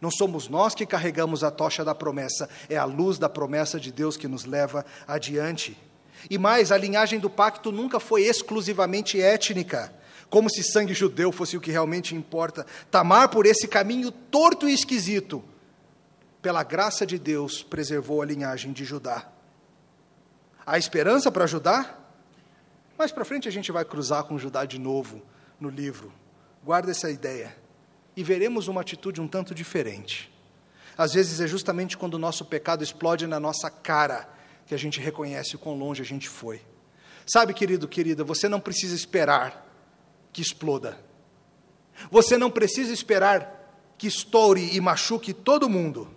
Não 0.00 0.10
somos 0.10 0.48
nós 0.48 0.74
que 0.74 0.86
carregamos 0.86 1.42
a 1.42 1.50
tocha 1.50 1.84
da 1.84 1.94
promessa, 1.94 2.48
é 2.68 2.76
a 2.76 2.84
luz 2.84 3.18
da 3.18 3.28
promessa 3.28 3.80
de 3.80 3.90
Deus 3.90 4.16
que 4.16 4.28
nos 4.28 4.44
leva 4.44 4.84
adiante. 5.06 5.76
E 6.30 6.38
mais, 6.38 6.72
a 6.72 6.76
linhagem 6.76 7.18
do 7.18 7.30
pacto 7.30 7.70
nunca 7.70 8.00
foi 8.00 8.22
exclusivamente 8.22 9.20
étnica, 9.20 9.92
como 10.28 10.50
se 10.50 10.62
sangue 10.62 10.92
judeu 10.92 11.30
fosse 11.30 11.56
o 11.56 11.60
que 11.60 11.70
realmente 11.70 12.14
importa. 12.14 12.66
Tamar, 12.90 13.28
por 13.28 13.46
esse 13.46 13.68
caminho 13.68 14.10
torto 14.10 14.68
e 14.68 14.74
esquisito, 14.74 15.44
pela 16.42 16.62
graça 16.62 17.06
de 17.06 17.18
Deus, 17.18 17.62
preservou 17.62 18.22
a 18.22 18.26
linhagem 18.26 18.72
de 18.72 18.84
Judá. 18.84 19.28
Há 20.64 20.78
esperança 20.78 21.30
para 21.30 21.46
Judá? 21.46 21.96
Mais 22.98 23.12
para 23.12 23.24
frente 23.24 23.46
a 23.46 23.52
gente 23.52 23.70
vai 23.70 23.84
cruzar 23.84 24.24
com 24.24 24.38
Judá 24.38 24.64
de 24.64 24.78
novo 24.78 25.22
no 25.60 25.68
livro. 25.68 26.12
Guarda 26.64 26.90
essa 26.90 27.10
ideia. 27.10 27.56
E 28.16 28.22
veremos 28.22 28.66
uma 28.66 28.80
atitude 28.80 29.20
um 29.20 29.28
tanto 29.28 29.54
diferente. 29.54 30.32
Às 30.96 31.12
vezes 31.12 31.40
é 31.40 31.46
justamente 31.46 31.96
quando 31.96 32.14
o 32.14 32.18
nosso 32.18 32.44
pecado 32.44 32.82
explode 32.82 33.26
na 33.26 33.38
nossa 33.38 33.68
cara 33.70 34.28
que 34.66 34.74
a 34.74 34.78
gente 34.78 34.98
reconhece 34.98 35.54
o 35.54 35.58
quão 35.58 35.76
longe 35.76 36.00
a 36.00 36.04
gente 36.04 36.28
foi. 36.28 36.62
Sabe, 37.26 37.52
querido, 37.52 37.86
querida, 37.86 38.24
você 38.24 38.48
não 38.48 38.60
precisa 38.60 38.94
esperar 38.94 39.66
que 40.32 40.40
exploda. 40.40 40.98
Você 42.10 42.38
não 42.38 42.50
precisa 42.50 42.92
esperar 42.92 43.94
que 43.98 44.06
estoure 44.06 44.74
e 44.74 44.80
machuque 44.80 45.32
todo 45.32 45.68
mundo. 45.68 46.08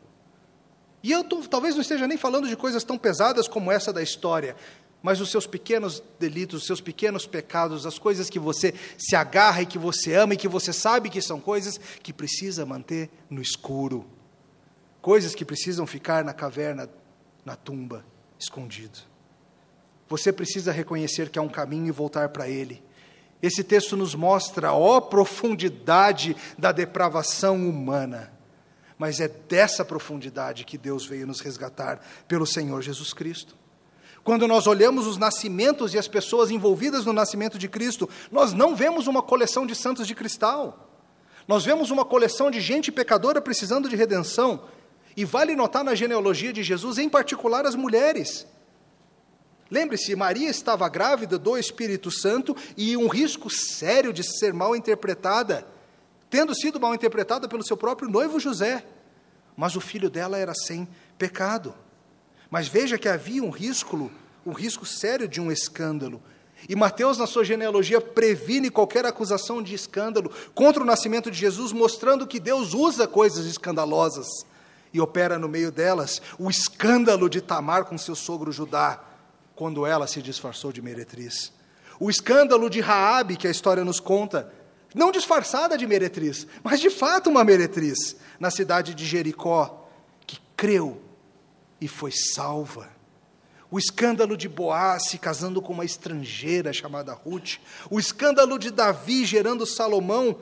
E 1.02 1.12
eu 1.12 1.24
tô, 1.24 1.42
talvez 1.42 1.76
não 1.76 1.82
esteja 1.82 2.08
nem 2.08 2.18
falando 2.18 2.48
de 2.48 2.56
coisas 2.56 2.84
tão 2.84 2.98
pesadas 2.98 3.48
como 3.48 3.72
essa 3.72 3.94
da 3.94 4.04
história, 4.04 4.56
mas 5.02 5.22
os 5.22 5.32
seus 5.32 5.48
pequenos 5.48 6.04
delitos, 6.20 6.62
os 6.62 6.68
seus 6.68 6.82
pequenos 6.82 7.26
pecados, 7.26 7.86
as 7.86 7.98
coisas 7.98 8.30
que 8.30 8.40
você 8.40 8.74
se 8.98 9.16
agarra 9.16 9.62
e 9.62 9.66
que 9.66 9.78
você 9.78 10.14
ama 10.16 10.34
e 10.34 10.38
que 10.38 10.48
você 10.48 10.74
sabe 10.74 11.10
que 11.10 11.22
são 11.22 11.40
coisas 11.40 11.80
que 12.04 12.12
precisa 12.12 12.66
manter 12.66 13.10
no 13.30 13.42
escuro, 13.42 14.06
coisas 15.02 15.34
que 15.34 15.46
precisam 15.46 15.88
ficar 15.88 16.24
na 16.24 16.34
caverna, 16.34 16.90
na 17.46 17.56
tumba 17.56 18.06
escondido. 18.38 19.00
Você 20.10 20.34
precisa 20.34 20.72
reconhecer 20.72 21.30
que 21.30 21.40
há 21.40 21.42
um 21.42 21.50
caminho 21.50 21.88
e 21.88 21.92
voltar 21.92 22.30
para 22.30 22.50
ele. 22.50 22.84
Esse 23.42 23.64
texto 23.64 23.96
nos 23.96 24.16
mostra 24.16 24.70
a 24.70 25.02
profundidade 25.02 26.36
da 26.58 26.72
depravação 26.72 27.56
humana. 27.70 28.34
Mas 28.98 29.22
é 29.22 29.30
dessa 29.30 29.86
profundidade 29.86 30.66
que 30.66 30.78
Deus 30.78 31.06
veio 31.06 31.26
nos 31.26 31.40
resgatar 31.40 32.02
pelo 32.28 32.46
Senhor 32.46 32.82
Jesus 32.82 33.14
Cristo. 33.14 33.56
Quando 34.24 34.48
nós 34.48 34.68
olhamos 34.68 35.08
os 35.08 35.18
nascimentos 35.18 35.94
e 35.94 35.98
as 35.98 36.08
pessoas 36.08 36.52
envolvidas 36.52 37.06
no 37.06 37.14
nascimento 37.14 37.58
de 37.58 37.68
Cristo, 37.68 38.10
nós 38.32 38.54
não 38.54 38.76
vemos 38.76 39.08
uma 39.08 39.22
coleção 39.22 39.66
de 39.66 39.76
santos 39.76 40.06
de 40.06 40.14
cristal. 40.14 40.90
Nós 41.48 41.66
vemos 41.66 41.90
uma 41.90 42.06
coleção 42.06 42.52
de 42.52 42.62
gente 42.62 42.92
pecadora 42.92 43.42
precisando 43.42 43.90
de 43.90 43.96
redenção, 43.96 44.62
e 45.18 45.26
vale 45.26 45.56
notar 45.56 45.84
na 45.84 45.96
genealogia 45.96 46.54
de 46.54 46.64
Jesus, 46.64 46.98
em 46.98 47.10
particular, 47.10 47.66
as 47.66 47.76
mulheres. 47.76 48.48
Lembre-se, 49.70 50.16
Maria 50.16 50.50
estava 50.50 50.88
grávida 50.90 51.38
do 51.38 51.58
Espírito 51.58 52.10
Santo 52.10 52.56
e 52.78 52.96
um 52.96 53.08
risco 53.08 53.50
sério 53.50 54.14
de 54.14 54.24
ser 54.24 54.54
mal 54.54 54.76
interpretada, 54.76 55.68
tendo 56.30 56.56
sido 56.56 56.80
mal 56.80 56.96
interpretada 56.96 57.48
pelo 57.48 57.66
seu 57.66 57.76
próprio 57.76 58.10
noivo 58.10 58.40
José. 58.40 58.86
Mas 59.58 59.76
o 59.76 59.82
filho 59.82 60.10
dela 60.10 60.38
era 60.38 60.54
sem 60.56 60.88
pecado. 61.18 61.76
Mas 62.50 62.68
veja 62.68 62.98
que 62.98 63.08
havia 63.08 63.44
um 63.44 63.50
risco, 63.50 64.12
um 64.46 64.52
risco 64.52 64.86
sério 64.86 65.28
de 65.28 65.40
um 65.40 65.52
escândalo. 65.52 66.22
E 66.68 66.76
Mateus, 66.76 67.18
na 67.18 67.28
sua 67.28 67.46
genealogia, 67.46 68.02
previne 68.02 68.70
qualquer 68.70 69.06
acusação 69.06 69.62
de 69.62 69.74
escândalo 69.74 70.32
contra 70.54 70.82
o 70.82 70.86
nascimento 70.86 71.32
de 71.32 71.38
Jesus, 71.38 71.72
mostrando 71.72 72.28
que 72.28 72.40
Deus 72.40 72.74
usa 72.74 73.08
coisas 73.08 73.46
escandalosas 73.46 74.28
e 74.94 75.00
opera 75.00 75.38
no 75.38 75.48
meio 75.48 75.72
delas 75.72 76.22
o 76.38 76.50
escândalo 76.50 77.30
de 77.30 77.42
Tamar 77.42 77.86
com 77.86 77.98
seu 77.98 78.16
sogro 78.16 78.52
Judá, 78.52 79.04
quando 79.56 79.86
ela 79.86 80.08
se 80.08 80.22
disfarçou 80.22 80.72
de 80.72 80.82
meretriz. 80.82 81.54
O 82.00 82.10
escândalo 82.10 82.70
de 82.70 82.80
Raabe, 82.80 83.36
que 83.36 83.48
a 83.48 83.52
história 83.52 83.84
nos 83.84 84.00
conta, 84.00 84.52
não 84.96 85.12
disfarçada 85.12 85.78
de 85.78 85.86
meretriz, 85.86 86.48
mas 86.64 86.80
de 86.80 86.90
fato 86.90 87.30
uma 87.30 87.44
meretriz, 87.44 88.16
na 88.40 88.50
cidade 88.50 88.96
de 88.96 89.06
Jericó, 89.06 89.88
que 90.26 90.40
creu 90.56 91.09
e 91.80 91.88
foi 91.88 92.12
salva. 92.12 92.90
O 93.72 93.78
escândalo 93.78 94.36
de 94.36 94.50
Boaz 94.50 95.10
se 95.10 95.18
casando 95.18 95.62
com 95.62 95.74
uma 95.74 95.86
estrangeira 95.86 96.74
chamada 96.74 97.14
Ruth. 97.14 97.58
O 97.90 98.00
escândalo 98.00 98.58
de 98.58 98.72
Davi 98.72 99.26
gerando 99.26 99.66
Salomão 99.66 100.40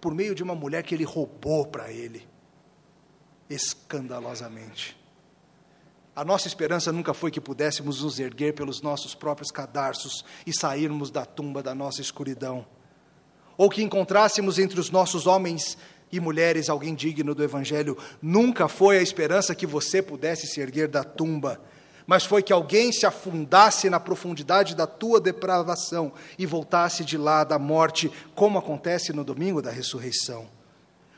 por 0.00 0.14
meio 0.14 0.34
de 0.34 0.42
uma 0.42 0.54
mulher 0.54 0.82
que 0.82 0.94
ele 0.94 1.04
roubou 1.04 1.66
para 1.66 1.92
ele 1.92 2.26
escandalosamente. 3.48 4.96
A 6.14 6.24
nossa 6.24 6.48
esperança 6.48 6.92
nunca 6.92 7.14
foi 7.14 7.30
que 7.30 7.40
pudéssemos 7.40 8.02
nos 8.02 8.18
erguer 8.18 8.52
pelos 8.54 8.82
nossos 8.82 9.14
próprios 9.14 9.50
cadarços 9.50 10.24
e 10.46 10.52
sairmos 10.52 11.10
da 11.10 11.24
tumba 11.24 11.62
da 11.62 11.74
nossa 11.74 12.00
escuridão, 12.00 12.66
ou 13.56 13.70
que 13.70 13.82
encontrássemos 13.82 14.58
entre 14.58 14.80
os 14.80 14.90
nossos 14.90 15.26
homens 15.26 15.78
e 16.10 16.20
mulheres 16.20 16.68
alguém 16.68 16.94
digno 16.94 17.34
do 17.34 17.42
Evangelho. 17.42 17.96
Nunca 18.20 18.68
foi 18.68 18.98
a 18.98 19.02
esperança 19.02 19.54
que 19.54 19.66
você 19.66 20.02
pudesse 20.02 20.46
se 20.46 20.60
erguer 20.60 20.88
da 20.88 21.04
tumba, 21.04 21.60
mas 22.06 22.24
foi 22.24 22.42
que 22.42 22.52
alguém 22.52 22.90
se 22.90 23.04
afundasse 23.04 23.90
na 23.90 24.00
profundidade 24.00 24.74
da 24.74 24.86
tua 24.86 25.20
depravação 25.20 26.12
e 26.38 26.46
voltasse 26.46 27.04
de 27.04 27.18
lá 27.18 27.44
da 27.44 27.58
morte, 27.58 28.10
como 28.34 28.58
acontece 28.58 29.12
no 29.12 29.22
domingo 29.22 29.60
da 29.60 29.70
ressurreição. 29.70 30.48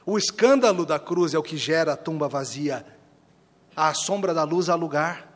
O 0.05 0.19
escândalo 0.19 0.85
da 0.85 0.99
cruz 0.99 1.35
é 1.35 1.39
o 1.39 1.43
que 1.43 1.57
gera 1.57 1.93
a 1.93 1.97
tumba 1.97 2.29
vazia. 2.29 2.85
À 3.77 3.95
sombra 3.95 4.35
da 4.35 4.43
luz 4.43 4.69
há 4.69 4.75
lugar. 4.75 5.31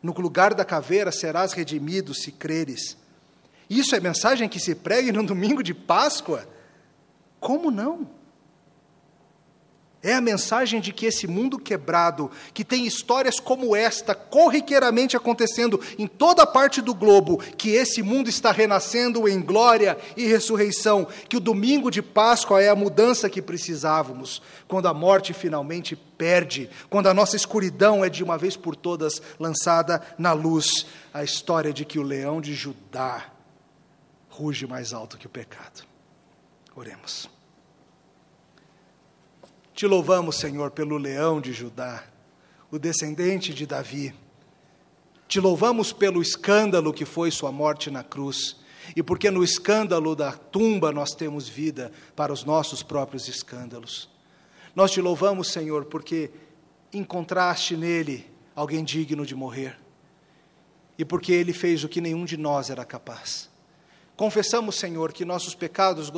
No 0.00 0.12
lugar 0.12 0.54
da 0.54 0.64
caveira 0.64 1.10
serás 1.10 1.52
redimido 1.52 2.14
se 2.14 2.30
creres. 2.30 2.96
Isso 3.68 3.94
é 3.96 4.00
mensagem 4.00 4.48
que 4.48 4.60
se 4.60 4.74
pregue 4.74 5.10
no 5.10 5.24
domingo 5.24 5.62
de 5.62 5.74
Páscoa? 5.74 6.46
Como 7.40 7.70
não? 7.70 8.19
É 10.02 10.14
a 10.14 10.20
mensagem 10.20 10.80
de 10.80 10.94
que 10.94 11.04
esse 11.04 11.26
mundo 11.26 11.58
quebrado, 11.58 12.30
que 12.54 12.64
tem 12.64 12.86
histórias 12.86 13.38
como 13.38 13.76
esta 13.76 14.14
corriqueiramente 14.14 15.14
acontecendo 15.14 15.78
em 15.98 16.06
toda 16.06 16.46
parte 16.46 16.80
do 16.80 16.94
globo, 16.94 17.36
que 17.36 17.70
esse 17.70 18.02
mundo 18.02 18.30
está 18.30 18.50
renascendo 18.50 19.28
em 19.28 19.42
glória 19.42 19.98
e 20.16 20.26
ressurreição, 20.26 21.06
que 21.28 21.36
o 21.36 21.40
domingo 21.40 21.90
de 21.90 22.00
Páscoa 22.00 22.62
é 22.62 22.70
a 22.70 22.74
mudança 22.74 23.28
que 23.28 23.42
precisávamos, 23.42 24.40
quando 24.66 24.88
a 24.88 24.94
morte 24.94 25.34
finalmente 25.34 25.94
perde, 25.94 26.70
quando 26.88 27.08
a 27.10 27.14
nossa 27.14 27.36
escuridão 27.36 28.02
é 28.02 28.08
de 28.08 28.24
uma 28.24 28.38
vez 28.38 28.56
por 28.56 28.74
todas 28.74 29.20
lançada 29.38 30.00
na 30.16 30.32
luz, 30.32 30.86
a 31.12 31.22
história 31.22 31.74
de 31.74 31.84
que 31.84 31.98
o 31.98 32.02
leão 32.02 32.40
de 32.40 32.54
Judá 32.54 33.26
ruge 34.30 34.66
mais 34.66 34.94
alto 34.94 35.18
que 35.18 35.26
o 35.26 35.30
pecado. 35.30 35.82
Oremos. 36.74 37.39
Te 39.80 39.86
louvamos, 39.86 40.36
Senhor, 40.36 40.72
pelo 40.72 40.98
leão 40.98 41.40
de 41.40 41.54
Judá, 41.54 42.04
o 42.70 42.78
descendente 42.78 43.54
de 43.54 43.64
Davi. 43.64 44.14
Te 45.26 45.40
louvamos 45.40 45.90
pelo 45.90 46.20
escândalo 46.20 46.92
que 46.92 47.06
foi 47.06 47.30
sua 47.30 47.50
morte 47.50 47.90
na 47.90 48.04
cruz, 48.04 48.58
e 48.94 49.02
porque 49.02 49.30
no 49.30 49.42
escândalo 49.42 50.14
da 50.14 50.32
tumba 50.32 50.92
nós 50.92 51.12
temos 51.12 51.48
vida 51.48 51.90
para 52.14 52.30
os 52.30 52.44
nossos 52.44 52.82
próprios 52.82 53.26
escândalos. 53.26 54.10
Nós 54.76 54.90
te 54.90 55.00
louvamos, 55.00 55.48
Senhor, 55.48 55.86
porque 55.86 56.30
encontraste 56.92 57.74
nele 57.74 58.30
alguém 58.54 58.84
digno 58.84 59.24
de 59.24 59.34
morrer, 59.34 59.78
e 60.98 61.06
porque 61.06 61.32
ele 61.32 61.54
fez 61.54 61.84
o 61.84 61.88
que 61.88 62.02
nenhum 62.02 62.26
de 62.26 62.36
nós 62.36 62.68
era 62.68 62.84
capaz. 62.84 63.48
Confessamos, 64.14 64.74
Senhor, 64.74 65.10
que 65.10 65.24
nossos 65.24 65.54
pecados 65.54 66.10